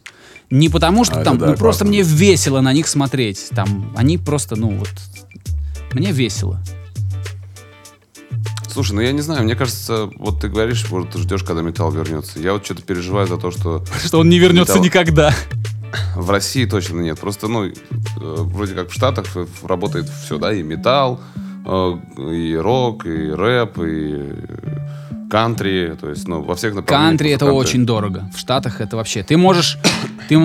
Не 0.49 0.67
потому, 0.67 1.05
что 1.05 1.21
А, 1.21 1.23
там, 1.23 1.37
это 1.37 1.45
да, 1.45 1.51
ну 1.51 1.57
просто 1.57 1.85
классно. 1.85 1.87
мне 1.89 2.01
весело 2.01 2.59
на 2.61 2.73
них 2.73 2.87
смотреть. 2.87 3.49
Там, 3.55 3.91
они 3.95 4.17
просто, 4.17 4.55
ну 4.55 4.69
вот, 4.71 4.89
мне 5.93 6.11
весело. 6.11 6.59
Слушай, 8.69 8.93
ну 8.93 9.01
я 9.01 9.11
не 9.11 9.21
знаю, 9.21 9.43
мне 9.43 9.55
кажется, 9.55 10.09
вот 10.17 10.39
ты 10.41 10.47
говоришь, 10.47 10.85
вот 10.89 11.11
ты 11.11 11.19
ждешь, 11.19 11.43
когда 11.43 11.61
металл 11.61 11.91
вернется. 11.91 12.39
Я 12.39 12.53
вот 12.53 12.63
что-то 12.65 12.81
переживаю 12.81 13.27
за 13.27 13.37
то, 13.37 13.51
что 13.51 13.83
Что 14.05 14.19
он 14.19 14.29
не 14.29 14.39
вернется 14.39 14.73
Металл. 14.73 14.85
никогда. 14.85 15.33
в 16.15 16.29
России 16.29 16.65
точно 16.65 17.01
нет. 17.01 17.19
Просто, 17.19 17.47
ну, 17.49 17.65
э, 17.65 17.71
вроде 18.17 18.73
как 18.73 18.89
в 18.89 18.93
Штатах 18.93 19.25
э, 19.35 19.45
работает 19.63 20.09
все, 20.25 20.37
да, 20.37 20.53
и 20.53 20.63
металл, 20.63 21.19
и 21.65 22.55
рок, 22.59 23.05
и 23.05 23.31
рэп, 23.31 23.77
и 23.79 24.15
э, 24.15 25.27
кантри, 25.29 25.95
то 25.99 26.09
есть, 26.09 26.27
ну, 26.27 26.41
во 26.41 26.55
всех 26.55 26.75
направлениях. 26.75 27.11
Кантри 27.11 27.31
это 27.31 27.45
просто 27.45 27.59
очень 27.59 27.85
дорого. 27.85 28.29
В 28.33 28.39
Штатах 28.39 28.81
это 28.81 28.97
вообще. 28.97 29.23
Ты 29.23 29.37
можешь, 29.37 29.77
ты, 30.29 30.37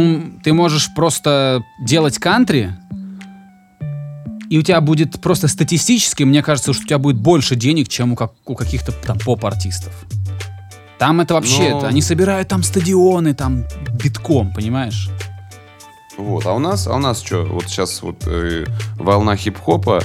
ты 0.44 0.52
можешь 0.52 0.94
просто 0.94 1.62
делать 1.80 2.18
кантри, 2.18 2.74
и 4.48 4.58
у 4.58 4.62
тебя 4.62 4.80
будет 4.80 5.20
просто 5.20 5.48
статистически, 5.48 6.22
мне 6.22 6.42
кажется, 6.42 6.72
что 6.72 6.82
у 6.82 6.86
тебя 6.86 6.98
будет 6.98 7.16
больше 7.16 7.56
денег, 7.56 7.88
чем 7.88 8.12
у, 8.12 8.16
как, 8.16 8.32
у 8.44 8.54
каких-то 8.54 8.92
там 8.92 9.18
поп-артистов. 9.18 9.92
Там 10.98 11.20
это 11.20 11.34
вообще, 11.34 11.70
Но- 11.70 11.78
это, 11.78 11.88
они 11.88 12.00
собирают 12.00 12.48
там 12.48 12.62
стадионы, 12.62 13.34
там 13.34 13.64
битком, 13.92 14.52
понимаешь? 14.52 15.10
Вот, 16.16 16.46
а 16.46 16.52
у 16.54 16.58
нас, 16.58 16.86
а 16.86 16.94
у 16.94 16.98
нас 16.98 17.22
что? 17.22 17.44
Вот 17.44 17.64
сейчас 17.64 18.02
вот 18.02 18.22
э, 18.26 18.64
волна 18.96 19.36
хип-хопа 19.36 20.02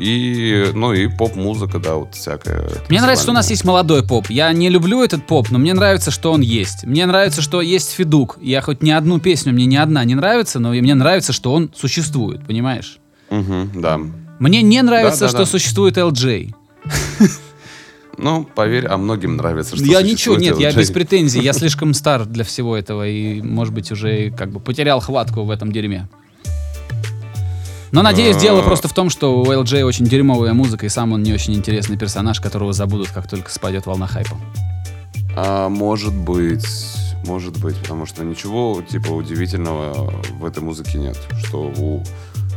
и, 0.00 0.72
ну, 0.74 0.92
и 0.92 1.06
поп-музыка, 1.08 1.78
да, 1.78 1.94
вот 1.96 2.14
всякая. 2.14 2.68
Мне 2.88 3.00
нравится, 3.00 3.22
что 3.24 3.32
у 3.32 3.34
нас 3.34 3.50
есть 3.50 3.64
молодой 3.64 4.06
поп. 4.06 4.30
Я 4.30 4.52
не 4.52 4.68
люблю 4.68 5.02
этот 5.02 5.26
поп, 5.26 5.50
но 5.50 5.58
мне 5.58 5.74
нравится, 5.74 6.10
что 6.10 6.32
он 6.32 6.40
есть. 6.40 6.84
Мне 6.84 7.06
нравится, 7.06 7.42
что 7.42 7.60
есть 7.60 7.92
Федук. 7.92 8.38
Я 8.40 8.60
хоть 8.62 8.82
ни 8.82 8.90
одну 8.90 9.20
песню, 9.20 9.52
мне 9.52 9.66
ни 9.66 9.76
одна 9.76 10.04
не 10.04 10.14
нравится, 10.14 10.58
но 10.58 10.70
мне 10.70 10.94
нравится, 10.94 11.32
что 11.32 11.52
он 11.52 11.70
существует, 11.76 12.46
понимаешь? 12.46 12.98
Мгм, 13.30 13.70
да. 13.80 14.00
Мне 14.38 14.62
не 14.62 14.80
нравится, 14.82 15.20
Да, 15.20 15.26
да, 15.26 15.28
что 15.30 15.38
да. 15.38 15.46
существует 15.46 15.96
LJ. 15.98 16.54
Ну, 18.18 18.44
поверь, 18.44 18.86
а 18.86 18.98
многим 18.98 19.36
нравится, 19.36 19.76
что 19.76 19.84
я 19.84 20.02
ничего, 20.02 20.36
нет, 20.36 20.58
я 20.58 20.70
LJ. 20.70 20.78
без 20.78 20.90
претензий. 20.90 21.40
Я 21.40 21.52
слишком 21.54 21.94
стар 21.94 22.26
для 22.26 22.44
всего 22.44 22.76
этого 22.76 23.08
и, 23.08 23.40
может 23.40 23.72
быть, 23.72 23.90
уже 23.92 24.30
как 24.30 24.50
бы 24.50 24.60
потерял 24.60 25.00
хватку 25.00 25.44
в 25.44 25.50
этом 25.50 25.72
дерьме. 25.72 26.08
Но 27.92 28.02
надеюсь, 28.02 28.36
А. 28.36 28.40
дело 28.40 28.62
просто 28.62 28.88
в 28.88 28.92
том, 28.94 29.10
что 29.10 29.40
у 29.40 29.46
LJ 29.46 29.82
очень 29.84 30.04
дерьмовая 30.04 30.52
музыка, 30.52 30.86
и 30.86 30.88
сам 30.88 31.12
он 31.12 31.22
не 31.22 31.32
очень 31.32 31.54
интересный 31.54 31.96
персонаж, 31.96 32.40
которого 32.40 32.72
забудут, 32.72 33.08
как 33.10 33.28
только 33.28 33.50
спадет 33.50 33.86
волна 33.86 34.06
хайпа. 34.06 34.36
А, 35.36 35.68
может 35.68 36.14
быть, 36.14 36.66
может 37.26 37.58
быть, 37.60 37.76
потому 37.78 38.06
что 38.06 38.24
ничего 38.24 38.82
типа 38.88 39.10
удивительного 39.10 40.12
в 40.38 40.44
этой 40.44 40.62
музыке 40.62 40.98
нет. 40.98 41.18
Что 41.44 41.72
у 41.76 42.02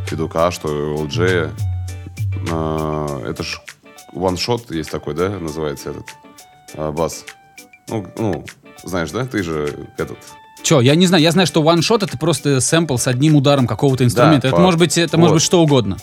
Федука, 0.08 0.52
что 0.52 0.68
у 0.70 1.06
LJ. 1.06 1.52
а, 2.52 3.24
это 3.28 3.44
ж 3.44 3.60
ваншот 4.14 4.72
есть 4.72 4.92
такой, 4.92 5.14
да, 5.16 5.30
называется 5.30 5.92
этот 5.92 6.06
а, 6.76 6.92
бас. 6.92 7.26
Ну, 7.90 8.06
ну, 8.18 8.46
знаешь, 8.84 9.12
да? 9.12 9.26
Ты 9.26 9.44
же 9.44 9.88
этот. 9.98 10.18
Че, 10.64 10.80
я 10.82 10.96
не 10.96 11.06
знаю, 11.08 11.22
я 11.22 11.32
знаю, 11.32 11.46
что 11.46 11.62
one-shot 11.62 12.06
это 12.06 12.18
просто 12.18 12.60
сэмпл 12.62 12.96
с 12.98 13.08
одним 13.08 13.36
ударом 13.36 13.68
какого-то 13.68 14.04
инструмента. 14.06 14.48
это 14.48 14.56
по- 14.56 14.62
может 14.62 14.80
быть, 14.80 14.98
это 14.98 15.18
может 15.18 15.32
вот. 15.32 15.36
быть 15.36 15.44
что 15.44 15.62
угодно. 15.62 15.98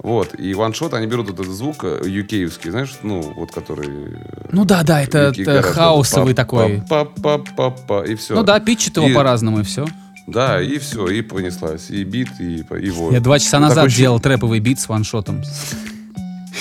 Вот, 0.00 0.38
и 0.38 0.54
ваншот, 0.54 0.94
они 0.94 1.08
берут 1.08 1.28
этот 1.28 1.46
звук 1.48 1.82
юкеевский, 1.82 2.70
знаешь, 2.70 2.92
ну, 3.02 3.20
вот 3.20 3.50
который... 3.50 4.16
Ну 4.52 4.64
да, 4.64 4.84
да, 4.84 5.02
это, 5.02 5.32
это 5.36 5.62
хаосовый 5.62 6.34
па- 6.34 6.36
такой. 6.42 6.82
па- 6.88 7.04
па- 7.04 7.38
па- 7.38 7.70
па- 7.70 8.04
и 8.04 8.14
все. 8.14 8.36
Ну 8.36 8.44
да, 8.44 8.60
питчит 8.60 8.96
его 8.96 9.08
И- 9.08 9.12
по-разному, 9.12 9.58
и 9.58 9.62
все. 9.64 9.84
Да, 10.28 10.60
и 10.62 10.78
все, 10.78 11.08
и 11.08 11.22
понеслась. 11.22 11.90
И 11.90 12.04
бит, 12.04 12.28
и, 12.38 12.58
и 12.80 12.90
вот. 12.90 13.12
Я 13.12 13.18
два 13.20 13.40
часа 13.40 13.58
Ну, 13.58 13.66
назад 13.66 13.86
ощущение- 13.86 14.04
делал 14.04 14.20
трэповый 14.20 14.60
бит 14.60 14.78
с 14.78 14.88
ваншотом. 14.88 15.42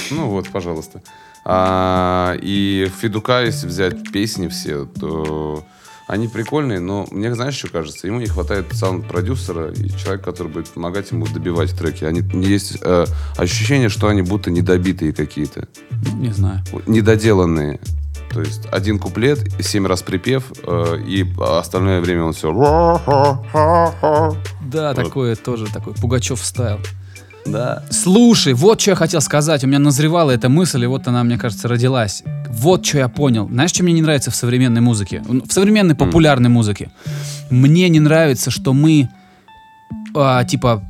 Ну 0.10 0.30
вот, 0.30 0.50
пожалуйста. 0.50 1.04
А, 1.46 2.36
и 2.42 2.90
Федука, 3.02 3.42
если 3.44 3.68
взять 3.68 4.12
песни 4.12 4.48
все, 4.48 4.86
то 4.86 5.64
они 6.08 6.30
прикольные, 6.30 6.80
но 6.80 7.06
мне, 7.12 7.36
знаешь, 7.36 7.56
что 7.56 7.70
кажется? 7.70 8.08
Ему 8.08 8.20
не 8.20 8.28
хватает 8.28 8.68
саунд-продюсера 8.72 9.72
и 9.72 9.90
человека, 9.90 10.24
который 10.32 10.48
будет 10.48 10.70
помогать 10.70 11.12
ему 11.12 11.28
добивать 11.28 11.78
треки. 11.78 12.06
Они, 12.06 12.22
есть 12.46 12.78
э, 12.82 13.06
ощущение, 13.36 13.90
что 13.90 14.08
они 14.08 14.22
будто 14.22 14.50
недобитые 14.50 15.12
какие-то, 15.14 15.68
не 16.14 16.32
знаю. 16.32 16.64
недоделанные. 16.88 17.80
То 18.30 18.42
есть 18.42 18.68
один 18.72 19.00
куплет, 19.00 19.40
семь 19.62 19.86
раз 19.86 20.02
припев, 20.02 20.52
э, 20.64 20.98
и 21.06 21.26
остальное 21.40 22.00
время 22.00 22.24
он 22.24 22.34
все... 22.34 22.54
Да, 24.62 24.94
Вот. 24.94 24.96
такое 24.96 25.36
тоже, 25.36 25.68
такой 25.72 25.94
Пугачев 25.94 26.40
стайл. 26.44 26.80
Да. 27.48 27.84
Слушай, 27.90 28.54
вот 28.54 28.82
что 28.82 28.92
я 28.92 28.96
хотел 28.96 29.22
сказать. 29.22 29.64
У 29.64 29.68
меня 29.68 29.80
назревала 29.80 30.32
эта 30.32 30.50
мысль, 30.50 30.84
и 30.84 30.88
вот 30.88 31.08
она, 31.08 31.24
мне 31.24 31.38
кажется, 31.38 31.68
родилась. 31.68 32.24
вот 32.50 32.86
что 32.86 32.98
я 33.00 33.08
понял. 33.10 33.48
Знаешь, 33.48 33.72
что 33.72 33.84
мне 33.84 33.94
не 33.94 34.02
нравится 34.02 34.32
в 34.32 34.36
современной 34.36 34.82
музыке? 34.82 35.24
В 35.28 35.52
современной 35.52 35.96
популярной 35.96 36.50
музыке. 36.50 36.90
Мне 37.50 37.90
не 37.90 38.00
нравится, 38.00 38.52
что 38.52 38.74
мы, 38.74 39.10
а, 40.16 40.44
типа, 40.44 40.84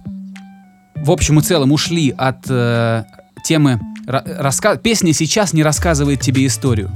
в 0.95 1.11
общем 1.11 1.39
и 1.39 1.41
целом 1.43 1.71
ушли 1.71 2.13
от 2.17 2.37
э, 2.49 3.03
темы... 3.43 3.79
ра- 4.07 4.41
раска- 4.41 4.77
Песня 4.79 5.13
сейчас 5.13 5.53
не 5.53 5.63
рассказывает 5.63 6.21
тебе 6.21 6.45
историю. 6.47 6.91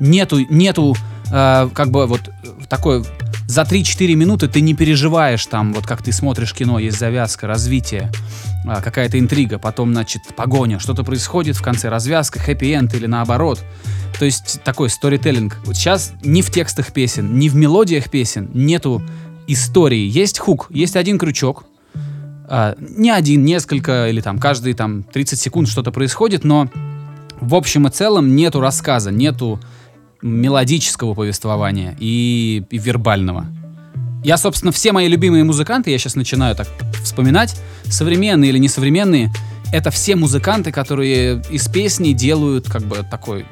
Нету, 0.00 0.40
нету, 0.50 0.94
э, 1.32 1.68
как 1.72 1.90
бы 1.90 2.06
вот 2.06 2.20
такой... 2.68 3.04
За 3.48 3.62
3-4 3.62 4.14
минуты 4.14 4.48
ты 4.48 4.60
не 4.60 4.74
переживаешь 4.74 5.46
там, 5.46 5.72
вот 5.72 5.86
как 5.86 6.02
ты 6.02 6.12
смотришь 6.12 6.52
кино, 6.52 6.78
есть 6.80 6.98
завязка, 6.98 7.46
развитие, 7.46 8.10
а, 8.66 8.82
какая-то 8.82 9.18
интрига, 9.20 9.58
потом, 9.58 9.92
значит, 9.92 10.22
погоня, 10.34 10.80
что-то 10.80 11.04
происходит, 11.04 11.56
в 11.56 11.62
конце 11.62 11.88
развязка, 11.88 12.40
хэппи-энд 12.40 12.94
или 12.94 13.06
наоборот. 13.06 13.62
То 14.18 14.24
есть 14.24 14.60
такой 14.64 14.90
сторителлинг. 14.90 15.58
Вот 15.64 15.76
сейчас 15.76 16.12
ни 16.24 16.42
в 16.42 16.50
текстах 16.50 16.92
песен, 16.92 17.38
ни 17.38 17.48
в 17.48 17.54
мелодиях 17.54 18.10
песен 18.10 18.50
нету 18.52 19.02
истории. 19.46 20.08
Есть 20.08 20.40
хук, 20.40 20.66
есть 20.70 20.96
один 20.96 21.18
крючок, 21.18 21.66
а, 22.48 22.74
не 22.78 23.10
один, 23.10 23.44
несколько, 23.44 24.08
или 24.08 24.20
там 24.20 24.38
каждые 24.38 24.74
там 24.74 25.04
30 25.04 25.38
секунд 25.38 25.68
что-то 25.68 25.92
происходит, 25.92 26.42
но 26.42 26.68
в 27.40 27.54
общем 27.54 27.86
и 27.86 27.90
целом 27.90 28.34
нету 28.34 28.60
рассказа, 28.60 29.12
нету 29.12 29.60
мелодического 30.22 31.14
повествования 31.14 31.96
и, 31.98 32.64
и 32.70 32.78
вербального. 32.78 33.46
Я, 34.24 34.36
собственно, 34.38 34.72
все 34.72 34.92
мои 34.92 35.08
любимые 35.08 35.44
музыканты, 35.44 35.90
я 35.90 35.98
сейчас 35.98 36.16
начинаю 36.16 36.56
так 36.56 36.68
вспоминать, 37.04 37.56
современные 37.84 38.50
или 38.50 38.58
несовременные, 38.58 39.30
это 39.72 39.90
все 39.90 40.16
музыканты, 40.16 40.72
которые 40.72 41.42
из 41.50 41.68
песни 41.68 42.12
делают 42.12 42.68
как 42.68 42.82
бы 42.82 43.04
такой 43.08 43.46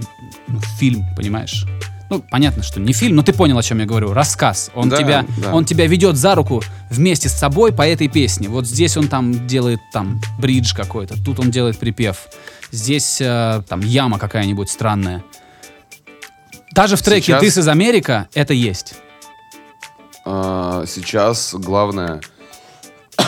ну, 0.48 0.60
фильм, 0.78 1.04
понимаешь? 1.16 1.66
Ну, 2.10 2.24
понятно, 2.30 2.62
что 2.62 2.80
не 2.80 2.92
фильм, 2.92 3.16
но 3.16 3.22
ты 3.22 3.32
понял, 3.32 3.58
о 3.58 3.62
чем 3.62 3.78
я 3.78 3.86
говорю. 3.86 4.12
Рассказ. 4.12 4.70
Он, 4.74 4.88
Да, 4.88 4.96
тебя, 4.96 5.26
да. 5.42 5.54
он 5.54 5.64
тебя 5.64 5.86
ведет 5.86 6.16
за 6.16 6.34
руку 6.34 6.62
вместе 6.90 7.28
с 7.28 7.32
собой 7.32 7.72
по 7.72 7.82
этой 7.82 8.08
песне. 8.08 8.48
Вот 8.48 8.66
здесь 8.66 8.96
он 8.96 9.08
там 9.08 9.46
делает 9.46 9.80
там 9.92 10.20
бридж 10.38 10.74
какой-то, 10.74 11.22
тут 11.22 11.40
он 11.40 11.50
делает 11.50 11.78
припев. 11.78 12.18
Здесь 12.70 13.20
э, 13.20 13.62
там 13.68 13.80
яма 13.80 14.18
какая-нибудь 14.18 14.68
странная. 14.68 15.22
Даже 16.74 16.96
в 16.96 17.02
треке 17.02 17.38
Сейчас- 17.38 17.42
«This 17.42 17.62
is 17.62 17.72
America» 17.72 18.26
это 18.34 18.52
есть. 18.52 18.94
А, 20.24 20.84
сейчас 20.86 21.54
главное... 21.54 22.20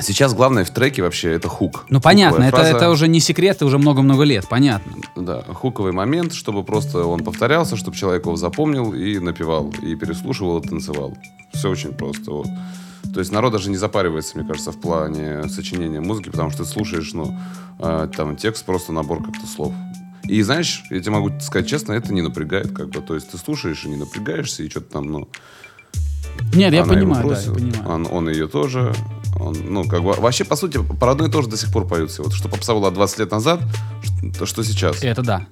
Сейчас 0.00 0.34
главное 0.34 0.64
в 0.64 0.70
треке 0.70 1.02
вообще 1.02 1.30
это 1.32 1.48
хук. 1.48 1.86
Ну, 1.88 2.00
понятно, 2.00 2.44
Хуковая 2.44 2.48
это, 2.48 2.56
фраза. 2.56 2.76
это 2.76 2.90
уже 2.90 3.06
не 3.08 3.20
секрет, 3.20 3.56
это 3.56 3.66
уже 3.66 3.78
много-много 3.78 4.24
лет, 4.24 4.46
понятно. 4.48 4.92
Да, 5.14 5.42
хуковый 5.42 5.92
момент, 5.92 6.34
чтобы 6.34 6.64
просто 6.64 7.06
он 7.06 7.22
повторялся, 7.22 7.76
чтобы 7.76 7.96
человек 7.96 8.26
его 8.26 8.34
запомнил 8.34 8.92
и 8.92 9.20
напевал, 9.20 9.72
и 9.82 9.94
переслушивал, 9.94 10.58
и 10.58 10.66
танцевал. 10.68 11.16
Все 11.52 11.70
очень 11.70 11.92
просто. 11.94 12.32
Вот. 12.32 12.48
То 13.14 13.20
есть 13.20 13.30
народ 13.30 13.52
даже 13.52 13.70
не 13.70 13.76
запаривается, 13.76 14.36
мне 14.36 14.46
кажется, 14.46 14.72
в 14.72 14.80
плане 14.80 15.48
сочинения 15.48 16.00
музыки, 16.00 16.28
потому 16.30 16.50
что 16.50 16.64
ты 16.64 16.70
слушаешь, 16.70 17.12
ну, 17.14 17.32
э, 17.78 18.08
там 18.14 18.36
текст 18.36 18.64
просто 18.64 18.92
набор 18.92 19.22
как-то 19.22 19.46
слов. 19.46 19.72
И 20.26 20.42
знаешь, 20.42 20.82
я 20.90 21.00
тебе 21.00 21.12
могу 21.12 21.32
сказать 21.40 21.68
честно, 21.68 21.92
это 21.92 22.12
не 22.12 22.22
напрягает, 22.22 22.72
как 22.72 22.88
бы. 22.88 23.00
То 23.00 23.14
есть 23.14 23.30
ты 23.30 23.38
слушаешь 23.38 23.84
и 23.84 23.88
не 23.88 23.96
напрягаешься, 23.96 24.62
и 24.62 24.70
что-то 24.70 24.92
там, 24.92 25.06
ну, 25.10 25.28
Нет, 26.54 26.72
я 26.72 26.84
понимаю, 26.84 27.28
да, 27.28 27.40
я 27.40 27.52
понимаю. 27.52 27.88
Он, 27.88 28.08
он 28.10 28.28
ее 28.28 28.48
тоже. 28.48 28.94
Он, 29.38 29.56
ну, 29.68 29.84
как 29.84 30.02
бы, 30.02 30.12
вообще, 30.12 30.44
по 30.44 30.56
сути, 30.56 30.80
про 31.00 31.12
одно 31.12 31.26
и 31.26 31.30
то 31.30 31.42
же 31.42 31.48
до 31.48 31.56
сих 31.56 31.72
пор 31.72 31.86
поются. 31.86 32.22
Вот 32.22 32.32
что 32.32 32.48
попса 32.48 32.72
была 32.72 32.90
20 32.90 33.18
лет 33.18 33.30
назад, 33.30 33.60
что, 34.02 34.38
то, 34.38 34.46
что 34.46 34.62
сейчас. 34.64 35.02
Это 35.02 35.22
да. 35.22 35.46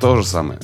То 0.00 0.16
же 0.16 0.26
самое. 0.26 0.58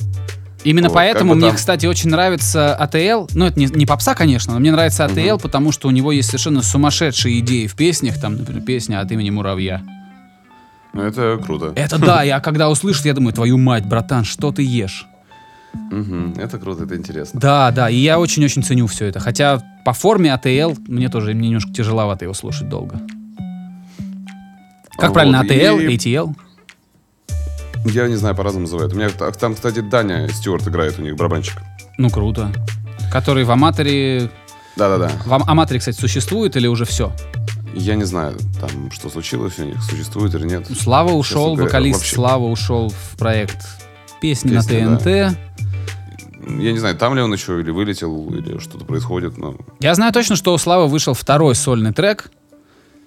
Именно 0.63 0.89
Вот, 0.89 0.95
поэтому 0.95 1.35
мне, 1.35 1.47
там- 1.47 1.55
кстати, 1.55 1.85
очень 1.85 2.09
нравится 2.09 2.75
АТЛ. 2.75 3.27
Ну, 3.33 3.45
это 3.45 3.59
не, 3.59 3.65
не 3.67 3.85
попса, 3.85 4.13
конечно, 4.13 4.53
но 4.53 4.59
мне 4.59 4.71
нравится 4.71 5.05
АТЛ, 5.05 5.37
потому 5.41 5.71
что 5.71 5.87
у 5.87 5.91
него 5.91 6.11
есть 6.11 6.27
совершенно 6.29 6.61
сумасшедшие 6.61 7.39
идеи 7.39 7.67
в 7.67 7.75
песнях. 7.75 8.19
Там, 8.19 8.35
например, 8.35 8.63
песня 8.63 8.99
от 8.99 9.11
имени 9.11 9.29
Муравья. 9.29 9.81
Ну, 10.93 11.03
это 11.03 11.37
круто. 11.43 11.71
Это 11.75 11.97
да, 11.99 12.23
я 12.23 12.39
когда 12.39 12.69
услышу, 12.69 13.01
я 13.07 13.13
думаю, 13.13 13.33
твою 13.33 13.57
мать, 13.57 13.85
братан, 13.85 14.23
что 14.23 14.51
ты 14.51 14.63
ешь? 14.63 15.05
Мгм, 15.91 16.33
Это 16.37 16.57
круто, 16.57 16.83
это 16.85 16.95
интересно. 16.95 17.39
Да, 17.39 17.71
да, 17.71 17.89
и 17.89 17.95
я 17.95 18.19
очень-очень 18.19 18.63
ценю 18.63 18.87
все 18.87 19.05
это. 19.05 19.19
Хотя 19.19 19.61
по 19.85 19.93
форме 19.93 20.33
АТЛ 20.33 20.73
мне 20.87 21.09
тоже 21.09 21.33
мне 21.33 21.49
немножко 21.49 21.71
тяжеловато 21.71 22.25
его 22.25 22.33
слушать 22.33 22.69
долго. 22.69 22.99
Как 24.97 25.09
Вот, 25.09 25.13
правильно, 25.13 25.39
АТЛ, 25.41 25.79
и- 25.79 25.95
ATL? 25.95 26.35
Я 27.85 28.07
не 28.07 28.15
знаю, 28.17 28.35
по-разному 28.35 28.65
называют. 28.65 28.91
У 28.93 28.95
меня 28.97 29.09
та- 29.09 29.31
там, 29.31 29.55
кстати, 29.55 29.79
Даня 29.79 30.27
Стюарт 30.29 30.67
играет 30.67 30.99
у 30.99 31.01
них, 31.01 31.15
барабанщик. 31.15 31.57
Ну, 31.97 32.09
круто. 32.09 32.51
Который 33.11 33.43
в 33.45 33.51
Аматоре... 33.51 34.29
Да-да-да. 34.75 35.09
В 35.25 35.33
Ам- 35.33 35.43
Аматоре, 35.47 35.79
кстати, 35.79 35.97
существует 35.99 36.55
или 36.57 36.67
уже 36.67 36.85
все? 36.85 37.11
Я 37.73 37.95
не 37.95 38.03
знаю, 38.03 38.35
там, 38.59 38.91
что 38.91 39.09
случилось 39.09 39.59
у 39.59 39.63
них, 39.65 39.81
существует 39.83 40.33
или 40.35 40.45
нет. 40.47 40.67
Слава 40.77 41.11
ушел, 41.11 41.53
говоря, 41.55 41.63
вокалист 41.65 41.99
вообще- 41.99 42.15
Слава 42.15 42.43
ушел 42.45 42.89
в 42.89 43.17
проект 43.17 43.65
песни 44.21 44.51
на 44.51 44.61
Песни, 44.63 44.97
ТНТ. 44.97 45.37
Я 46.61 46.71
не 46.71 46.79
знаю, 46.79 46.95
там 46.97 47.15
ли 47.15 47.21
он 47.21 47.31
еще 47.31 47.59
или 47.59 47.69
вылетел, 47.71 48.29
или 48.33 48.57
что-то 48.59 48.83
происходит, 48.85 49.37
но... 49.37 49.55
Я 49.79 49.93
знаю 49.95 50.11
точно, 50.11 50.35
что 50.35 50.53
у 50.53 50.57
Славы 50.57 50.87
вышел 50.87 51.13
второй 51.13 51.53
сольный 51.55 51.93
трек. 51.93 52.31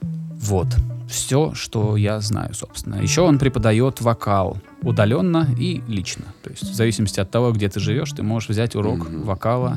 Вот. 0.01 0.69
Все, 1.11 1.53
что 1.55 1.97
я 1.97 2.21
знаю, 2.21 2.55
собственно. 2.55 2.95
Еще 2.97 3.21
он 3.21 3.39
преподает 3.39 4.01
вокал 4.01 4.59
удаленно 4.83 5.47
и 5.59 5.83
лично. 5.87 6.25
То 6.43 6.51
есть 6.51 6.63
в 6.63 6.75
зависимости 6.75 7.21
от 7.21 7.31
того, 7.31 7.53
где 7.53 7.69
ты 7.69 7.81
живешь, 7.81 8.13
ты 8.13 8.23
можешь 8.23 8.49
взять 8.49 8.75
урок 8.75 8.99
Мгм. 8.99 9.23
вокала. 9.23 9.77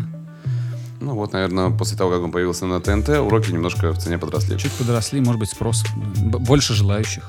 Ну 1.01 1.13
вот, 1.13 1.33
наверное, 1.33 1.69
после 1.71 1.97
того, 1.97 2.11
как 2.11 2.21
он 2.21 2.31
появился 2.31 2.65
на 2.65 2.79
ТНТ, 2.79 3.09
уроки 3.09 3.51
немножко 3.51 3.91
в 3.91 3.97
цене 3.97 4.17
подросли. 4.17 4.57
Чуть 4.57 4.71
подросли, 4.73 5.19
может 5.21 5.39
быть, 5.39 5.49
спрос. 5.49 5.83
б- 6.17 6.37
Больше 6.39 6.73
желающих. 6.73 7.23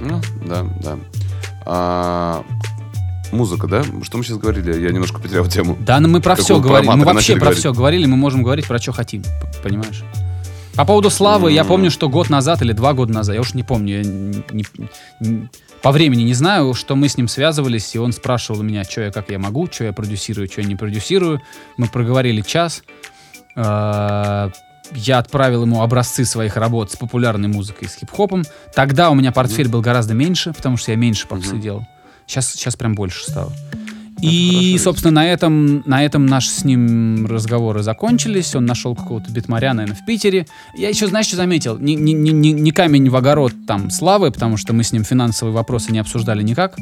Ну, 0.00 0.20
да, 0.46 0.64
да. 0.82 0.98
А, 1.66 2.44
музыка, 3.32 3.66
да? 3.66 3.82
Что 4.02 4.18
мы 4.18 4.24
сейчас 4.24 4.38
говорили? 4.38 4.80
Я 4.80 4.90
немножко 4.90 5.20
потерял 5.20 5.46
тему. 5.46 5.76
Да, 5.80 6.00
но 6.00 6.08
мы 6.08 6.20
про 6.20 6.36
Как 6.36 6.44
все 6.44 6.58
говорили. 6.60 6.90
Мы 6.92 7.04
вообще 7.04 7.34
про 7.34 7.40
говорить. 7.40 7.58
все 7.58 7.72
говорили, 7.72 8.06
мы 8.06 8.16
можем 8.16 8.42
говорить 8.42 8.66
про 8.66 8.78
что 8.78 8.92
хотим. 8.92 9.22
Понимаешь? 9.62 10.02
По 10.76 10.84
поводу 10.84 11.08
Славы, 11.08 11.52
я 11.52 11.60
М. 11.62 11.68
помню, 11.68 11.90
что 11.90 12.08
год 12.08 12.30
назад 12.30 12.60
или 12.62 12.72
два 12.72 12.94
года 12.94 13.12
назад, 13.12 13.34
я 13.36 13.40
уж 13.40 13.54
не 13.54 13.62
помню, 13.62 13.98
я 13.98 14.02
не- 14.04 14.44
не- 14.52 14.66
не- 15.20 15.48
по 15.84 15.92
времени 15.92 16.22
не 16.22 16.32
знаю, 16.32 16.72
что 16.72 16.96
мы 16.96 17.10
с 17.10 17.18
ним 17.18 17.28
связывались, 17.28 17.94
и 17.94 17.98
он 17.98 18.14
спрашивал 18.14 18.62
меня, 18.62 18.84
что 18.84 19.02
я, 19.02 19.12
как 19.12 19.28
я 19.28 19.38
могу, 19.38 19.68
что 19.70 19.84
я 19.84 19.92
продюсирую, 19.92 20.48
что 20.50 20.62
я 20.62 20.66
не 20.66 20.76
продюсирую. 20.76 21.42
Мы 21.76 21.88
проговорили 21.88 22.40
час. 22.40 22.82
Э, 23.54 24.48
Я 24.94 25.18
отправил 25.18 25.62
ему 25.64 25.82
образцы 25.82 26.24
своих 26.24 26.56
работ 26.56 26.90
с 26.90 26.96
популярной 26.96 27.48
музыкой, 27.48 27.88
с 27.88 27.96
хип-хопом. 27.96 28.44
Тогда 28.74 29.10
у 29.10 29.14
меня 29.14 29.30
портфель 29.30 29.68
был 29.68 29.82
гораздо 29.82 30.14
меньше, 30.14 30.54
потому 30.54 30.78
что 30.78 30.90
я 30.90 30.96
меньше 30.96 31.26
попсы 31.26 31.56
делал. 31.60 31.86
Сейчас, 32.26 32.50
сейчас 32.52 32.76
прям 32.76 32.94
больше 32.94 33.22
стало. 33.30 33.52
И, 34.20 34.78
собственно, 34.78 35.10
на 35.12 35.26
этом, 35.30 35.82
на 35.86 36.04
этом 36.04 36.26
наши 36.26 36.48
с 36.50 36.64
ним 36.64 37.26
разговоры 37.26 37.82
закончились. 37.82 38.54
Он 38.54 38.64
нашел 38.64 38.94
какого-то 38.94 39.30
битмаря, 39.30 39.74
наверное, 39.74 40.00
в 40.00 40.06
Питере. 40.06 40.46
Я 40.76 40.88
еще, 40.88 41.06
знаешь, 41.08 41.26
что 41.26 41.36
заметил? 41.36 41.78
Не, 41.78 41.94
не, 41.94 42.12
не, 42.12 42.52
не- 42.52 42.70
камень 42.70 43.10
в 43.10 43.16
огород 43.16 43.52
там 43.66 43.90
славы, 43.90 44.30
потому 44.30 44.56
что 44.56 44.72
мы 44.72 44.82
с 44.82 44.92
ним 44.92 45.04
финансовые 45.04 45.54
вопросы 45.54 45.92
не 45.92 45.98
обсуждали 45.98 46.42
никак. 46.42 46.76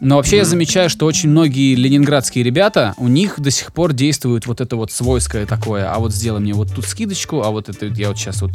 Но 0.00 0.16
вообще 0.16 0.38
я 0.38 0.44
замечаю, 0.46 0.88
что 0.88 1.04
очень 1.04 1.28
многие 1.28 1.74
ленинградские 1.74 2.42
ребята, 2.42 2.94
у 2.96 3.06
них 3.08 3.38
до 3.38 3.50
сих 3.50 3.72
пор 3.72 3.92
действует 3.92 4.46
вот 4.46 4.62
это 4.62 4.76
вот 4.76 4.90
свойское 4.90 5.44
такое, 5.44 5.92
а 5.92 5.98
вот 5.98 6.14
сделай 6.14 6.40
мне 6.40 6.54
вот 6.54 6.74
тут 6.74 6.86
скидочку, 6.86 7.42
а 7.42 7.50
вот 7.50 7.68
это 7.68 7.86
я 7.86 8.08
вот 8.08 8.18
сейчас 8.18 8.40
вот... 8.40 8.52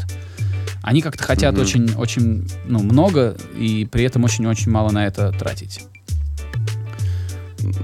Они 0.82 1.02
как-то 1.02 1.24
хотят 1.24 1.54
Мгм. 1.54 1.62
очень, 1.62 1.94
очень, 1.96 2.48
ну, 2.68 2.80
много 2.80 3.38
и 3.58 3.88
при 3.92 4.04
этом 4.04 4.24
очень-очень 4.24 4.72
мало 4.72 4.92
на 4.92 5.06
это 5.06 5.32
тратить. 5.32 5.82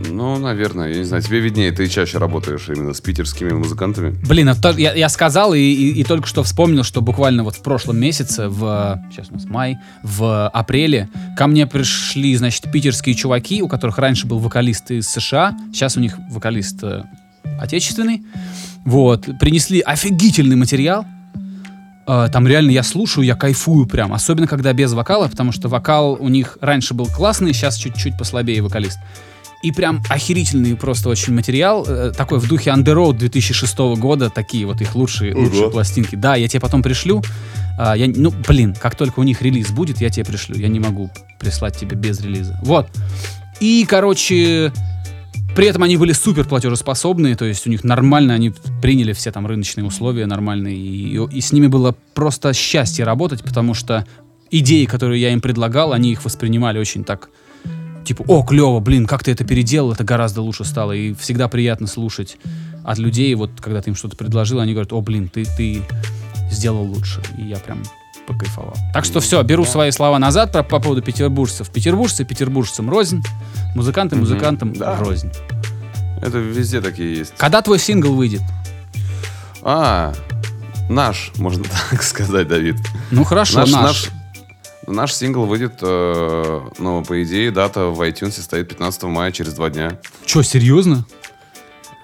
Ну, 0.10 0.38
наверное, 0.38 0.90
я 0.90 0.98
не 1.00 1.04
знаю, 1.04 1.24
тебе 1.24 1.40
виднее, 1.40 1.72
ты 1.72 1.88
чаще 1.88 2.18
работаешь 2.18 2.68
именно 2.70 2.94
с 2.94 3.02
питерскими 3.02 3.52
музыкантами. 3.52 4.16
Блин, 4.28 4.50
а 4.50 4.56
то- 4.56 4.78
я, 4.78 4.94
я 4.94 5.10
сказал 5.10 5.54
и, 5.54 5.60
и- 5.60 6.00
и 6.02 6.04
только 6.04 6.28
что 6.28 6.44
вспомнил, 6.44 6.84
что 6.84 7.02
буквально 7.02 7.44
вот 7.44 7.56
в 7.56 7.62
прошлом 7.64 7.98
месяце, 8.00 8.48
в 8.48 9.02
сейчас 9.12 9.30
у 9.30 9.34
нас 9.36 9.46
май, 9.46 9.78
в 10.04 10.48
апреле, 10.50 11.10
ко 11.38 11.48
мне 11.48 11.66
пришли, 11.68 12.36
значит, 12.36 12.72
питерские 12.72 13.16
чуваки, 13.16 13.62
у 13.62 13.68
которых 13.68 13.98
раньше 13.98 14.28
был 14.28 14.40
вокалист 14.40 14.92
из 14.92 15.08
США, 15.10 15.58
сейчас 15.74 15.98
у 15.98 16.00
них 16.00 16.16
вокалист 16.30 16.84
э, 16.84 17.04
отечественный. 17.60 18.24
Вот, 18.86 19.28
принесли 19.40 19.80
офигительный 19.82 20.56
материал. 20.56 21.06
Э, 22.08 22.28
Там 22.32 22.48
реально 22.48 22.72
я 22.72 22.84
слушаю, 22.84 23.26
я 23.26 23.36
кайфую 23.36 23.86
прям, 23.86 24.14
особенно 24.14 24.48
когда 24.48 24.74
без 24.74 24.94
вокала, 24.94 25.28
потому 25.28 25.52
что 25.52 25.70
вокал 25.70 26.18
у 26.20 26.30
них 26.30 26.58
раньше 26.62 26.94
был 26.94 27.06
классный, 27.06 27.54
сейчас 27.54 27.78
чуть-чуть 27.78 28.18
послабее 28.18 28.62
вокалист. 28.62 28.98
И 29.62 29.72
прям 29.72 30.02
охерительный 30.10 30.76
просто 30.76 31.10
очень 31.10 31.34
материал, 31.34 31.86
э, 31.88 32.12
такой 32.16 32.40
в 32.40 32.48
духе 32.48 32.72
Underworld 32.72 33.18
2006 33.18 33.78
года, 33.98 34.30
такие 34.30 34.66
вот 34.66 34.82
их 34.82 34.96
лучшие, 34.96 35.34
Ого. 35.36 35.44
лучшие 35.44 35.70
пластинки. 35.70 36.16
Да, 36.16 36.36
я 36.36 36.48
тебе 36.48 36.60
потом 36.60 36.82
пришлю. 36.82 37.22
А, 37.78 37.96
я, 37.96 38.08
ну, 38.08 38.32
блин, 38.48 38.76
как 38.80 38.96
только 38.96 39.20
у 39.20 39.24
них 39.24 39.42
релиз 39.42 39.70
будет, 39.72 40.02
я 40.02 40.10
тебе 40.10 40.26
пришлю. 40.26 40.56
Я 40.56 40.68
не 40.68 40.80
могу 40.80 41.12
прислать 41.40 41.78
тебе 41.78 41.96
без 41.96 42.20
релиза. 42.22 42.60
Вот. 42.64 42.88
И, 43.60 43.86
короче, 43.88 44.74
при 45.56 45.68
этом 45.68 45.84
они 45.84 45.98
были 45.98 46.14
супер 46.14 46.46
платежеспособные, 46.46 47.36
то 47.36 47.46
есть 47.46 47.68
у 47.68 47.70
них 47.70 47.84
нормально, 47.84 48.34
они 48.34 48.54
приняли 48.82 49.14
все 49.14 49.32
там 49.32 49.46
рыночные 49.46 49.86
условия 49.86 50.26
нормальные, 50.26 50.76
и, 50.76 51.18
и 51.32 51.42
с 51.42 51.52
ними 51.52 51.68
было 51.68 51.96
просто 52.14 52.54
счастье 52.54 53.06
работать, 53.06 53.44
потому 53.44 53.74
что 53.74 54.06
идеи, 54.50 54.86
которые 54.86 55.22
я 55.22 55.32
им 55.32 55.42
предлагал, 55.42 55.94
они 55.94 56.12
их 56.12 56.24
воспринимали 56.24 56.80
очень 56.80 57.04
так, 57.04 57.30
типа, 58.06 58.24
о, 58.28 58.44
клево, 58.44 58.80
блин, 58.80 59.06
как 59.06 59.24
ты 59.24 59.32
это 59.32 59.44
переделал, 59.44 59.92
это 59.94 60.04
гораздо 60.04 60.42
лучше 60.42 60.66
стало, 60.66 60.92
и 60.92 61.14
всегда 61.14 61.48
приятно 61.48 61.88
слушать 61.88 62.38
от 62.84 62.98
людей, 62.98 63.34
вот, 63.36 63.52
когда 63.62 63.82
ты 63.82 63.90
им 63.92 63.96
что-то 63.96 64.16
предложил, 64.16 64.60
они 64.60 64.74
говорят, 64.74 64.92
о, 64.94 65.02
блин, 65.02 65.30
ты, 65.30 65.46
ты 65.46 65.82
сделал 66.52 66.84
лучше, 66.84 67.22
и 67.38 67.44
я 67.44 67.58
прям 67.58 67.84
покайфовал. 68.28 68.76
Так 68.94 69.06
что 69.06 69.20
все, 69.20 69.42
беру 69.44 69.66
свои 69.66 69.92
слова 69.92 70.18
назад 70.20 70.52
по, 70.52 70.64
по 70.64 70.80
поводу 70.80 71.02
петербуржцев. 71.02 71.70
Петербуржцы 71.70 72.24
петербуржцам 72.26 72.90
рознь, 72.90 73.22
музыканты 73.76 74.16
музыкантам 74.16 74.74
Да. 74.74 74.96
рознь. 74.98 75.32
Это 76.22 76.38
везде 76.38 76.82
такие 76.82 77.16
есть. 77.18 77.34
Когда 77.38 77.62
твой 77.64 77.80
сингл 77.80 78.14
выйдет? 78.14 78.42
А, 79.64 80.14
наш, 80.90 81.32
можно 81.38 81.64
так 81.92 82.04
сказать, 82.04 82.48
Давид. 82.48 82.78
Ну 83.12 83.24
хорошо, 83.24 83.60
Наш, 83.60 83.72
наш. 83.72 83.82
наш, 83.84 84.10
наш 84.88 85.14
сингл 85.14 85.46
выйдет, 85.46 85.74
э, 85.82 86.62
ну, 86.78 87.04
по 87.04 87.24
идее, 87.24 87.52
дата 87.52 87.86
в 87.88 88.02
iTunes 88.02 88.42
стоит 88.42 88.68
15 88.70 89.04
мая, 89.04 89.32
через 89.32 89.54
два 89.54 89.70
дня. 89.70 90.00
Че, 90.26 90.44
серьезно? 90.44 91.06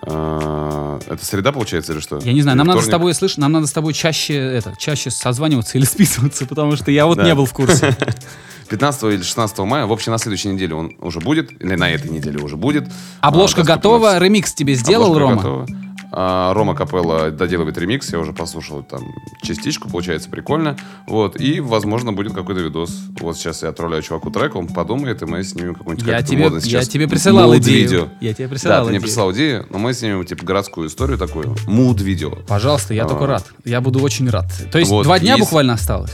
Э, 0.06 1.00
это 1.08 1.26
среда, 1.26 1.52
получается, 1.52 1.94
или 1.94 2.00
что? 2.00 2.20
Я 2.20 2.34
не 2.34 2.42
знаю, 2.42 2.56
Или 2.56 2.60
нам 2.60 2.68
надо 2.68 2.80
с 2.80 2.84
вторник? 2.84 2.92
тобой, 3.00 3.14
слышь, 3.14 3.38
нам 3.38 3.52
надо 3.52 3.68
с 3.68 3.72
тобой 3.72 3.94
чаще 3.94 4.36
это, 4.36 4.74
чаще 4.78 5.10
созваниваться 5.10 5.78
или 5.78 5.86
списываться, 5.86 6.46
потому 6.46 6.76
что 6.76 6.92
я 6.92 7.06
вот 7.06 7.18
Да. 7.18 7.24
не 7.26 7.36
был 7.36 7.46
в 7.46 7.54
курсе. 7.54 7.96
15 8.70 9.04
или 9.04 9.22
16 9.24 9.58
мая, 9.60 9.86
в 9.86 9.94
общем, 9.94 10.12
на 10.12 10.18
следующей 10.18 10.50
неделе 10.50 10.76
он 10.76 10.94
уже 11.00 11.20
будет, 11.22 11.52
или 11.62 11.76
на 11.76 11.90
этой 11.90 12.12
неделе 12.12 12.40
уже 12.40 12.58
будет. 12.58 12.86
Обложка 13.22 13.62
А, 13.62 13.64
готова, 13.64 14.20
ремикс 14.20 14.54
тебе 14.54 14.74
сделал, 14.76 15.06
Обложка 15.16 15.20
Рома? 15.22 15.36
готова. 15.38 15.68
А, 16.12 16.54
Рома 16.54 16.74
Капелла 16.76 17.32
доделывает 17.32 17.78
ремикс, 17.78 18.12
я 18.14 18.20
уже 18.20 18.32
послушал 18.34 18.82
там 18.84 19.02
частичку, 19.44 19.90
получается 19.90 20.30
прикольно. 20.30 20.78
Вот, 21.06 21.40
и, 21.40 21.60
возможно, 21.60 22.14
будет 22.14 22.34
какой-то 22.34 22.62
видос. 22.62 22.92
Вот 23.20 23.36
сейчас 23.38 23.64
я 23.64 23.70
отправляю 23.70 24.02
чуваку 24.04 24.32
трек, 24.32 24.56
он 24.56 24.68
подумает, 24.68 25.22
и 25.22 25.26
мы 25.26 25.44
снимем 25.44 25.76
какой-нибудь 25.76 26.08
Я 26.08 26.14
как-то 26.18 26.30
тебе, 26.32 26.44
модный 26.44 26.60
я 26.60 26.66
сейчас 26.66 26.88
тебе 26.88 27.08
присылал 27.08 27.54
mood 27.54 27.58
идею. 27.60 27.82
видео. 27.84 28.08
Я 28.22 28.34
тебе 28.34 28.46
Да, 28.48 28.52
присылал 28.52 28.78
ты 28.86 28.90
мне 28.90 28.98
идею. 28.98 29.02
прислал 29.04 29.32
идею, 29.34 29.66
но 29.70 29.78
мы 29.80 29.94
снимем, 29.94 30.26
типа, 30.26 30.46
городскую 30.46 30.88
историю 30.88 31.18
такую, 31.18 31.56
муд 31.68 32.00
видео 32.02 32.32
Пожалуйста, 32.48 32.94
я 32.94 33.04
А. 33.04 33.08
только 33.08 33.26
рад. 33.26 33.46
Я 33.66 33.82
буду 33.82 34.00
очень 34.00 34.30
рад. 34.30 34.46
То 34.72 34.80
есть 34.80 34.90
Вот, 34.92 35.04
два 35.04 35.20
дня 35.20 35.34
есть- 35.34 35.42
буквально 35.44 35.74
осталось? 35.74 36.14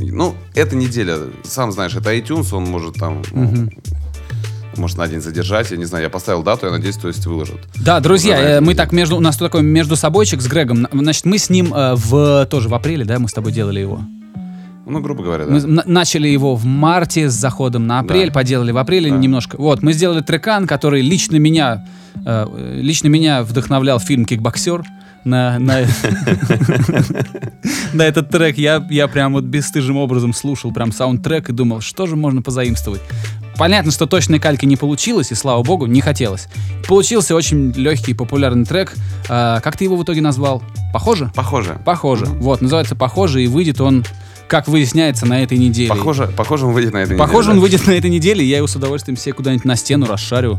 Ну, 0.00 0.34
эта 0.54 0.74
неделя, 0.76 1.18
сам 1.44 1.70
знаешь, 1.72 1.94
это 1.94 2.14
iTunes, 2.16 2.54
он 2.54 2.64
может 2.64 2.94
там, 2.94 3.22
ну, 3.32 3.68
может 4.78 4.98
на 4.98 5.08
день 5.08 5.20
задержать, 5.20 5.70
я 5.70 5.76
не 5.76 5.84
знаю, 5.84 6.04
я 6.04 6.10
поставил 6.10 6.42
дату, 6.42 6.66
я 6.66 6.72
надеюсь, 6.72 6.96
то 6.96 7.08
есть 7.08 7.24
выложат. 7.26 7.58
Да, 7.76 8.00
друзья, 8.00 8.36
Уже 8.38 8.44
э, 8.44 8.60
мы 8.60 8.74
так 8.74 8.92
между, 8.92 9.16
у 9.16 9.20
нас 9.20 9.36
тут 9.36 9.48
такой 9.48 9.62
между 9.62 9.96
собойчик 9.96 10.40
с 10.40 10.46
Грегом. 10.46 10.86
Значит, 10.92 11.24
мы 11.24 11.38
с 11.38 11.50
ним 11.50 11.72
э, 11.74 11.94
в 11.94 12.46
тоже 12.50 12.68
в 12.68 12.74
апреле, 12.74 13.04
да, 13.04 13.18
мы 13.18 13.28
с 13.28 13.32
тобой 13.32 13.52
делали 13.52 13.80
его. 13.80 14.00
Ну, 14.86 15.00
грубо 15.00 15.24
говоря, 15.24 15.46
да. 15.46 15.52
Мы 15.52 15.62
на- 15.62 15.82
начали 15.86 16.28
его 16.28 16.56
в 16.56 16.64
марте 16.66 17.30
с 17.30 17.32
заходом 17.32 17.86
на 17.86 18.00
апрель, 18.00 18.26
Да. 18.28 18.34
поделали 18.34 18.70
в 18.70 18.76
апреле 18.78 19.10
Да. 19.10 19.16
немножко. 19.16 19.56
Вот, 19.56 19.82
мы 19.82 19.94
сделали 19.94 20.20
трекан, 20.20 20.66
который 20.66 21.00
лично 21.00 21.36
меня, 21.36 21.86
э, 22.26 22.78
лично 22.82 23.08
меня 23.08 23.42
вдохновлял 23.42 23.98
фильм 23.98 24.24
«Кикбоксер». 24.26 24.82
На, 25.24 25.58
на, 25.58 25.78
на 27.94 28.02
этот 28.02 28.28
трек 28.28 28.58
я, 28.58 28.86
я 28.90 29.08
прям 29.08 29.32
вот 29.32 29.44
бесстыжим 29.44 29.96
образом 29.96 30.34
слушал 30.34 30.72
прям 30.72 30.92
саундтрек 30.92 31.48
и 31.48 31.52
думал, 31.52 31.80
что 31.80 32.06
же 32.06 32.16
можно 32.16 32.42
позаимствовать. 32.42 33.00
Понятно, 33.58 33.92
что 33.92 34.06
точной 34.06 34.38
кальки 34.40 34.66
не 34.66 34.76
получилось, 34.76 35.30
и 35.32 35.34
слава 35.34 35.62
богу, 35.62 35.86
не 35.86 36.00
хотелось. 36.00 36.48
Получился 36.88 37.34
очень 37.34 37.72
легкий 37.72 38.10
и 38.12 38.14
популярный 38.14 38.64
трек. 38.64 38.92
А, 39.28 39.60
как 39.60 39.76
ты 39.76 39.84
его 39.84 39.96
в 39.96 40.02
итоге 40.02 40.20
назвал? 40.20 40.62
Похоже? 40.92 41.30
Похоже. 41.34 41.78
Похоже. 41.84 42.26
Вот, 42.26 42.60
называется 42.60 42.94
«Похоже», 42.96 43.42
и 43.42 43.46
выйдет 43.46 43.80
он, 43.80 44.04
как 44.48 44.68
выясняется, 44.68 45.26
на 45.26 45.42
этой 45.42 45.56
неделе. 45.58 45.88
Похоже, 45.88 46.28
похоже, 46.36 46.66
он 46.66 46.72
выйдет 46.74 46.92
на 46.92 46.98
этой 46.98 47.16
Похоже, 47.16 47.48
неделе. 47.48 47.50
он 47.52 47.56
да. 47.56 47.60
выйдет 47.62 47.86
на 47.86 47.90
этой 47.92 48.10
неделе, 48.10 48.44
и 48.44 48.48
я 48.48 48.58
его 48.58 48.66
с 48.66 48.76
удовольствием 48.76 49.16
себе 49.16 49.32
куда-нибудь 49.32 49.64
на 49.64 49.76
стену 49.76 50.06
расшарю. 50.06 50.58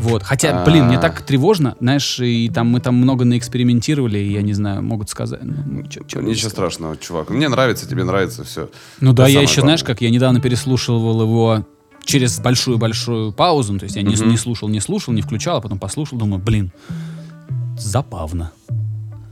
Вот. 0.00 0.22
Хотя, 0.22 0.62
А. 0.62 0.64
блин, 0.64 0.86
мне 0.86 0.98
так 0.98 1.22
тревожно, 1.22 1.74
знаешь, 1.80 2.20
и 2.20 2.48
там 2.54 2.68
мы 2.68 2.78
там 2.80 2.94
много 2.94 3.24
наэкспериментировали, 3.24 4.18
и 4.18 4.32
я 4.32 4.42
не 4.42 4.52
знаю, 4.52 4.82
могут 4.82 5.10
сказать. 5.10 5.40
Ну, 5.42 5.82
чё- 5.88 6.02
чё 6.06 6.20
мне 6.20 6.30
Ничего 6.30 6.50
сказать? 6.50 6.52
страшного, 6.52 6.96
чувак. 6.96 7.30
Мне 7.30 7.48
нравится, 7.48 7.88
тебе 7.88 8.04
нравится, 8.04 8.44
все. 8.44 8.70
Ну 9.00 9.12
да, 9.12 9.26
я 9.26 9.42
еще, 9.42 9.60
знаешь, 9.60 9.80
главное. 9.80 9.94
как 9.96 10.02
я 10.02 10.10
недавно 10.10 10.40
переслушивал 10.40 11.20
его 11.22 11.64
через 12.08 12.40
большую-большую 12.40 13.32
паузу, 13.32 13.74
ну, 13.74 13.78
то 13.78 13.84
есть 13.84 13.94
я 13.96 14.02
не, 14.02 14.14
не 14.14 14.38
слушал, 14.38 14.68
не 14.68 14.80
слушал, 14.80 15.12
не 15.12 15.20
включал, 15.20 15.58
а 15.58 15.60
потом 15.60 15.78
послушал, 15.78 16.16
думаю, 16.16 16.42
блин, 16.42 16.72
забавно. 17.76 18.50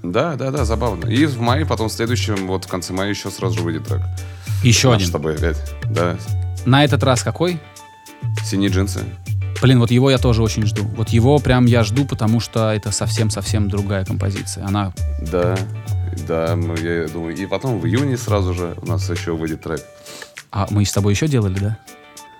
Да, 0.02 0.36
да, 0.36 0.50
да, 0.50 0.66
забавно. 0.66 1.06
И 1.08 1.24
в 1.24 1.40
мае, 1.40 1.64
потом 1.64 1.88
в 1.88 1.92
следующем, 1.92 2.46
вот 2.46 2.66
в 2.66 2.68
конце 2.68 2.92
мая 2.92 3.08
еще 3.08 3.30
сразу 3.30 3.56
же 3.56 3.62
выйдет 3.62 3.86
трек. 3.86 4.02
Еще 4.62 4.88
Наш 4.88 4.96
один. 4.96 5.08
с 5.08 5.10
тобой 5.10 5.36
опять. 5.36 5.56
Да. 5.90 6.18
На 6.66 6.84
этот 6.84 7.02
раз 7.02 7.22
какой? 7.22 7.58
Синие 8.44 8.68
джинсы. 8.68 9.04
Блин, 9.62 9.80
вот 9.80 9.90
его 9.90 10.10
я 10.10 10.18
тоже 10.18 10.42
очень 10.42 10.66
жду. 10.66 10.82
Вот 10.96 11.08
его 11.08 11.38
прям 11.38 11.64
я 11.64 11.82
жду, 11.82 12.04
потому 12.04 12.40
что 12.40 12.72
это 12.72 12.90
совсем-совсем 12.90 13.70
другая 13.70 14.04
композиция. 14.04 14.66
Она 14.66 14.92
Да. 15.32 15.56
Да, 16.28 16.54
мы, 16.56 16.78
я 16.78 17.08
думаю. 17.08 17.34
И 17.34 17.46
потом 17.46 17.80
в 17.80 17.86
июне 17.86 18.18
сразу 18.18 18.52
же 18.52 18.76
у 18.82 18.86
нас 18.86 19.08
еще 19.08 19.34
выйдет 19.34 19.62
трек. 19.62 19.82
А 20.52 20.66
мы 20.70 20.84
с 20.84 20.92
тобой 20.92 21.14
еще 21.14 21.26
делали, 21.26 21.58
да? 21.58 21.78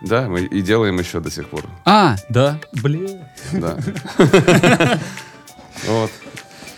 Да, 0.03 0.29
мы 0.29 0.43
и 0.43 0.61
делаем 0.63 0.99
еще 0.99 1.21
до 1.21 1.31
сих 1.31 1.49
пор. 1.49 1.65
А, 1.85 2.17
да. 2.29 2.59
Блин. 2.73 3.21
Да. 3.53 3.79
Вот. 5.87 6.11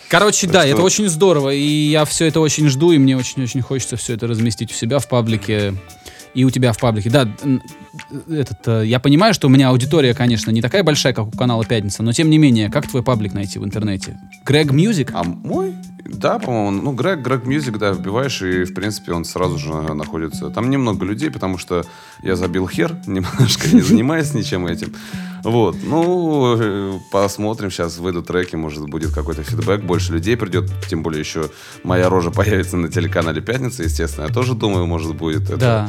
Короче, 0.09 0.47
Так 0.47 0.55
да, 0.55 0.61
что- 0.63 0.71
это 0.71 0.83
очень 0.83 1.09
здорово, 1.09 1.51
и 1.51 1.61
я 1.63 2.05
все 2.05 2.27
это 2.27 2.41
очень 2.41 2.69
жду, 2.69 2.93
и 2.93 2.99
мне 2.99 3.17
очень-очень 3.17 3.61
хочется 3.61 3.97
все 3.97 4.15
это 4.15 4.27
разместить 4.27 4.71
у 4.73 4.75
себя 4.75 4.99
в 4.99 5.09
паблике 5.09 5.75
и 6.35 6.45
у 6.45 6.51
тебя 6.51 6.73
в 6.73 6.79
паблике. 6.79 7.11
Да, 7.11 7.29
н- 7.43 7.63
этот, 8.29 8.67
э, 8.69 8.87
я 8.87 9.01
понимаю, 9.01 9.35
что 9.35 9.47
у 9.49 9.51
меня 9.51 9.69
аудитория, 9.71 10.15
конечно, 10.15 10.51
не 10.51 10.63
такая 10.63 10.83
большая, 10.83 11.13
как 11.13 11.29
у 11.29 11.31
канала 11.31 11.65
Пятница, 11.65 12.03
но 12.03 12.13
тем 12.13 12.31
не 12.31 12.39
менее, 12.39 12.71
как 12.71 12.87
твой 12.89 13.03
паблик 13.03 13.35
найти 13.35 13.59
в 13.59 13.65
интернете? 13.65 14.19
Greg 14.45 14.71
Music? 14.73 15.11
А 15.15 15.25
мой? 15.25 15.75
Да, 16.05 16.39
по-моему, 16.39 16.83
ну, 16.83 16.93
Greg, 16.93 17.21
Greg 17.21 17.45
Music, 17.47 17.79
да, 17.79 17.91
вбиваешь, 17.93 18.41
и, 18.43 18.65
в 18.65 18.73
принципе, 18.75 19.13
он 19.13 19.25
сразу 19.25 19.59
же 19.59 19.73
находится. 19.95 20.49
Там 20.51 20.71
немного 20.71 21.05
людей, 21.05 21.31
потому 21.31 21.59
что 21.59 21.85
я 22.23 22.35
забил 22.37 22.67
хер, 22.67 22.97
немножко 23.07 23.69
не 23.75 23.83
занимаюсь 23.83 24.33
ничем 24.35 24.67
этим. 24.67 24.95
Вот, 25.45 25.77
ну, 25.83 26.57
э, 26.59 26.99
посмотрим, 27.13 27.71
сейчас 27.71 27.99
выйдут 27.99 28.27
треки, 28.27 28.57
может, 28.57 28.89
будет 28.89 29.13
какой-то 29.13 29.43
фидбэк, 29.45 29.83
больше 29.85 30.13
людей 30.13 30.37
придет, 30.37 30.71
тем 30.89 31.03
более 31.03 31.21
еще 31.21 31.51
моя 31.85 32.09
рожа 32.09 32.31
появится 32.31 32.77
на 32.77 32.89
телеканале 32.89 33.41
«Пятница», 33.41 33.83
естественно, 33.85 34.27
я 34.27 34.33
тоже 34.33 34.55
думаю, 34.55 34.87
может, 34.87 35.15
будет 35.15 35.45
это, 35.51 35.57
Да, 35.59 35.89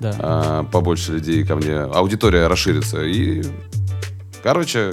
да. 0.00 0.16
а, 0.18 0.64
побольше 0.64 1.12
людей 1.12 1.44
ко 1.44 1.56
мне, 1.56 1.76
аудитория 1.78 2.46
расширится, 2.48 3.02
и, 3.04 3.44
короче, 4.42 4.92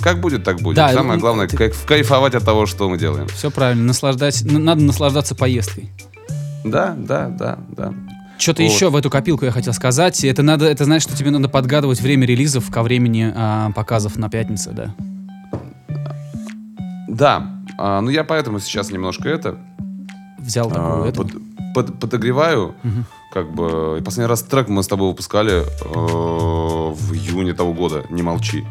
как 0.00 0.20
будет, 0.20 0.44
так 0.44 0.60
будет. 0.60 0.76
Да, 0.76 0.92
Самое 0.92 1.18
главное, 1.20 1.46
ты- 1.48 1.56
кайф- 1.56 1.86
кайфовать 1.86 2.34
от 2.34 2.44
того, 2.44 2.66
что 2.66 2.88
мы 2.88 2.98
делаем. 2.98 3.26
Все 3.28 3.50
правильно, 3.50 3.84
наслаждать, 3.84 4.42
надо 4.44 4.82
наслаждаться 4.82 5.34
поездкой. 5.34 5.90
Да, 6.64 6.94
да, 6.96 7.28
да, 7.28 7.58
да. 7.70 7.94
Что-то 8.36 8.62
Вот. 8.62 8.68
еще 8.72 8.90
в 8.90 8.96
эту 8.96 9.10
копилку 9.10 9.44
я 9.44 9.50
хотел 9.52 9.72
сказать. 9.72 10.24
Это 10.24 10.42
надо, 10.42 10.66
это 10.66 10.84
знаешь, 10.84 11.02
что 11.02 11.16
тебе 11.16 11.30
надо 11.30 11.48
подгадывать 11.48 12.00
время 12.00 12.26
релизов 12.26 12.70
ко 12.70 12.82
времени 12.82 13.32
а, 13.34 13.70
показов 13.72 14.16
на 14.16 14.28
пятнице, 14.28 14.70
да. 14.72 14.94
Да, 17.08 17.50
а, 17.78 18.00
ну 18.00 18.10
я 18.10 18.24
поэтому 18.24 18.58
сейчас 18.60 18.90
немножко 18.90 19.28
это 19.28 19.58
Взял 20.38 20.68
а, 20.68 20.74
такую 20.74 21.04
эту. 21.04 21.22
под- 21.22 21.74
под- 21.74 22.00
подогреваю. 22.00 22.74
Мгм. 22.82 23.04
Как 23.32 23.52
бы 23.52 23.98
и 24.00 24.02
последний 24.02 24.28
раз 24.28 24.42
трек 24.42 24.68
мы 24.68 24.82
с 24.82 24.86
тобой 24.86 25.08
выпускали 25.08 25.62
э, 25.62 25.64
в 25.92 27.12
июне 27.12 27.52
того 27.52 27.72
года. 27.72 28.04
Не 28.10 28.22
молчи. 28.22 28.64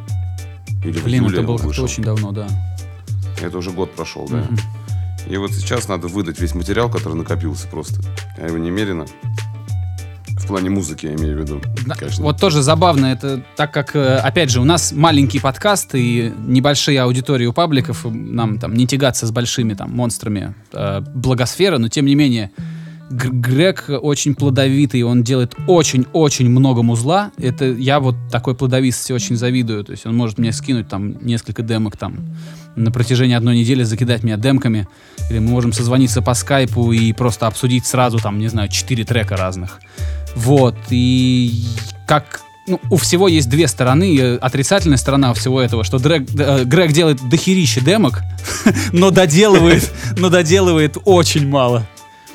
Или 0.86 1.00
в 1.00 1.04
Блин, 1.04 1.24
июле 1.24 1.38
это 1.40 1.48
было 1.48 1.58
как-то 1.58 1.84
очень 1.84 2.04
давно, 2.04 2.32
да. 2.32 2.48
Это 3.42 3.58
уже 3.58 3.72
год 3.72 3.94
прошел, 3.94 4.26
да. 4.30 4.38
Мгм. 4.38 4.58
И 5.28 5.38
вот 5.38 5.52
сейчас 5.52 5.88
надо 5.88 6.08
выдать 6.08 6.40
весь 6.40 6.54
материал, 6.56 6.90
который 6.90 7.16
накопился 7.16 7.68
просто. 7.68 8.02
Я 8.38 8.48
его 8.48 8.58
немерено. 8.58 9.06
Плане 10.54 10.70
музыки, 10.70 11.08
я 11.08 11.16
имею 11.16 11.36
в 11.36 11.42
виду. 11.42 11.62
Да, 11.88 11.96
Конечно. 11.96 12.24
Вот 12.24 12.40
тоже 12.40 12.62
забавно, 12.62 13.08
это 13.08 13.44
так 13.56 13.74
как, 13.74 13.96
э, 13.96 14.18
опять 14.18 14.52
же, 14.52 14.62
у 14.62 14.64
нас 14.64 14.92
маленький 14.92 15.40
подкаст 15.40 15.96
и 15.96 16.32
небольшие 16.46 17.02
аудитории 17.02 17.48
у 17.48 17.54
пабликов, 17.54 18.06
нам 18.06 18.60
там 18.60 18.76
не 18.76 18.86
тягаться 18.86 19.26
с 19.26 19.32
большими 19.32 19.74
там 19.74 19.92
монстрами 19.92 20.54
э, 20.72 21.02
благосферы, 21.16 21.80
но 21.80 21.88
тем 21.88 22.06
не 22.06 22.14
менее, 22.14 22.52
Грег 23.10 23.86
очень 23.90 24.36
плодовитый, 24.36 25.02
он 25.02 25.24
делает 25.24 25.56
очень-очень 25.66 26.50
много 26.50 26.84
музла. 26.84 27.32
Это 27.38 27.66
я 27.66 28.00
вот 28.00 28.16
такой 28.32 28.54
плодовитости 28.54 29.12
очень 29.12 29.36
завидую. 29.36 29.84
То 29.84 29.92
есть 29.92 30.06
он 30.06 30.16
может 30.16 30.38
мне 30.38 30.52
скинуть 30.52 30.88
там 30.88 31.18
несколько 31.26 31.64
демок 31.64 31.98
там 31.98 32.18
на 32.76 32.92
протяжении 32.92 33.36
одной 33.36 33.58
недели, 33.58 33.82
закидать 33.82 34.24
меня 34.24 34.38
демками. 34.38 34.88
Или 35.30 35.40
мы 35.40 35.50
можем 35.50 35.74
созвониться 35.74 36.22
по 36.22 36.36
скайпу 36.36 36.92
и 36.92 37.12
просто 37.14 37.48
обсудить 37.48 37.86
сразу 37.86 38.20
там, 38.20 38.38
не 38.38 38.50
знаю, 38.50 38.70
четыре 38.70 39.04
трека 39.04 39.36
разных. 39.36 39.80
Вот, 40.36 40.76
и 40.90 41.66
как 42.08 42.42
ну, 42.68 42.80
у 42.90 42.98
всего 42.98 43.28
есть 43.28 43.50
две 43.50 43.68
стороны. 43.68 44.36
Отрицательная 44.38 44.98
сторона 44.98 45.32
у 45.32 45.34
всего 45.34 45.62
этого, 45.62 45.84
что 45.84 45.98
Дрэг- 45.98 46.30
э, 46.40 46.64
Грег 46.64 46.92
делает 46.94 47.28
дохерище 47.30 47.82
демок, 47.82 48.22
но 48.92 49.12
доделывает, 49.12 49.92
но 50.18 50.30
доделывает 50.30 50.98
очень 51.06 51.48
мало. 51.48 51.86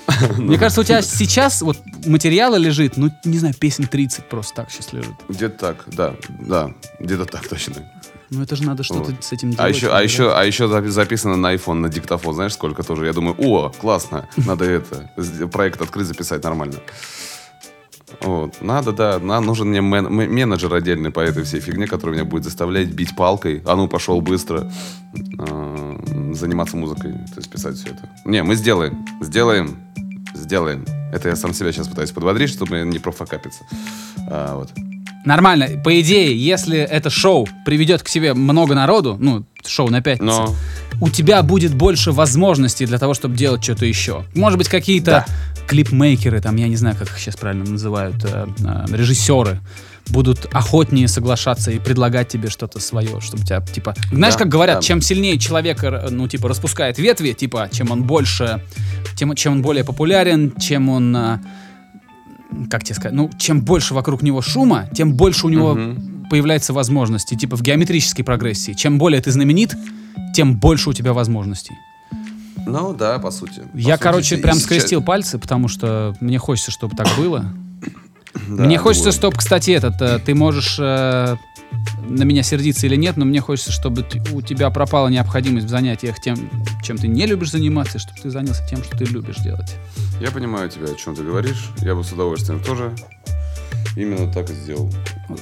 Мне 0.39 0.59
кажется, 0.59 0.81
у 0.81 0.85
тебя 0.85 1.03
сейчас 1.03 1.61
вот 1.61 1.79
материала 2.07 2.57
лежит, 2.57 2.97
ну, 2.97 3.11
не 3.25 3.39
знаю, 3.39 3.55
песен 3.55 3.87
30 3.87 4.29
просто 4.29 4.55
так 4.55 4.71
сейчас 4.71 4.93
лежит. 4.93 5.13
Где-то 5.29 5.59
так, 5.59 5.85
да, 5.87 6.15
да, 6.29 6.71
где-то 6.99 7.27
так 7.27 7.47
точно. 7.47 7.75
Ну, 8.31 8.43
это 8.43 8.57
же 8.57 8.65
надо 8.65 8.83
что-то 8.83 9.11
Вот. 9.11 9.25
с 9.25 9.33
этим 9.33 9.51
делать. 9.53 9.65
А 9.65 9.69
еще, 9.69 9.91
а 9.91 10.03
еще, 10.03 10.35
а 10.35 10.45
еще 10.45 10.65
запи- 10.65 10.89
записано 10.89 11.37
на 11.37 11.55
iPhone, 11.55 11.75
на 11.75 11.89
диктофон. 11.89 12.35
Знаешь, 12.35 12.53
сколько 12.53 12.83
тоже? 12.83 13.07
Я 13.07 13.13
думаю, 13.15 13.35
о, 13.39 13.71
классно, 13.71 14.29
надо 14.37 14.65
это, 14.67 15.11
проект 15.51 15.81
открыть, 15.81 16.07
записать 16.07 16.43
нормально. 16.45 16.77
Вот. 18.21 18.61
Надо, 18.63 18.93
да, 18.93 19.19
на, 19.19 19.41
нужен 19.41 19.69
мне 19.69 19.81
мен- 19.81 20.09
менеджер 20.09 20.73
отдельный 20.75 21.11
по 21.11 21.21
этой 21.21 21.45
всей 21.45 21.61
фигне, 21.61 21.87
который 21.87 22.13
меня 22.13 22.25
будет 22.25 22.45
заставлять 22.45 22.89
бить 22.89 23.15
палкой. 23.17 23.63
А 23.67 23.77
ну, 23.77 23.89
пошел 23.89 24.21
быстро. 24.21 24.71
э, 25.39 26.33
заниматься 26.35 26.77
музыкой, 26.77 27.13
то 27.13 27.37
есть 27.37 27.51
писать 27.51 27.77
все 27.77 27.89
это. 27.89 28.09
Не, 28.25 28.43
мы 28.43 28.55
сделаем, 28.55 29.05
сделаем, 29.21 29.79
сделаем. 30.35 30.85
Это 31.13 31.29
я 31.29 31.37
сам 31.37 31.55
себя 31.55 31.73
сейчас 31.73 31.89
пытаюсь 31.89 32.11
подбодрить, 32.11 32.51
чтобы 32.51 32.81
не 32.81 32.99
профокапиться. 32.99 33.65
А, 34.31 34.57
вот. 34.57 34.71
Нормально. 35.25 35.69
По 35.83 36.01
идее, 36.01 36.37
если 36.39 36.79
это 36.79 37.11
шоу 37.11 37.49
приведет 37.65 38.03
к 38.03 38.09
себе 38.09 38.35
много 38.35 38.75
народу, 38.75 39.17
ну, 39.19 39.45
шоу 39.67 39.89
на 39.91 40.01
пятницу, 40.01 40.27
Но 40.27 40.55
у 41.01 41.11
тебя 41.11 41.43
будет 41.43 41.75
больше 41.75 42.13
возможностей 42.13 42.87
для 42.87 42.99
того, 42.99 43.15
чтобы 43.15 43.37
делать 43.37 43.63
что-то 43.63 43.85
еще. 43.85 44.25
Может 44.35 44.59
быть, 44.59 44.69
какие-то 44.69 45.27
клипмейкеры, 45.69 46.41
там, 46.41 46.57
я 46.57 46.67
не 46.67 46.77
знаю, 46.77 46.97
как 46.97 47.09
их 47.09 47.19
сейчас 47.19 47.37
правильно 47.37 47.65
называют, 47.65 48.25
э, 48.25 48.47
э, 48.59 48.85
режиссеры, 48.89 49.61
будут 50.07 50.47
охотнее 50.53 51.09
соглашаться 51.09 51.71
и 51.71 51.79
предлагать 51.79 52.29
тебе 52.29 52.49
что-то 52.49 52.81
свое, 52.81 53.21
чтобы 53.21 53.45
тебя, 53.45 53.61
типа... 53.61 53.95
Знаешь, 54.11 54.35
Да, 54.35 54.39
как 54.41 54.49
говорят, 54.49 54.77
да. 54.79 54.83
чем 54.83 55.03
сильнее 55.03 55.39
человек, 55.39 55.85
ну, 56.11 56.27
типа, 56.27 56.49
распускает 56.49 56.99
ветви, 56.99 57.33
типа, 57.33 57.69
чем 57.71 57.91
он 57.91 58.05
больше... 58.05 58.65
Тем, 59.17 59.35
чем 59.35 59.53
он 59.55 59.63
более 59.63 59.85
популярен, 59.85 60.55
чем 60.59 60.89
он... 60.89 61.15
э, 61.15 61.39
как 62.71 62.83
тебе 62.85 62.95
сказать? 62.95 63.15
Ну, 63.15 63.31
чем 63.39 63.61
больше 63.61 63.93
вокруг 63.93 64.23
него 64.23 64.41
шума, 64.41 64.89
тем 64.95 65.13
больше 65.13 65.47
у 65.47 65.51
него 65.51 65.79
появляется 66.31 66.73
возможностей, 66.73 67.37
типа 67.37 67.57
в 67.57 67.63
геометрической 67.63 68.25
прогрессии. 68.25 68.73
Чем 68.73 68.99
более 68.99 69.21
ты 69.21 69.31
знаменит, 69.31 69.75
тем 70.35 70.57
больше 70.57 70.91
у 70.91 70.93
тебя 70.95 71.13
возможностей. 71.13 71.75
Ну 72.71 72.95
да, 72.95 73.19
по 73.19 73.31
сути. 73.31 73.61
По 73.73 73.77
Я, 73.77 73.95
сути, 73.95 74.03
короче, 74.03 74.37
и 74.37 74.41
прям 74.41 74.55
сейчас- 74.57 74.65
скрестил 74.65 75.03
пальцы, 75.03 75.39
потому 75.39 75.69
что 75.69 76.15
мне 76.21 76.39
хочется, 76.39 76.71
чтобы 76.71 76.97
так 76.97 77.09
было. 77.17 77.45
Да, 78.49 78.65
мне 78.65 78.79
хочется, 78.79 79.11
чтобы, 79.13 79.37
кстати, 79.37 79.73
этот, 79.73 80.01
э, 80.01 80.19
ты 80.21 80.35
можешь 80.35 80.77
э, 80.79 81.37
на 82.09 82.23
меня 82.23 82.43
сердиться 82.43 82.87
или 82.87 82.95
нет, 82.97 83.17
но 83.17 83.25
мне 83.25 83.41
хочется, 83.41 83.73
чтобы 83.73 84.07
у 84.33 84.43
тебя 84.43 84.71
пропала 84.71 85.09
необходимость 85.09 85.67
в 85.67 85.69
занятиях 85.69 86.21
тем, 86.21 86.37
чем 86.83 86.97
ты 86.99 87.09
не 87.09 87.27
любишь 87.27 87.51
заниматься, 87.51 87.99
и 87.99 88.01
чтобы 88.01 88.19
ты 88.21 88.31
занялся 88.31 88.65
тем, 88.69 88.83
что 88.85 88.97
ты 88.97 89.05
любишь 89.05 89.37
делать. 89.37 89.75
Я 90.21 90.31
понимаю 90.31 90.71
тебя, 90.71 90.87
о 90.91 90.95
чем 90.95 91.15
ты 91.17 91.23
говоришь. 91.25 91.71
Я 91.79 91.95
бы 91.95 92.05
с 92.05 92.13
удовольствием 92.13 92.63
тоже 92.63 92.95
именно 93.97 94.33
так 94.33 94.51
и 94.51 94.55
сделал. 94.55 94.91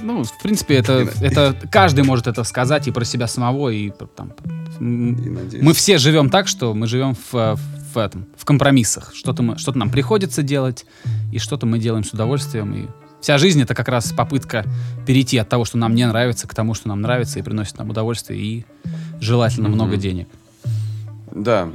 Ну, 0.02 0.24
в 0.24 0.42
принципе, 0.42 0.76
это, 0.76 1.02
И 1.02 1.24
это 1.24 1.54
каждый 1.70 2.04
может 2.04 2.26
это 2.26 2.42
сказать 2.44 2.88
и 2.88 2.90
про 2.90 3.04
себя 3.04 3.26
самого, 3.26 3.70
и 3.70 3.90
там, 4.16 4.32
И 4.80 4.82
надеюсь. 4.82 5.62
Мы 5.62 5.72
все 5.74 5.98
живем 5.98 6.30
так, 6.30 6.48
что 6.48 6.74
мы 6.74 6.86
живем 6.86 7.14
в, 7.14 7.34
э, 7.34 7.56
в 7.94 7.98
этом, 7.98 8.26
в 8.36 8.44
компромиссах. 8.44 9.12
Что-то, 9.14 9.42
мы, 9.42 9.58
что-то 9.58 9.78
нам 9.78 9.90
приходится 9.90 10.42
делать, 10.42 10.86
и 11.32 11.38
что-то 11.38 11.66
мы 11.66 11.78
делаем 11.78 12.04
с 12.04 12.12
удовольствием. 12.12 12.74
И 12.74 12.86
вся 13.20 13.38
жизнь 13.38 13.62
это 13.62 13.74
как 13.74 13.88
раз 13.88 14.12
попытка 14.12 14.64
перейти 15.06 15.38
от 15.38 15.48
того, 15.48 15.64
что 15.64 15.78
нам 15.78 15.94
не 15.94 16.06
нравится, 16.06 16.48
к 16.48 16.54
тому, 16.54 16.74
что 16.74 16.88
нам 16.88 17.00
нравится 17.00 17.38
и 17.38 17.42
приносит 17.42 17.78
нам 17.78 17.90
удовольствие 17.90 18.40
и 18.40 18.66
желательно 19.20 19.68
много 19.68 19.96
денег. 19.96 20.28
Да. 21.32 21.68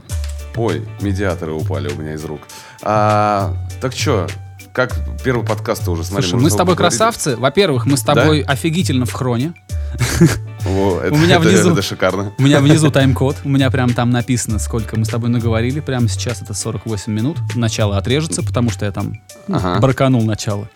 Ой, 0.55 0.85
медиаторы 1.01 1.53
упали 1.53 1.87
у 1.87 1.95
меня 1.95 2.13
из 2.13 2.25
рук. 2.25 2.41
А, 2.81 3.55
так 3.79 3.93
что, 3.93 4.27
как 4.73 4.95
первый 5.23 5.45
подкаст 5.45 5.87
уже 5.87 6.03
смотри? 6.03 6.27
Слушай, 6.29 6.41
мы 6.43 6.49
с 6.49 6.53
тобой 6.55 6.75
поговорили? 6.75 6.97
красавцы. 6.97 7.35
Во-первых, 7.35 7.85
мы 7.85 7.97
с 7.97 8.01
тобой 8.01 8.41
офигительно 8.41 9.05
в 9.05 9.11
хроне. 9.13 9.53
Во, 10.61 10.99
это, 11.03 11.13
У 11.13 11.17
меня 11.17 11.35
это- 11.35 11.47
внизу- 11.49 11.71
это 11.73 11.81
шикарно. 11.81 12.33
У 12.37 12.41
меня 12.43 12.59
внизу 12.61 12.89
тайм-код. 12.91 13.37
У 13.43 13.49
меня 13.49 13.69
прям 13.71 13.93
там 13.93 14.09
написано, 14.11 14.59
сколько 14.59 14.97
мы 14.97 15.05
с 15.05 15.09
тобой 15.09 15.29
наговорили. 15.29 15.79
Прямо 15.79 16.07
сейчас 16.07 16.41
это 16.41 16.53
48 16.53 17.11
минут. 17.11 17.37
Начало 17.55 17.97
отрежется, 17.97 18.43
потому 18.43 18.69
что 18.69 18.85
я 18.85 18.91
там 18.91 19.13
ну, 19.47 19.57
Ага. 19.57 19.79
браканул 19.79 20.23
начало. 20.23 20.69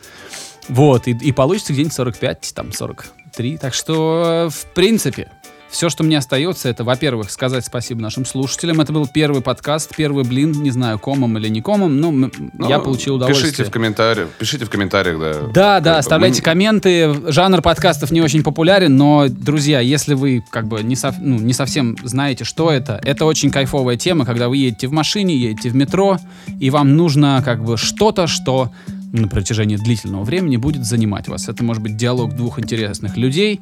Вот, 0.68 1.08
и, 1.08 1.12
и 1.12 1.32
получится 1.32 1.74
где-нибудь 1.74 1.93
45, 1.93 2.52
там 2.56 2.74
43. 2.74 3.58
Так 3.60 3.74
что, 3.76 4.50
в 4.52 4.66
принципе, 4.74 5.30
все, 5.76 5.89
что 5.89 6.05
мне 6.05 6.17
остается, 6.17 6.69
это, 6.69 6.86
во-первых, 6.86 7.30
сказать 7.30 7.65
спасибо 7.65 7.99
нашим 8.01 8.23
слушателям. 8.26 8.80
Это 8.80 8.93
был 8.93 9.07
первый 9.07 9.41
подкаст, 9.41 9.93
первый 9.93 10.23
блин, 10.23 10.53
не 10.53 10.71
знаю, 10.71 10.99
комом 10.99 11.38
или 11.38 11.49
не 11.49 11.61
комом, 11.61 11.99
но 11.99 12.11
Ну, 12.11 12.32
я 12.69 12.80
получил 12.80 13.15
удовольствие. 13.15 13.51
Пишите 13.51 13.69
в 13.69 13.71
комментариях, 13.73 14.30
пишите 14.39 14.63
в 14.63 14.69
комментариях, 14.69 15.19
да. 15.19 15.47
Да, 15.53 15.80
да, 15.82 15.97
оставляйте 15.97 16.39
мы- 16.41 16.45
комменты. 16.45 17.13
Жанр 17.30 17.61
подкастов 17.61 18.11
не 18.11 18.21
очень 18.21 18.41
популярен, 18.41 18.95
но, 18.95 19.26
друзья, 19.28 19.82
если 19.82 20.13
вы 20.13 20.45
как 20.49 20.65
бы 20.65 20.82
не, 20.82 20.95
сов- 20.95 21.17
ну, 21.19 21.38
не 21.39 21.51
совсем 21.51 21.97
знаете, 22.03 22.45
что 22.45 22.71
это, 22.71 22.97
это 23.03 23.26
очень 23.26 23.51
кайфовая 23.51 23.97
тема, 23.97 24.26
когда 24.26 24.47
вы 24.47 24.55
едете 24.55 24.88
в 24.88 24.93
машине, 24.93 25.36
едете 25.36 25.69
в 25.71 25.76
метро, 25.76 26.17
и 26.57 26.69
вам 26.69 26.95
нужно 26.95 27.41
как 27.43 27.65
бы 27.65 27.76
что-то, 27.76 28.28
что 28.28 28.71
на 29.11 29.28
протяжении 29.28 29.76
длительного 29.76 30.23
времени 30.23 30.55
будет 30.55 30.86
занимать 30.86 31.28
вас. 31.28 31.49
Это 31.49 31.65
может 31.65 31.84
быть 31.84 31.97
диалог 31.97 32.34
двух 32.34 32.59
интересных 32.59 33.17
людей, 33.17 33.59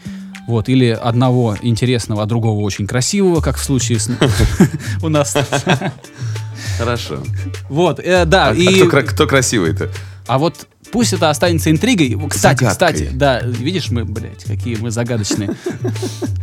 вот, 0.48 0.70
или 0.70 0.88
одного 0.90 1.58
интересного, 1.62 2.24
а 2.24 2.26
другого 2.26 2.60
очень 2.62 2.88
красивого, 2.88 3.42
как 3.42 3.58
в 3.58 3.64
случае 3.64 4.00
с... 4.00 4.10
у 5.02 5.10
нас. 5.10 5.36
Хорошо. 6.78 7.20
Вот, 7.70 8.00
э, 8.00 8.26
да, 8.26 8.48
А, 8.48 8.52
а 8.52 8.54
и... 8.54 8.76
кто, 8.80 8.90
кра- 8.90 9.04
кто 9.04 9.28
красивый-то? 9.28 9.90
А 10.28 10.38
вот 10.38 10.68
пусть 10.92 11.14
это 11.14 11.30
останется 11.30 11.70
интригой. 11.72 12.16
Кстати, 12.30 12.64
Загадкой. 12.64 12.70
кстати, 12.96 13.10
да, 13.14 13.40
видишь, 13.42 13.90
мы, 13.90 14.06
блядь, 14.06 14.44
какие 14.44 14.76
мы 14.78 14.92
загадочные. 14.92 15.52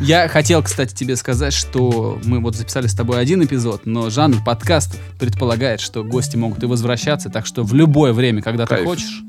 Я 0.00 0.28
хотел, 0.28 0.62
кстати, 0.62 0.94
тебе 0.94 1.16
сказать, 1.16 1.52
что 1.52 2.18
мы 2.24 2.40
вот 2.40 2.56
записали 2.56 2.86
с 2.86 2.94
тобой 2.94 3.20
один 3.20 3.42
эпизод, 3.44 3.86
но 3.86 4.10
жанр 4.10 4.42
подкастов 4.44 4.98
предполагает, 5.18 5.80
что 5.80 6.04
гости 6.04 6.36
могут 6.36 6.62
и 6.62 6.66
возвращаться, 6.66 7.30
так 7.30 7.46
что 7.46 7.62
в 7.62 7.72
любое 7.74 8.12
время, 8.12 8.42
когда 8.42 8.66
ты 8.66 8.84
хочешь, 8.84 9.22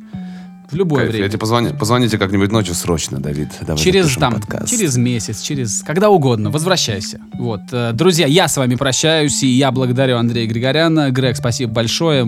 в 0.71 0.75
любое 0.75 1.01
Кайф, 1.01 1.09
я 1.13 1.17
время. 1.17 1.29
тебе 1.29 1.39
позвоню, 1.39 1.73
позвоните 1.73 2.17
как-нибудь 2.17 2.51
ночью 2.51 2.73
срочно, 2.75 3.19
Давид. 3.19 3.49
Давай 3.61 3.81
Через 3.81 4.15
там, 4.15 4.33
подкаст. 4.33 4.69
через 4.69 4.97
месяц, 4.97 5.41
через 5.41 5.83
когда 5.83 6.09
угодно, 6.09 6.49
возвращайся. 6.49 7.19
Вот, 7.33 7.61
э, 7.71 7.91
друзья, 7.93 8.27
я 8.27 8.47
с 8.47 8.57
вами 8.57 8.75
прощаюсь, 8.75 9.43
и 9.43 9.47
я 9.47 9.71
благодарю 9.71 10.17
Андрея 10.17 10.47
Григоряна. 10.47 11.11
Грег, 11.11 11.37
спасибо 11.37 11.71
большое. 11.73 12.23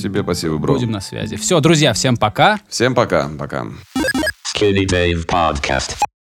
Тебе 0.00 0.22
спасибо, 0.22 0.58
бро. 0.58 0.74
Будем 0.74 0.90
на 0.90 1.00
связи. 1.00 1.36
Все, 1.36 1.60
друзья, 1.60 1.92
всем 1.92 2.16
пока. 2.16 2.58
Всем 2.68 2.94
пока, 2.94 3.28
пока. 3.38 3.66
Skinny 4.56 4.86
Dave 4.86 5.26
Podcast. 5.26 6.13